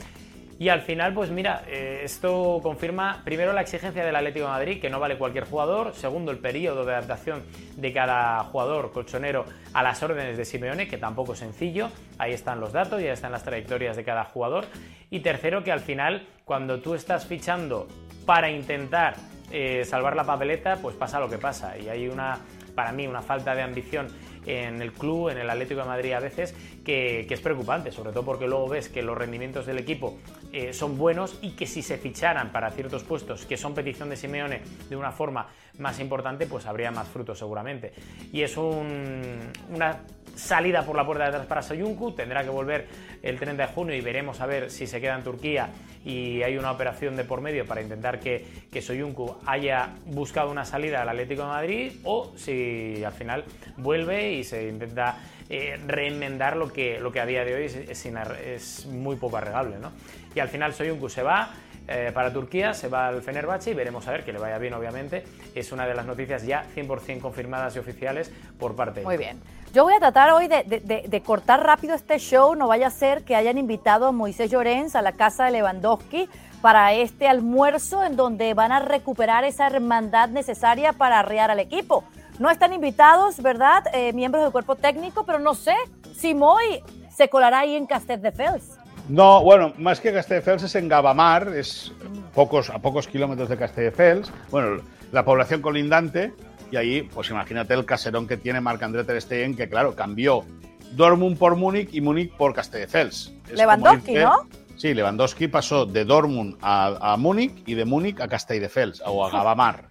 Y 0.58 0.70
al 0.70 0.82
final, 0.82 1.14
pues 1.14 1.32
mira, 1.32 1.64
eh, 1.68 2.02
esto 2.04 2.62
confirma 2.64 3.22
primero 3.26 3.52
la 3.52 3.60
exigencia 3.60 4.06
del 4.06 4.16
Atlético 4.16 4.46
de 4.46 4.52
Madrid, 4.52 4.80
que 4.80 4.90
no 4.90 5.02
vale 5.02 5.18
cualquier 5.18 5.44
jugador, 5.44 5.94
segundo 5.94 6.32
el 6.32 6.38
periodo 6.38 6.86
de 6.86 6.94
adaptación 6.94 7.44
de 7.76 7.92
cada 7.92 8.42
jugador 8.46 8.94
colchonero 8.94 9.44
a 9.74 9.84
las 9.84 10.02
órdenes 10.02 10.38
de 10.38 10.46
Simeone, 10.46 10.88
que 10.88 10.98
tampoco 10.98 11.34
es 11.34 11.40
sencillo, 11.40 11.90
ahí 12.18 12.32
están 12.32 12.62
los 12.62 12.72
datos, 12.72 13.02
ya 13.02 13.12
están 13.12 13.34
las 13.34 13.44
trayectorias 13.44 13.98
de 13.98 14.06
cada 14.06 14.24
jugador, 14.24 14.66
y 15.10 15.20
tercero 15.20 15.64
que 15.64 15.72
al 15.74 15.82
final, 15.82 16.28
cuando 16.46 16.80
tú 16.80 16.94
estás 16.94 17.26
fichando 17.26 17.88
para 18.26 18.50
intentar 18.50 19.16
eh, 19.52 19.86
salvar 19.86 20.16
la 20.16 20.24
papeleta, 20.24 20.78
pues 20.78 20.96
pasa 20.96 21.20
lo 21.20 21.30
que 21.30 21.38
pasa. 21.38 21.78
Y 21.78 21.90
hay 21.90 22.08
una, 22.08 22.40
para 22.76 22.92
mí, 22.92 23.08
una 23.08 23.22
falta 23.22 23.56
de 23.56 23.62
ambición 23.62 24.08
en 24.46 24.82
el 24.82 24.92
club, 24.92 25.30
en 25.30 25.38
el 25.38 25.50
Atlético 25.50 25.82
de 25.82 25.88
Madrid 25.88 26.14
a 26.14 26.20
veces, 26.20 26.56
que, 26.84 27.28
es 27.30 27.42
preocupante, 27.42 27.92
sobre 27.92 28.12
todo 28.12 28.24
porque 28.24 28.48
luego 28.48 28.70
ves 28.70 28.90
que 28.90 29.02
los 29.02 29.18
rendimientos 29.18 29.66
del 29.66 29.80
equipo 29.80 30.18
eh, 30.52 30.74
son 30.74 30.98
buenos 30.98 31.40
y 31.42 31.52
que 31.52 31.66
si 31.66 31.82
se 31.82 31.98
ficharan 31.98 32.52
para 32.52 32.70
ciertos 32.72 33.04
puestos 33.04 33.46
que 33.46 33.58
son 33.58 33.74
petición 33.74 34.10
de 34.10 34.18
Simeone 34.18 34.62
de 34.90 34.96
una 34.96 35.12
forma 35.12 35.48
más 35.80 36.00
importante, 36.00 36.46
pues 36.46 36.66
habría 36.66 36.92
más 36.92 37.08
frutos 37.08 37.40
seguramente. 37.40 37.94
Y 38.32 38.42
es 38.42 38.58
una 38.58 40.02
salida 40.36 40.84
por 40.84 40.96
la 40.96 41.06
puerta 41.06 41.24
de 41.26 41.30
atrás 41.30 41.46
para 41.46 41.62
Soyuncu, 41.62 42.12
tendrá 42.12 42.44
que 42.44 42.50
volver 42.50 42.88
el 43.22 43.40
30 43.40 43.68
de 43.68 43.74
junio 43.74 43.96
y 43.96 44.02
veremos 44.02 44.42
a 44.42 44.46
ver 44.46 44.72
si 44.72 44.88
se 44.88 45.00
queda 45.00 45.16
en 45.16 45.24
Turquía 45.24 45.70
y 46.04 46.42
hay 46.42 46.58
una 46.58 46.72
operación 46.72 47.16
de 47.16 47.24
por 47.24 47.42
medio 47.42 47.66
para 47.66 47.82
intentar 47.82 48.20
que, 48.20 48.46
que 48.72 48.82
Soyuncu 48.82 49.38
haya 49.46 49.90
buscado 50.06 50.52
una 50.52 50.66
salida 50.66 51.02
al 51.02 51.10
Atlético 51.10 51.44
de 51.44 51.48
Madrid 51.48 51.92
o 52.04 52.34
si 52.36 53.04
al 53.04 53.14
final 53.14 53.46
vuelve 53.78 54.34
y 54.34 54.44
se 54.44 54.68
intenta 54.68 55.18
eh, 55.56 55.80
reenmendar 55.86 56.58
lo 56.58 56.74
que, 56.74 57.00
lo 57.00 57.12
que 57.12 57.20
a 57.20 57.28
día 57.28 57.46
de 57.46 57.54
hoy 57.54 57.66
es, 57.66 57.76
es, 57.76 58.06
es 58.44 58.86
muy 58.88 59.18
poco 59.18 59.38
arreglable. 59.38 59.78
¿no? 59.78 59.92
Y 60.34 60.40
al 60.40 60.50
final 60.50 60.74
Soyuncu 60.74 61.10
se 61.10 61.22
va, 61.22 61.52
eh, 61.88 62.10
para 62.12 62.34
Turquía, 62.34 62.74
se 62.74 62.88
va 62.88 63.10
al 63.10 63.22
Fenerbahce 63.22 63.70
y 63.70 63.74
veremos 63.76 64.08
a 64.08 64.14
ver 64.14 64.26
que 64.26 64.34
le 64.34 64.40
vaya 64.40 64.58
bien, 64.58 64.74
obviamente. 64.74 65.24
Es 65.54 65.72
una 65.72 65.86
de 65.86 65.94
las 65.94 66.08
noticias 66.08 66.44
ya 66.44 66.66
100% 66.76 67.22
confirmadas 67.22 67.76
y 67.76 67.80
oficiales 67.80 68.32
por 68.58 68.76
parte 68.76 69.02
de 69.02 69.06
Muy 69.06 69.18
bien. 69.18 69.40
Yo 69.76 69.84
voy 69.84 69.94
a 69.94 70.00
tratar 70.00 70.32
hoy 70.32 70.48
de, 70.48 70.64
de, 70.64 71.06
de, 71.08 71.22
cortar 71.22 71.64
rápido 71.64 71.94
este 71.94 72.18
show. 72.18 72.56
No 72.56 72.68
vaya 72.68 72.88
a 72.88 72.90
ser 72.90 73.24
que 73.24 73.36
hayan 73.36 73.60
invitado 73.60 74.08
a 74.08 74.12
Moisés 74.12 74.50
Llorens 74.50 74.96
a 74.96 75.04
la 75.04 75.12
casa 75.12 75.46
de 75.46 75.52
Lewandowski 75.52 76.30
para 76.64 76.94
este 76.94 77.28
almuerzo 77.28 78.04
en 78.04 78.16
donde 78.16 78.56
van 78.56 78.72
a 78.72 78.80
recuperar 78.80 79.44
esa 79.44 79.68
hermandad 79.68 80.30
necesaria 80.30 80.94
para 80.94 81.20
arrear 81.20 81.52
al 81.52 81.60
equipo. 81.60 82.06
No 82.40 82.50
están 82.50 82.74
invitados, 82.74 83.42
¿verdad? 83.42 83.84
Eh, 83.94 84.14
miembros 84.14 84.44
del 84.44 84.52
cuerpo 84.52 84.76
técnico, 84.76 85.26
pero 85.26 85.40
no 85.40 85.54
sé 85.54 85.76
si 86.16 86.34
Moy 86.34 86.82
se 87.16 87.30
colará 87.30 87.60
ahí 87.60 87.76
en 87.76 87.86
Castet 87.86 88.22
de 88.22 88.32
Fels. 88.32 88.78
No, 89.10 89.44
bueno, 89.44 89.74
más 89.78 90.00
que 90.00 90.14
Castelldefels 90.14 90.64
es 90.64 90.76
en 90.76 90.88
Gabamar, 90.88 91.50
es 91.50 91.92
pocos, 92.34 92.70
a 92.70 92.80
pocos 92.80 93.08
kilómetros 93.08 93.50
de 93.50 93.58
Castelldefels. 93.58 94.32
Bueno, 94.50 94.82
la 95.12 95.26
población 95.26 95.62
colindante, 95.62 96.34
y 96.72 96.78
ahí, 96.78 97.02
pues 97.04 97.30
imagínate 97.30 97.74
el 97.74 97.86
caserón 97.86 98.28
que 98.28 98.38
tiene 98.38 98.62
Marc-André 98.62 99.04
Ter 99.04 99.22
Stegen, 99.22 99.58
que 99.58 99.68
claro, 99.68 99.94
cambió 99.94 100.46
Dortmund 100.94 101.38
por 101.38 101.56
Múnich 101.58 101.94
y 101.94 102.00
Múnich 102.00 102.32
por 102.32 102.54
Castelldefels. 102.54 103.34
Lewandowski, 103.54 104.16
¿no? 104.16 104.48
Sí, 104.78 104.94
Lewandowski 104.94 105.50
pasó 105.50 105.86
de 105.86 106.06
Dortmund 106.06 106.58
a, 106.62 107.14
a 107.14 107.18
Múnich 107.18 107.62
y 107.66 107.74
de 107.74 107.84
Múnich 107.84 108.22
a 108.22 108.28
Castelldefels 108.28 109.04
o 109.06 109.26
a 109.26 109.30
Gabamar. 109.30 109.90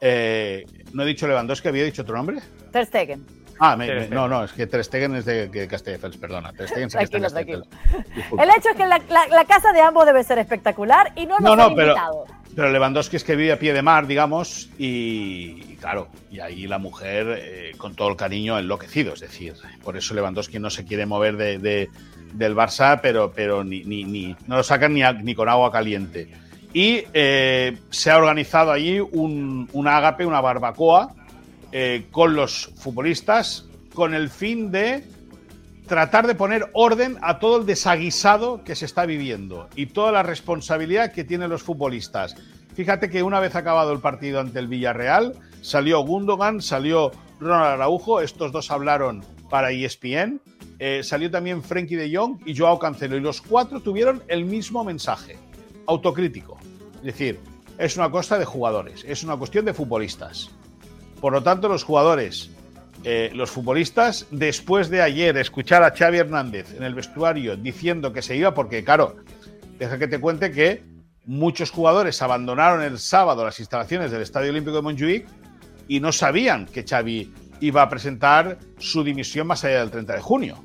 Eh, 0.00 0.66
¿No 0.92 1.02
he 1.02 1.06
dicho 1.06 1.26
Lewandowski? 1.26 1.68
¿Había 1.68 1.84
dicho 1.84 2.02
otro 2.02 2.16
nombre? 2.16 2.38
Ter 2.72 2.86
Stegen. 2.86 3.24
Ah, 3.62 3.76
me, 3.76 3.86
me, 3.94 4.08
no, 4.08 4.26
no, 4.26 4.44
es 4.44 4.52
que 4.52 4.66
Ter 4.66 4.82
Stegen 4.82 5.14
es 5.16 5.26
de, 5.26 5.48
de 5.48 5.68
Castelldefels, 5.68 6.16
perdona. 6.16 6.50
Ter 6.52 6.66
Stegen 6.68 6.88
tranquilo, 6.88 7.26
está 7.26 7.44
tranquilo. 7.44 7.64
El 8.42 8.48
hecho 8.50 8.70
es 8.70 8.76
que 8.76 8.86
la, 8.86 8.98
la, 9.10 9.28
la, 9.28 9.44
casa 9.44 9.72
de 9.72 9.82
ambos 9.82 10.06
debe 10.06 10.24
ser 10.24 10.38
espectacular 10.38 11.12
y 11.14 11.26
no 11.26 11.38
nos 11.38 11.42
no, 11.42 11.52
han 11.52 11.70
no, 11.70 11.76
pero, 11.76 11.88
invitado. 11.88 12.24
pero 12.56 12.70
Lewandowski 12.70 13.16
es 13.16 13.24
que 13.24 13.36
vive 13.36 13.52
a 13.52 13.58
pie 13.58 13.74
de 13.74 13.82
mar, 13.82 14.06
digamos, 14.06 14.70
y, 14.78 15.62
y 15.72 15.76
claro, 15.78 16.08
y 16.30 16.40
ahí 16.40 16.66
la 16.66 16.78
mujer 16.78 17.38
eh, 17.38 17.72
con 17.76 17.94
todo 17.94 18.08
el 18.08 18.16
cariño 18.16 18.58
enloquecido, 18.58 19.12
es 19.12 19.20
decir, 19.20 19.52
por 19.84 19.94
eso 19.94 20.14
Lewandowski 20.14 20.58
no 20.58 20.70
se 20.70 20.86
quiere 20.86 21.04
mover 21.04 21.36
de, 21.36 21.58
de, 21.58 21.90
del 22.32 22.56
Barça, 22.56 23.00
pero, 23.02 23.30
pero 23.30 23.62
ni, 23.62 23.84
ni, 23.84 24.04
ni, 24.04 24.34
no 24.46 24.56
lo 24.56 24.62
sacan 24.62 24.94
ni, 24.94 25.02
a, 25.02 25.12
ni 25.12 25.34
con 25.34 25.50
agua 25.50 25.70
caliente. 25.70 26.30
Y 26.72 27.04
eh, 27.12 27.78
se 27.90 28.10
ha 28.10 28.18
organizado 28.18 28.70
allí 28.70 29.00
un, 29.00 29.68
un 29.72 29.88
ágape, 29.88 30.24
una 30.24 30.40
barbacoa, 30.40 31.14
eh, 31.72 32.06
con 32.10 32.34
los 32.34 32.72
futbolistas 32.76 33.66
con 33.94 34.14
el 34.14 34.28
fin 34.28 34.70
de 34.70 35.04
tratar 35.86 36.26
de 36.26 36.34
poner 36.34 36.70
orden 36.72 37.18
a 37.22 37.38
todo 37.38 37.58
el 37.58 37.66
desaguisado 37.66 38.62
que 38.64 38.74
se 38.74 38.84
está 38.84 39.06
viviendo 39.06 39.68
y 39.74 39.86
toda 39.86 40.12
la 40.12 40.22
responsabilidad 40.22 41.12
que 41.12 41.24
tienen 41.24 41.50
los 41.50 41.62
futbolistas. 41.62 42.36
Fíjate 42.74 43.10
que 43.10 43.22
una 43.22 43.40
vez 43.40 43.56
acabado 43.56 43.92
el 43.92 44.00
partido 44.00 44.40
ante 44.40 44.60
el 44.60 44.68
Villarreal, 44.68 45.34
salió 45.60 46.00
Gundogan, 46.00 46.62
salió 46.62 47.10
Ronald 47.40 47.74
Araujo, 47.74 48.20
estos 48.20 48.52
dos 48.52 48.70
hablaron 48.70 49.24
para 49.48 49.72
ESPN, 49.72 50.40
eh, 50.78 51.02
salió 51.02 51.30
también 51.30 51.62
Frenkie 51.62 51.96
de 51.96 52.16
Jong 52.16 52.38
y 52.46 52.56
Joao 52.56 52.78
Cancelo, 52.78 53.16
y 53.16 53.20
los 53.20 53.42
cuatro 53.42 53.80
tuvieron 53.80 54.22
el 54.28 54.44
mismo 54.44 54.84
mensaje, 54.84 55.36
autocrítico. 55.90 56.58
Es 56.96 57.02
decir, 57.02 57.40
es 57.78 57.96
una 57.96 58.10
cosa 58.10 58.38
de 58.38 58.44
jugadores, 58.44 59.04
es 59.06 59.22
una 59.24 59.36
cuestión 59.36 59.64
de 59.64 59.74
futbolistas. 59.74 60.50
Por 61.20 61.32
lo 61.32 61.42
tanto, 61.42 61.68
los 61.68 61.84
jugadores, 61.84 62.50
eh, 63.04 63.30
los 63.34 63.50
futbolistas, 63.50 64.26
después 64.30 64.88
de 64.88 65.02
ayer 65.02 65.36
escuchar 65.36 65.82
a 65.82 65.94
Xavi 65.96 66.18
Hernández 66.18 66.74
en 66.76 66.82
el 66.82 66.94
vestuario 66.94 67.56
diciendo 67.56 68.12
que 68.12 68.22
se 68.22 68.36
iba, 68.36 68.54
porque 68.54 68.84
claro, 68.84 69.16
deja 69.78 69.98
que 69.98 70.08
te 70.08 70.20
cuente 70.20 70.50
que 70.50 70.82
muchos 71.24 71.70
jugadores 71.70 72.20
abandonaron 72.22 72.82
el 72.82 72.98
sábado 72.98 73.44
las 73.44 73.60
instalaciones 73.60 74.10
del 74.10 74.22
Estadio 74.22 74.50
Olímpico 74.50 74.76
de 74.76 74.82
Montjuic 74.82 75.26
y 75.88 76.00
no 76.00 76.12
sabían 76.12 76.66
que 76.66 76.84
Xavi 76.84 77.32
iba 77.60 77.82
a 77.82 77.88
presentar 77.88 78.58
su 78.78 79.04
dimisión 79.04 79.46
más 79.46 79.64
allá 79.64 79.80
del 79.80 79.90
30 79.90 80.14
de 80.14 80.20
junio. 80.20 80.64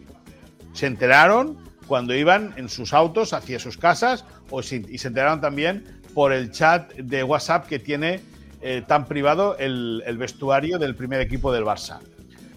Se 0.73 0.87
enteraron 0.87 1.57
cuando 1.87 2.15
iban 2.15 2.53
en 2.57 2.69
sus 2.69 2.93
autos 2.93 3.33
hacia 3.33 3.59
sus 3.59 3.77
casas 3.77 4.25
o 4.49 4.61
y 4.61 4.97
se 4.97 5.07
enteraron 5.07 5.41
también 5.41 6.01
por 6.13 6.31
el 6.31 6.51
chat 6.51 6.93
de 6.93 7.23
WhatsApp 7.23 7.67
que 7.67 7.79
tiene 7.79 8.21
eh, 8.61 8.83
tan 8.87 9.05
privado 9.05 9.57
el, 9.57 10.01
vestuario 10.17 10.79
del 10.79 10.95
primer 10.95 11.21
equipo 11.21 11.51
del 11.51 11.63
Barça. 11.65 11.99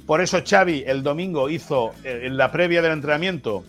Por 0.06 0.22
eso 0.22 0.38
Xavi 0.42 0.84
el 0.86 1.02
domingo 1.02 1.50
hizo 1.50 1.92
eh, 2.04 2.22
en 2.24 2.36
la 2.36 2.50
previa 2.50 2.80
del 2.80 2.92
entrenamiento 2.92 3.64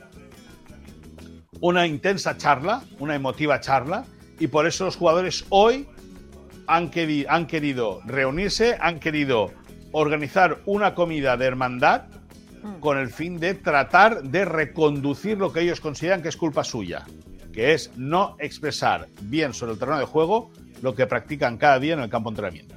una 1.59 1.85
intensa 1.85 2.37
charla, 2.37 2.81
una 2.99 3.15
emotiva 3.15 3.59
charla, 3.59 4.05
y 4.39 4.47
por 4.47 4.65
eso 4.65 4.85
los 4.85 4.95
jugadores 4.95 5.45
hoy 5.49 5.87
han, 6.67 6.91
han 7.27 7.47
querido 7.47 7.99
reunirse, 8.05 8.77
han 8.79 8.99
querido 8.99 9.51
organizar 9.91 10.59
una 10.65 10.95
comida 10.95 11.35
de 11.35 11.45
hermandad 11.45 12.03
con 12.79 12.97
el 12.97 13.09
fin 13.09 13.39
de 13.39 13.53
tratar 13.53 14.23
de 14.23 14.45
reconducir 14.45 15.37
lo 15.37 15.51
que 15.51 15.61
ellos 15.61 15.81
consideran 15.81 16.21
que 16.21 16.29
es 16.29 16.37
culpa 16.37 16.63
suya, 16.63 17.05
que 17.53 17.73
es 17.73 17.91
no 17.97 18.35
expresar 18.39 19.07
bien 19.21 19.53
sobre 19.53 19.73
el 19.73 19.79
terreno 19.79 19.99
de 19.99 20.05
juego 20.05 20.51
lo 20.81 20.95
que 20.95 21.07
practican 21.07 21.57
cada 21.57 21.79
día 21.79 21.93
en 21.93 22.01
el 22.01 22.09
campo 22.09 22.29
de 22.29 22.33
entrenamiento. 22.33 22.75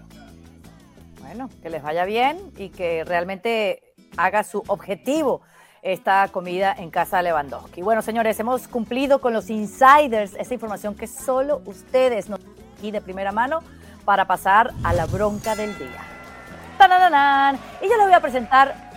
Bueno, 1.20 1.48
que 1.62 1.70
les 1.70 1.82
vaya 1.82 2.04
bien 2.04 2.38
y 2.56 2.68
que 2.68 3.04
realmente 3.04 3.94
haga 4.16 4.44
su 4.44 4.62
objetivo 4.66 5.42
esta 5.82 6.28
comida 6.28 6.74
en 6.78 6.90
casa 6.90 7.16
de 7.16 7.24
Lewandowski. 7.24 7.82
Bueno, 7.82 8.02
señores, 8.02 8.38
hemos 8.38 8.68
cumplido 8.68 9.20
con 9.20 9.32
los 9.32 9.50
insiders, 9.50 10.34
esa 10.38 10.54
información 10.54 10.94
que 10.94 11.06
solo 11.06 11.60
ustedes 11.64 12.28
nos 12.28 12.40
aquí 12.76 12.90
de 12.90 13.00
primera 13.00 13.32
mano 13.32 13.60
para 14.04 14.26
pasar 14.26 14.72
a 14.84 14.92
la 14.92 15.06
bronca 15.06 15.54
del 15.54 15.76
día. 15.78 16.02
¡Tananán! 16.78 17.58
Y 17.80 17.88
yo 17.88 17.96
les 17.96 18.06
voy 18.06 18.14
a 18.14 18.20
presentar 18.20 18.91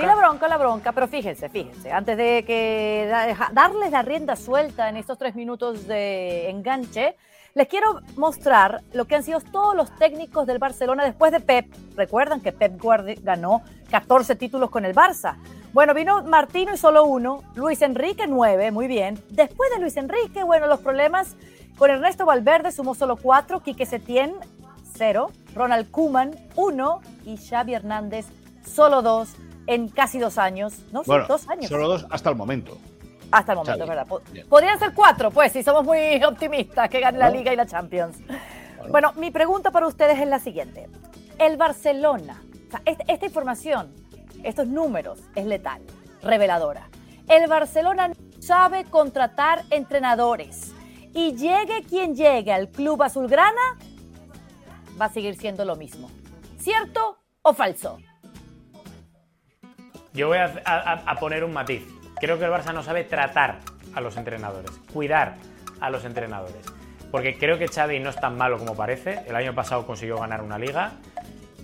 la 0.00 0.14
bronca, 0.14 0.48
la 0.48 0.56
bronca, 0.56 0.92
pero 0.92 1.08
fíjense, 1.08 1.48
fíjense, 1.48 1.92
antes 1.92 2.16
de 2.16 2.44
que 2.46 3.10
darles 3.52 3.90
la 3.90 4.02
rienda 4.02 4.36
suelta 4.36 4.88
en 4.88 4.96
estos 4.96 5.18
tres 5.18 5.34
minutos 5.34 5.86
de 5.86 6.50
enganche, 6.50 7.16
les 7.54 7.68
quiero 7.68 8.00
mostrar 8.16 8.80
lo 8.94 9.04
que 9.04 9.14
han 9.14 9.22
sido 9.22 9.40
todos 9.40 9.76
los 9.76 9.94
técnicos 9.96 10.46
del 10.46 10.58
Barcelona 10.58 11.04
después 11.04 11.32
de 11.32 11.40
Pep. 11.40 11.66
Recuerdan 11.96 12.40
que 12.40 12.50
Pep 12.52 12.80
Guardiola 12.80 13.20
ganó 13.22 13.62
14 13.90 14.36
títulos 14.36 14.70
con 14.70 14.86
el 14.86 14.94
Barça. 14.94 15.36
Bueno, 15.74 15.92
vino 15.92 16.22
Martino 16.22 16.72
y 16.72 16.78
solo 16.78 17.04
uno, 17.04 17.42
Luis 17.54 17.82
Enrique 17.82 18.26
nueve, 18.26 18.70
muy 18.70 18.86
bien. 18.86 19.22
Después 19.30 19.70
de 19.70 19.80
Luis 19.80 19.96
Enrique, 19.96 20.42
bueno, 20.44 20.66
los 20.66 20.80
problemas 20.80 21.36
con 21.76 21.90
Ernesto 21.90 22.24
Valverde 22.24 22.72
sumó 22.72 22.94
solo 22.94 23.16
cuatro, 23.16 23.60
Quique 23.60 23.86
Setién 23.86 24.34
cero, 24.94 25.30
Ronald 25.54 25.90
Koeman 25.90 26.32
uno 26.56 27.00
y 27.24 27.36
Xavi 27.36 27.74
Hernández 27.74 28.26
solo 28.64 29.02
dos 29.02 29.34
en 29.66 29.88
casi 29.88 30.18
dos 30.18 30.38
años. 30.38 30.84
No, 30.92 31.02
bueno, 31.04 31.26
dos 31.28 31.48
años. 31.48 31.68
Solo 31.68 31.88
dos 31.88 32.06
hasta 32.10 32.30
el 32.30 32.36
momento. 32.36 32.78
Hasta 33.30 33.52
el 33.52 33.58
momento. 33.58 33.86
¿verdad? 33.86 34.06
Bien. 34.30 34.48
Podrían 34.48 34.78
ser 34.78 34.92
cuatro, 34.94 35.30
pues, 35.30 35.52
si 35.52 35.62
somos 35.62 35.84
muy 35.84 36.22
optimistas, 36.28 36.88
que 36.88 37.00
gane 37.00 37.18
la 37.18 37.30
Liga 37.30 37.52
y 37.52 37.56
la 37.56 37.66
Champions. 37.66 38.18
Bueno. 38.26 38.90
bueno, 38.90 39.12
mi 39.14 39.30
pregunta 39.30 39.70
para 39.70 39.86
ustedes 39.86 40.18
es 40.18 40.28
la 40.28 40.38
siguiente. 40.38 40.88
El 41.38 41.56
Barcelona, 41.56 42.42
o 42.68 42.70
sea, 42.70 42.82
esta, 42.84 43.04
esta 43.06 43.26
información, 43.26 43.94
estos 44.42 44.66
números, 44.66 45.20
es 45.34 45.46
letal, 45.46 45.82
reveladora. 46.22 46.88
El 47.28 47.48
Barcelona 47.48 48.12
sabe 48.40 48.84
contratar 48.84 49.62
entrenadores 49.70 50.72
y 51.14 51.34
llegue 51.36 51.84
quien 51.88 52.14
llegue 52.14 52.52
al 52.52 52.68
club 52.68 53.02
azulgrana, 53.02 53.78
va 55.00 55.06
a 55.06 55.12
seguir 55.12 55.36
siendo 55.36 55.64
lo 55.64 55.76
mismo. 55.76 56.10
¿Cierto 56.58 57.18
o 57.42 57.54
falso? 57.54 57.98
Yo 60.14 60.28
voy 60.28 60.38
a, 60.38 61.16
poner 61.18 61.42
un 61.42 61.52
matiz. 61.52 61.86
Creo 62.20 62.38
que 62.38 62.44
el 62.44 62.50
Barça 62.50 62.74
no 62.74 62.82
sabe 62.82 63.04
tratar 63.04 63.60
a 63.94 64.00
los 64.00 64.16
entrenadores, 64.16 64.70
cuidar 64.92 65.36
a 65.80 65.88
los 65.88 66.04
entrenadores. 66.04 66.66
Porque 67.10 67.38
creo 67.38 67.58
que 67.58 67.68
Xavi 67.68 67.98
no 67.98 68.10
es 68.10 68.16
tan 68.16 68.36
malo 68.36 68.58
como 68.58 68.76
parece. 68.76 69.20
El 69.26 69.36
año 69.36 69.54
pasado 69.54 69.86
consiguió 69.86 70.18
ganar 70.18 70.42
una 70.42 70.58
liga. 70.58 70.92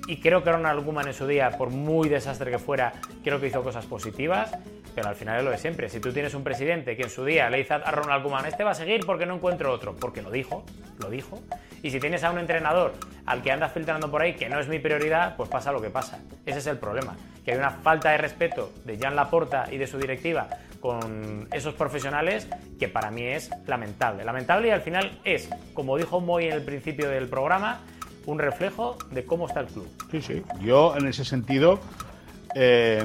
Y 0.07 0.20
creo 0.20 0.42
que 0.42 0.51
Ronald 0.51 0.82
Koeman 0.84 1.09
en 1.09 1.14
su 1.14 1.26
día, 1.26 1.51
por 1.51 1.68
muy 1.68 2.09
desastre 2.09 2.51
que 2.51 2.59
fuera, 2.59 2.94
creo 3.22 3.38
que 3.38 3.49
hizo 3.49 3.62
cosas 3.62 3.84
positivas. 3.84 4.51
Pero 4.94 5.09
al 5.09 5.14
final 5.14 5.38
es 5.38 5.44
lo 5.44 5.51
de 5.51 5.59
siempre. 5.59 5.90
Si 5.90 6.01
tú 6.01 6.12
tienes 6.12 6.32
un 6.34 6.42
presidente 6.42 6.96
que 6.96 7.03
en 7.03 7.11
su 7.11 7.24
día 7.26 7.51
le 7.51 7.59
dice 7.59 7.74
a 7.74 7.90
Ronald 7.90 8.22
Koeman, 8.22 8.46
este 8.46 8.64
va 8.64 8.70
a 8.70 8.74
seguir 8.74 9.05
porque 9.05 9.26
no 9.26 9.34
encuentro 9.34 9.72
otro, 9.72 9.94
porque 9.94 10.22
lo 10.22 10.30
dijo, 10.30 10.64
lo 10.99 11.11
dijo. 11.11 11.38
Y 11.82 11.90
si 11.90 12.01
tienes 12.01 12.24
a 12.24 12.30
un 12.30 12.38
entrenador 12.38 12.94
al 13.26 13.42
que 13.42 13.53
andas 13.53 13.72
filtrando 13.72 14.11
por 14.11 14.22
ahí 14.22 14.34
que 14.34 14.49
no 14.49 14.59
es 14.59 14.68
mi 14.68 14.78
prioridad, 14.78 15.36
pues 15.36 15.51
pasa 15.51 15.70
lo 15.70 15.82
que 15.82 15.90
pasa. 15.90 16.18
Ese 16.46 16.59
es 16.59 16.66
el 16.66 16.78
problema. 16.78 17.14
Que 17.49 17.53
hay 17.55 17.61
una 17.61 17.70
falta 17.70 18.11
de 18.11 18.18
respeto 18.18 18.74
de 18.84 18.99
Jan 18.99 19.16
Laporta 19.16 19.68
y 19.72 19.78
de 19.78 19.86
su 19.86 19.96
directiva 19.96 20.49
con 20.80 21.49
esos 21.51 21.72
profesionales 21.72 22.46
que 22.78 22.88
para 22.88 23.11
mí 23.11 23.22
es 23.22 23.49
lamentable. 23.66 24.22
Lamentable 24.22 24.68
y 24.68 24.70
al 24.70 24.82
final 24.82 25.18
es, 25.24 25.49
como 25.72 25.96
dijo 25.96 26.20
Moy 26.20 26.44
en 26.44 26.53
el 26.53 26.62
principio 26.62 27.09
del 27.09 27.26
programa, 27.26 27.80
un 28.26 28.38
reflejo 28.38 28.99
de 29.12 29.24
cómo 29.24 29.46
está 29.46 29.61
el 29.61 29.68
club. 29.68 29.88
Sí, 30.11 30.20
sí. 30.20 30.42
Yo 30.61 30.94
en 30.94 31.07
ese 31.07 31.24
sentido 31.24 31.80
eh, 32.55 33.03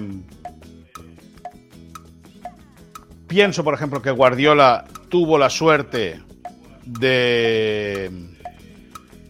pienso, 3.26 3.64
por 3.64 3.76
ejemplo, 3.76 4.02
que 4.02 4.12
Guardiola 4.12 4.84
tuvo 5.08 5.38
la 5.38 5.50
suerte 5.50 6.22
de 6.84 8.12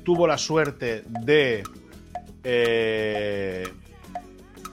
tuvo 0.03 0.26
la 0.26 0.39
suerte 0.39 1.03
de 1.05 1.61
eh, 2.43 3.72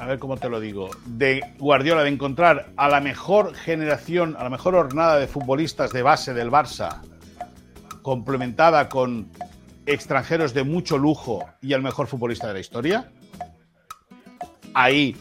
a 0.00 0.06
ver 0.06 0.18
cómo 0.18 0.38
te 0.38 0.48
lo 0.48 0.60
digo, 0.60 0.90
de 1.04 1.42
Guardiola, 1.58 2.02
de 2.02 2.08
encontrar 2.08 2.70
a 2.76 2.88
la 2.88 3.00
mejor 3.00 3.54
generación, 3.54 4.34
a 4.38 4.44
la 4.44 4.50
mejor 4.50 4.74
hornada 4.74 5.18
de 5.18 5.26
futbolistas 5.26 5.92
de 5.92 6.02
base 6.02 6.32
del 6.32 6.50
Barça, 6.50 7.02
complementada 8.00 8.88
con 8.88 9.28
extranjeros 9.84 10.54
de 10.54 10.64
mucho 10.64 10.96
lujo 10.96 11.44
y 11.60 11.74
el 11.74 11.82
mejor 11.82 12.06
futbolista 12.06 12.46
de 12.48 12.54
la 12.54 12.60
historia. 12.60 13.10
Ahí 14.72 15.16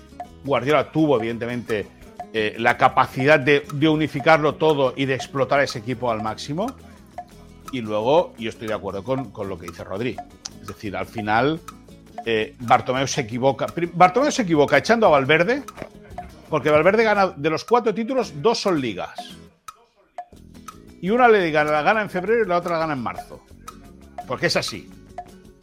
Guardiola 0.45 0.91
tuvo, 0.91 1.17
evidentemente, 1.17 1.88
eh, 2.32 2.55
la 2.57 2.77
capacidad 2.77 3.38
de, 3.38 3.65
unificarlo 3.89 4.55
todo 4.55 4.93
y 4.95 5.05
de 5.05 5.15
explotar 5.15 5.59
ese 5.59 5.80
equipo 5.80 6.09
al 6.09 6.23
máximo. 6.23 6.67
Y 7.73 7.82
luego, 7.82 8.34
yo 8.38 8.49
estoy 8.49 8.69
de 8.69 8.75
acuerdo 8.75 9.03
con, 9.03 9.32
con 9.32 9.49
lo 9.49 9.59
que 9.59 9.67
dice 9.67 9.84
Rodri. 9.84 10.15
Es 10.61 10.67
decir, 10.67 10.95
al 10.95 11.05
final, 11.05 11.59
eh, 12.26 12.55
Bartomeu 12.59 13.07
se 13.07 13.22
equivoca. 13.22 13.67
Bartomeu 13.93 14.32
se 14.32 14.43
equivoca 14.43 14.78
echando 14.78 15.07
a 15.07 15.09
Valverde, 15.09 15.63
porque 16.49 16.70
Valverde 16.70 17.03
gana 17.03 17.28
de 17.28 17.49
los 17.49 17.63
cuatro 17.65 17.93
títulos, 17.93 18.41
dos 18.41 18.59
son 18.59 18.80
ligas. 18.80 19.38
Y 21.01 21.09
una 21.11 21.28
le 21.28 21.49
gana, 21.51 21.72
la 21.72 21.82
gana 21.82 22.01
en 22.01 22.09
febrero 22.09 22.43
y 22.43 22.47
la 22.47 22.57
otra 22.57 22.74
la 22.74 22.80
gana 22.80 22.93
en 22.93 23.03
marzo. 23.03 23.45
Porque 24.28 24.47
es 24.47 24.55
así. 24.57 24.89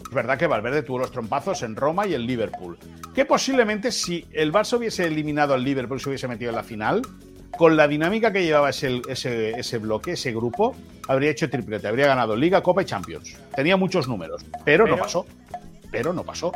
Es 0.03 0.15
verdad 0.15 0.39
que 0.39 0.47
Valverde 0.47 0.83
tuvo 0.83 0.99
los 0.99 1.11
trompazos 1.11 1.63
en 1.63 1.77
Roma 1.77 2.07
y 2.07 2.15
en 2.15 2.27
Liverpool. 2.27 2.79
Que 3.15 3.25
posiblemente 3.25 3.93
si 3.93 4.27
el 4.33 4.53
Barça 4.53 4.79
hubiese 4.79 5.05
eliminado 5.05 5.53
al 5.53 5.63
Liverpool 5.63 5.99
y 5.99 6.01
se 6.01 6.09
hubiese 6.09 6.29
metido 6.29 6.51
en 6.51 6.57
la 6.57 6.63
final, 6.63 7.03
con 7.57 7.77
la 7.77 7.89
dinámica 7.89 8.33
que 8.33 8.45
llevaba 8.45 8.71
ese, 8.71 9.03
ese, 9.09 9.51
ese, 9.51 9.79
bloque, 9.79 10.13
ese 10.13 10.33
grupo, 10.33 10.75
habría 11.09 11.31
hecho 11.31 11.51
triplete, 11.51 11.89
habría 11.89 12.07
ganado 12.07 12.37
Liga, 12.37 12.63
Copa 12.63 12.83
y 12.83 12.85
Champions. 12.85 13.37
Tenía 13.55 13.77
muchos 13.77 14.09
números, 14.09 14.45
pero, 14.65 14.85
pero 14.85 14.87
no 14.87 14.97
pasó 14.97 15.27
pero 15.97 16.13
no 16.13 16.25
pasó. 16.25 16.53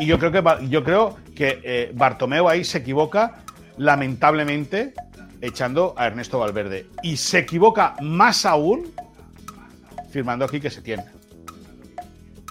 Y 0.00 0.06
yo 0.06 0.18
creo 0.18 0.32
que, 0.32 0.68
yo 0.68 0.82
creo 0.82 1.16
que 1.36 1.60
eh, 1.62 1.92
Bartomeu 1.94 2.48
ahí 2.48 2.64
se 2.64 2.78
equivoca, 2.78 3.44
lamentablemente, 3.76 4.94
echando 5.40 5.94
a 5.96 6.08
Ernesto 6.08 6.40
Valverde. 6.40 6.88
Y 7.04 7.18
se 7.18 7.38
equivoca 7.38 7.94
más 8.00 8.44
aún 8.44 8.92
firmando 10.10 10.44
aquí 10.44 10.58
que 10.58 10.70
se 10.70 10.82
tiene. 10.82 11.04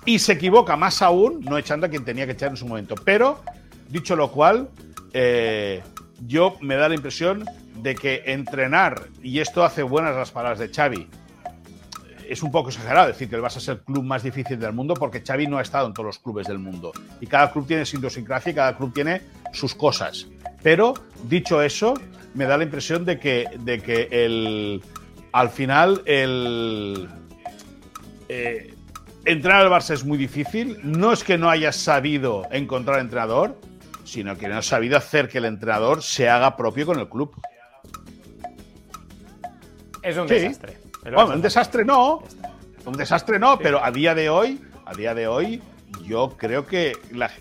Y 0.06 0.20
se 0.20 0.32
equivoca 0.32 0.78
más 0.78 1.02
aún 1.02 1.42
no 1.42 1.58
echando 1.58 1.88
a 1.88 1.90
quien 1.90 2.06
tenía 2.06 2.26
que 2.26 2.32
echar 2.32 2.52
en 2.52 2.58
su 2.58 2.66
momento. 2.66 2.96
Pero, 2.96 3.44
dicho 3.90 4.16
lo 4.16 4.32
cual, 4.32 4.70
eh, 5.12 5.84
yo 6.26 6.56
me 6.62 6.76
da 6.76 6.88
la 6.88 6.96
impresión 6.96 7.44
de 7.76 7.96
que 7.96 8.24
entrenar, 8.28 9.08
y 9.22 9.40
esto 9.40 9.66
hace 9.66 9.84
buenas 9.84 10.16
las 10.16 10.32
palabras 10.32 10.60
de 10.60 10.70
Xavi, 10.70 11.10
es 12.32 12.44
un 12.44 12.52
poco 12.52 12.70
exagerado 12.70 13.08
decir 13.08 13.30
que 13.30 13.36
el 13.36 13.42
Barça 13.42 13.58
es 13.58 13.68
el 13.68 13.82
club 13.82 14.04
más 14.04 14.24
difícil 14.24 14.58
del 14.58 14.72
mundo 14.72 14.94
porque 14.94 15.22
Xavi 15.22 15.48
no 15.48 15.58
ha 15.58 15.62
estado 15.62 15.88
en 15.88 15.94
todos 15.94 16.06
los 16.06 16.20
clubes 16.20 16.48
del 16.48 16.60
mundo. 16.60 16.94
Y 17.20 17.28
cada 17.28 17.52
club 17.52 17.68
tiene 17.68 17.86
su 17.86 17.98
idiosincrasia 17.98 18.52
y 18.52 18.56
cada 18.56 18.78
club 18.78 18.94
tiene 18.94 19.22
sus 19.52 19.76
cosas. 19.76 20.28
Pero, 20.64 20.94
dicho 21.28 21.62
eso, 21.62 21.94
me 22.34 22.46
da 22.46 22.58
la 22.58 22.64
impresión 22.64 23.04
de 23.04 23.20
que, 23.20 23.48
de 23.60 23.82
que 23.82 24.08
el, 24.12 24.82
al 25.34 25.50
final 25.50 26.04
el, 26.06 27.10
eh, 28.30 28.76
entrar 29.26 29.62
al 29.62 29.70
Barça 29.70 29.94
es 29.94 30.06
muy 30.06 30.18
difícil. 30.18 30.80
No 30.84 31.12
es 31.12 31.26
que 31.26 31.38
no 31.38 31.50
hayas 31.50 31.76
sabido 31.76 32.48
encontrar 32.50 33.00
entrenador, 33.00 33.60
sino 34.06 34.38
que 34.38 34.48
no 34.48 34.58
has 34.58 34.68
sabido 34.68 34.98
hacer 34.98 35.28
que 35.28 35.40
el 35.40 35.46
entrenador 35.46 36.02
se 36.02 36.30
haga 36.30 36.56
propio 36.56 36.86
con 36.86 36.98
el 36.98 37.10
club. 37.10 37.36
Es 40.02 40.16
un 40.18 40.28
desastre. 40.28 40.81
Bueno, 41.04 41.34
un 41.34 41.42
desastre 41.42 41.84
no. 41.84 42.24
Un 42.86 42.94
desastre 42.94 43.40
no, 43.40 43.60
pero 43.60 43.84
a 43.84 43.92
día 43.92 44.16
de 44.16 44.30
hoy, 44.30 44.60
a 44.86 44.94
día 44.94 45.14
de 45.14 45.28
hoy, 45.28 45.62
yo 46.04 46.36
creo 46.38 46.66
que 46.66 46.98
la, 47.12 47.32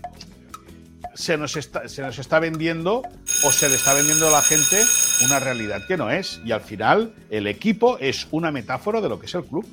se, 1.15 1.37
nos 1.37 1.55
está, 1.55 1.87
se 1.87 2.01
nos 2.01 2.19
está 2.19 2.39
vendiendo 2.39 3.01
o 3.43 3.51
se 3.51 3.69
le 3.69 3.75
está 3.75 3.93
vendiendo 3.93 4.27
a 4.27 4.31
la 4.31 4.41
gente 4.41 4.83
una 5.25 5.39
realidad 5.39 5.85
que 5.87 5.97
no 5.97 6.09
es. 6.09 6.41
Y 6.45 6.51
al 6.51 6.61
final, 6.61 7.13
el 7.29 7.47
equipo 7.47 7.97
es 7.99 8.27
una 8.31 8.51
metáfora 8.51 9.01
de 9.01 9.09
lo 9.09 9.19
que 9.19 9.25
es 9.25 9.35
el 9.35 9.43
club. 9.43 9.65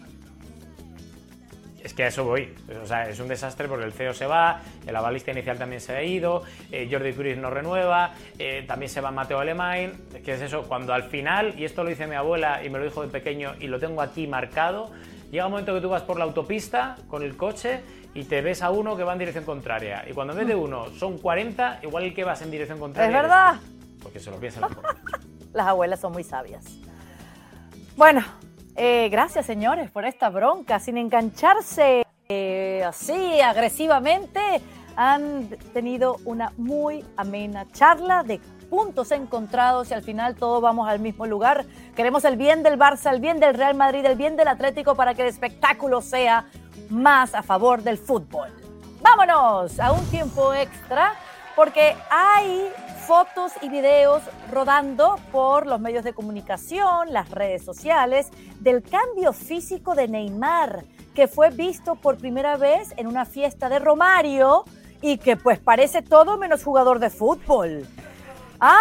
Que 1.99 2.05
a 2.05 2.07
eso 2.07 2.23
voy. 2.23 2.55
O 2.81 2.87
sea, 2.87 3.09
es 3.09 3.19
un 3.19 3.27
desastre 3.27 3.67
porque 3.67 3.85
el 3.85 3.93
CEO 3.93 4.15
se 4.15 4.25
va, 4.25 4.61
el 4.87 4.95
avalista 4.95 5.33
inicial 5.33 5.59
también 5.59 5.81
se 5.81 5.97
ha 5.97 6.03
ido, 6.05 6.45
eh, 6.71 6.89
Jordi 6.89 7.13
Cruz 7.13 7.37
no 7.39 7.51
renueva, 7.51 8.13
eh, 8.39 8.65
también 8.69 8.89
se 8.89 9.01
va 9.01 9.11
Mateo 9.11 9.41
Alemán. 9.41 9.95
¿Qué 10.25 10.35
es 10.35 10.41
eso? 10.41 10.63
Cuando 10.63 10.95
al 10.95 11.03
final, 11.03 11.59
y 11.59 11.65
esto 11.65 11.83
lo 11.83 11.91
dice 11.91 12.07
mi 12.07 12.15
abuela 12.15 12.65
y 12.65 12.71
me 12.71 12.79
lo 12.79 12.85
dijo 12.85 13.03
de 13.03 13.09
pequeño 13.09 13.57
y 13.59 13.67
lo 13.67 13.81
tengo 13.81 14.01
aquí 14.01 14.29
marcado, 14.29 14.93
llega 15.33 15.47
un 15.47 15.51
momento 15.51 15.75
que 15.75 15.81
tú 15.81 15.89
vas 15.89 16.03
por 16.03 16.19
la 16.19 16.25
autopista 16.25 16.95
con 17.09 17.25
el 17.25 17.37
coche 17.37 17.81
y 18.15 18.23
te 18.23 18.43
ves 18.43 18.63
a 18.63 18.71
uno 18.71 18.97
que 18.97 19.03
va 19.03 19.15
en 19.15 19.19
dirección 19.19 19.43
contraria. 19.43 20.05
Y 20.09 20.13
cuando 20.13 20.35
en 20.35 20.39
vez 20.39 20.47
de 20.47 20.55
uno 20.55 20.91
son 20.91 21.19
40, 21.19 21.81
igual 21.83 22.05
el 22.05 22.15
que 22.15 22.23
vas 22.23 22.41
en 22.43 22.53
dirección 22.53 22.79
contraria. 22.79 23.09
Es 23.09 23.23
verdad. 23.23 23.57
Porque 24.01 24.21
se 24.21 24.31
lo 24.31 24.39
piensan 24.39 24.61
la 24.61 24.69
Las 25.53 25.67
abuelas 25.67 25.99
son 25.99 26.13
muy 26.13 26.23
sabias. 26.23 26.65
Bueno, 27.97 28.23
eh, 28.79 29.09
gracias, 29.11 29.45
señores, 29.45 29.91
por 29.91 30.05
esta 30.05 30.31
bronca. 30.31 30.79
Sin 30.79 30.97
engancharse 30.97 32.07
eh, 32.29 32.85
así 32.87 33.41
agresivamente, 33.41 34.41
han 34.95 35.49
tenido 35.73 36.17
una 36.25 36.53
muy 36.57 37.05
amena 37.17 37.67
charla 37.73 38.23
de 38.23 38.41
puntos 38.71 39.11
encontrados 39.11 39.91
y 39.91 39.95
al 39.95 40.03
final 40.03 40.37
todos 40.37 40.63
vamos 40.63 40.89
al 40.89 41.01
mismo 41.01 41.27
lugar. 41.27 41.67
Queremos 41.97 42.25
el 42.25 42.37
bien 42.37 42.63
del 42.63 42.79
Barça, 42.79 43.13
el 43.13 43.21
bien 43.21 43.41
del 43.41 43.55
Real 43.55 43.75
Madrid, 43.75 44.05
el 44.05 44.17
bien 44.17 44.37
del 44.37 44.49
Atlético 44.49 44.95
para 44.95 45.15
que 45.15 45.23
el 45.23 45.29
espectáculo 45.29 46.01
sea 46.01 46.47
más 46.89 47.35
a 47.35 47.43
favor 47.43 47.83
del 47.83 47.99
fútbol. 47.99 48.49
Vámonos 49.01 49.79
a 49.81 49.93
un 49.93 50.05
tiempo 50.07 50.55
extra 50.55 51.15
porque 51.57 51.97
hay 52.11 52.69
fotos 53.09 53.53
y 53.63 53.71
videos 53.71 54.23
rodando 54.53 55.17
por 55.33 55.67
los 55.67 55.81
medios 55.81 56.05
de 56.05 56.13
comunicación, 56.13 57.11
las 57.11 57.31
redes 57.31 57.65
sociales, 57.65 58.29
del 58.61 58.83
cambio 58.83 59.33
físico 59.33 59.95
de 59.95 60.09
Neymar, 60.09 60.85
que 61.15 61.27
fue 61.27 61.49
visto 61.49 61.95
por 61.95 62.19
primera 62.19 62.59
vez 62.59 62.93
en 62.99 63.07
una 63.07 63.25
fiesta 63.25 63.71
de 63.71 63.79
Romario 63.79 64.67
y 65.01 65.17
que 65.17 65.39
pues 65.39 65.59
parece 65.59 66.03
todo 66.03 66.37
menos 66.37 66.63
jugador 66.63 66.99
de 66.99 67.09
fútbol. 67.09 67.89
Ah, 68.61 68.77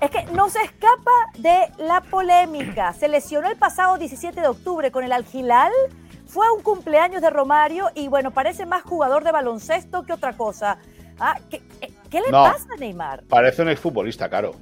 es 0.00 0.12
que 0.12 0.22
no 0.26 0.48
se 0.48 0.62
escapa 0.62 1.10
de 1.36 1.68
la 1.78 2.00
polémica. 2.00 2.92
Se 2.92 3.08
lesionó 3.08 3.48
el 3.48 3.56
pasado 3.56 3.98
17 3.98 4.40
de 4.40 4.46
octubre 4.46 4.92
con 4.92 5.02
el 5.02 5.10
Algilal. 5.10 5.72
Fue 6.28 6.48
un 6.52 6.62
cumpleaños 6.62 7.20
de 7.20 7.30
Romario 7.30 7.90
y 7.96 8.06
bueno, 8.06 8.30
parece 8.30 8.66
más 8.66 8.84
jugador 8.84 9.24
de 9.24 9.32
baloncesto 9.32 10.04
que 10.04 10.12
otra 10.12 10.36
cosa. 10.36 10.78
Ah, 11.18 11.40
¿qué, 11.50 11.60
¿qué 12.12 12.20
le 12.20 12.30
pasa 12.30 12.68
a 12.72 12.76
Neymar? 12.76 13.24
Parece 13.24 13.62
un 13.62 13.70
exfutbolista, 13.70 14.28
caro. 14.28 14.54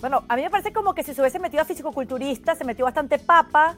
Bueno, 0.00 0.22
a 0.28 0.36
mí 0.36 0.42
me 0.42 0.50
parece 0.50 0.72
como 0.72 0.94
que 0.94 1.02
si 1.02 1.14
se 1.14 1.22
hubiese 1.22 1.38
metido 1.38 1.62
a 1.62 1.64
físico-culturista, 1.64 2.54
se 2.54 2.64
metió 2.64 2.84
bastante 2.84 3.18
papa, 3.18 3.74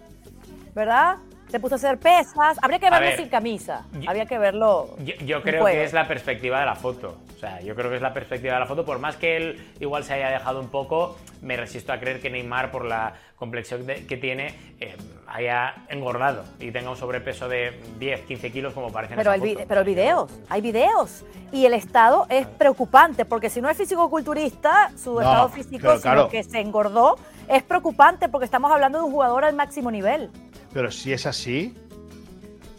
¿verdad? 0.74 1.18
Se 1.50 1.60
puso 1.60 1.74
a 1.74 1.76
hacer 1.76 1.98
pesas. 1.98 2.58
Habría 2.60 2.78
que 2.78 2.90
verlo 2.90 3.16
sin 3.16 3.28
camisa. 3.28 3.84
Habría 4.06 4.26
que 4.26 4.38
verlo. 4.38 4.96
Yo, 4.98 5.14
yo 5.24 5.42
creo 5.42 5.64
que 5.64 5.84
es 5.84 5.92
la 5.92 6.06
perspectiva 6.08 6.60
de 6.60 6.66
la 6.66 6.74
foto. 6.74 7.16
O 7.36 7.38
sea, 7.38 7.60
yo 7.60 7.74
creo 7.74 7.90
que 7.90 7.96
es 7.96 8.02
la 8.02 8.12
perspectiva 8.12 8.54
de 8.54 8.60
la 8.60 8.66
foto. 8.66 8.84
Por 8.84 8.98
más 8.98 9.16
que 9.16 9.36
él 9.36 9.72
igual 9.78 10.04
se 10.04 10.14
haya 10.14 10.30
dejado 10.30 10.58
un 10.60 10.68
poco, 10.68 11.16
me 11.42 11.56
resisto 11.56 11.92
a 11.92 12.00
creer 12.00 12.20
que 12.20 12.30
Neymar, 12.30 12.70
por 12.70 12.84
la 12.84 13.14
complexión 13.36 13.86
de, 13.86 14.06
que 14.06 14.16
tiene, 14.16 14.54
eh, 14.80 14.96
haya 15.26 15.74
engordado 15.88 16.44
y 16.58 16.70
tenga 16.72 16.90
un 16.90 16.96
sobrepeso 16.96 17.48
de 17.48 17.78
10, 17.98 18.22
15 18.22 18.50
kilos 18.52 18.72
como 18.72 18.90
parece 18.90 19.12
en 19.12 19.18
pero 19.18 19.32
esa 19.32 19.44
foto. 19.44 19.64
Pero 19.68 19.80
hay 19.80 19.86
videos, 19.86 20.30
hay 20.48 20.60
videos. 20.62 21.24
Y 21.52 21.66
el 21.66 21.74
estado 21.74 22.26
es 22.30 22.46
preocupante, 22.46 23.24
porque 23.24 23.50
si 23.50 23.60
no 23.60 23.68
es 23.68 23.76
físico-culturista, 23.76 24.90
su 24.96 25.14
No, 25.14 25.20
estado 25.20 25.48
físico, 25.50 25.78
pero 25.82 25.92
sino 25.98 26.00
claro. 26.02 26.28
que 26.28 26.42
se 26.42 26.58
engordó, 26.60 27.18
es 27.48 27.62
preocupante 27.62 28.28
porque 28.28 28.46
estamos 28.46 28.70
hablando 28.72 28.98
de 28.98 29.04
un 29.04 29.12
jugador 29.12 29.44
al 29.44 29.54
máximo 29.54 29.90
nivel. 29.90 30.30
Pero 30.76 30.90
si 30.90 31.10
es 31.10 31.24
así, 31.24 31.74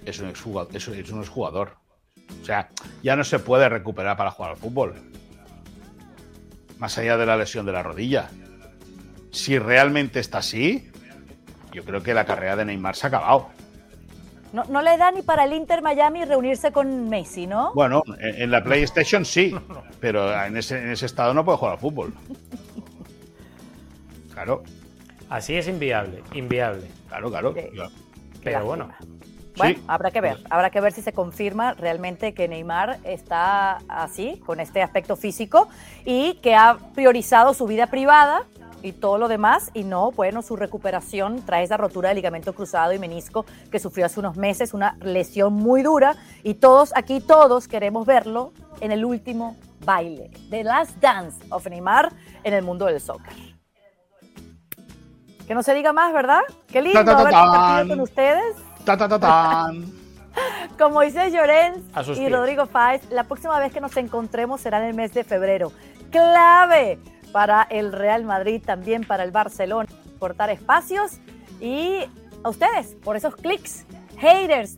es 0.06 0.20
un 0.20 0.30
exjugador. 0.30 0.76
Es, 0.76 0.88
es 0.88 1.10
un 1.10 1.20
exjugador. 1.22 1.78
O 2.40 2.46
sea, 2.46 2.70
ya 3.02 3.16
no 3.16 3.24
se 3.24 3.40
puede 3.40 3.68
recuperar 3.70 4.16
para 4.16 4.30
jugar 4.30 4.52
al 4.52 4.58
fútbol. 4.58 4.94
Más 6.78 6.96
allá 7.00 7.18
de 7.18 7.26
la 7.26 7.36
lesión 7.36 7.66
de 7.66 7.72
la 7.72 7.82
rodilla. 7.82 8.30
Si 9.32 9.58
realmente 9.58 10.20
está 10.20 10.38
así, 10.38 10.92
yo 11.72 11.84
creo 11.84 12.04
que 12.04 12.14
la 12.14 12.26
carrera 12.26 12.56
de 12.56 12.66
Neymar 12.66 12.96
se 12.96 13.08
ha 13.08 13.10
acabado. 13.10 13.50
No, 14.54 14.64
no 14.66 14.84
le 14.84 14.96
da 14.96 15.10
ni 15.10 15.24
para 15.24 15.46
el 15.46 15.54
Inter 15.54 15.82
Miami 15.82 16.24
reunirse 16.24 16.72
con 16.72 17.10
Messi, 17.10 17.48
¿no? 17.48 17.74
Bueno, 17.74 18.04
en, 18.20 18.44
en 18.44 18.52
la 18.52 18.64
PlayStation 18.64 19.26
sí, 19.26 19.56
pero 20.00 20.32
en 20.46 20.56
ese, 20.56 20.78
en 20.78 20.92
ese 20.92 21.08
estado 21.08 21.34
no 21.34 21.44
puede 21.44 21.58
jugar 21.58 21.74
al 21.74 21.80
fútbol. 21.80 22.14
Claro, 24.36 24.62
Así 25.30 25.56
es 25.56 25.68
inviable, 25.68 26.24
inviable. 26.34 26.88
claro, 27.08 27.30
claro. 27.30 27.54
Sí. 27.54 27.62
Pero 28.44 28.66
bueno, 28.66 28.90
Bueno, 29.58 29.76
Sí. 29.76 29.84
habrá 29.88 30.12
que 30.12 30.22
ver, 30.22 30.38
habrá 30.52 30.70
que 30.70 30.80
ver 30.80 30.94
si 30.94 31.02
se 31.02 31.14
confirma 31.14 31.74
realmente 31.74 32.36
que 32.36 32.48
Neymar 32.48 33.00
está 33.04 33.80
así, 33.88 34.40
con 34.46 34.60
este 34.60 34.84
aspecto 34.84 35.16
físico, 35.16 35.68
y 36.06 36.36
que 36.44 36.54
ha 36.54 36.78
priorizado 36.94 37.56
su 37.56 37.66
vida 37.66 37.88
privada 37.88 38.46
y 38.84 38.92
todo 38.92 39.18
lo 39.18 39.28
demás, 39.28 39.72
y 39.74 39.84
no, 39.84 40.12
bueno, 40.12 40.44
su 40.44 40.56
recuperación 40.58 41.44
tras 41.44 41.64
esa 41.64 41.76
rotura 41.76 42.10
de 42.10 42.16
ligamento 42.16 42.54
cruzado 42.54 42.94
y 42.94 43.00
menisco 43.00 43.48
que 43.72 43.80
sufrió 43.80 44.06
hace 44.06 44.20
unos 44.20 44.38
meses, 44.38 44.76
una 44.76 44.96
lesión 45.02 45.54
muy 45.54 45.82
dura, 45.82 46.16
y 46.44 46.54
todos 46.54 46.94
aquí, 46.96 47.20
todos 47.20 47.68
queremos 47.68 48.06
verlo 48.06 48.54
en 48.80 48.92
el 48.92 49.04
último 49.04 49.58
baile, 49.84 50.30
The 50.52 50.64
Last 50.64 50.98
Dance 50.98 51.44
of 51.50 51.66
Neymar 51.66 52.14
en 52.44 52.54
el 52.54 52.64
mundo 52.64 52.86
del 52.86 53.02
soccer. 53.02 53.34
Que 55.48 55.56
no 55.56 55.64
se 55.64 55.74
diga 55.74 55.94
más, 55.94 56.14
¿verdad? 56.14 56.42
Qué 56.68 56.82
lindo 56.82 57.00
Ta, 57.00 57.06
ta, 57.06 57.16
ta, 57.16 57.22
haber 57.22 57.34
compartido 57.34 57.96
con 57.96 58.02
ustedes. 58.02 58.56
Ta, 58.84 58.98
ta, 58.98 59.08
ta, 59.08 59.20
tan. 59.20 59.86
Como 60.78 61.02
dice 61.02 61.32
Llorens 61.32 61.80
y. 62.18 62.28
Rodrigo 62.30 62.66
Fáez, 62.66 63.02
la 63.10 63.24
próxima 63.24 63.58
vez 63.60 63.72
que 63.72 63.80
nos 63.80 63.96
encontremos 63.98 64.62
será 64.62 64.80
en 64.80 64.90
el 64.90 64.94
mes 64.94 65.14
de 65.14 65.24
febrero. 65.24 65.72
Clave 66.12 67.00
para 67.32 67.64
el 67.64 67.94
Real 67.94 68.26
Madrid, 68.26 68.62
también 68.64 69.04
para 69.06 69.24
el 69.24 69.32
Barcelona. 69.32 69.88
Cortar 70.20 70.50
espacios 70.50 71.20
y 71.62 72.00
a 72.44 72.50
ustedes 72.50 72.96
por 73.04 73.16
esos 73.16 73.36
clics. 73.36 73.86
Haters, 74.18 74.78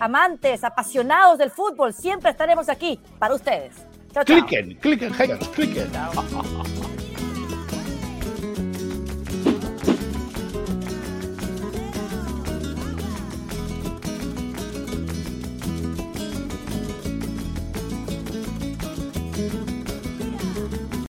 amantes, 0.00 0.64
apasionados 0.64 1.38
del 1.38 1.50
fútbol, 1.50 1.92
siempre 1.92 2.30
estaremos 2.30 2.68
aquí 2.68 2.98
para 3.18 3.34
ustedes. 3.34 3.74
Chao, 4.12 4.24
chao. 4.24 4.46
Cliquen, 4.46 4.76
cliquen, 4.76 5.12
haters, 5.12 5.48
cliquen. 5.48 5.90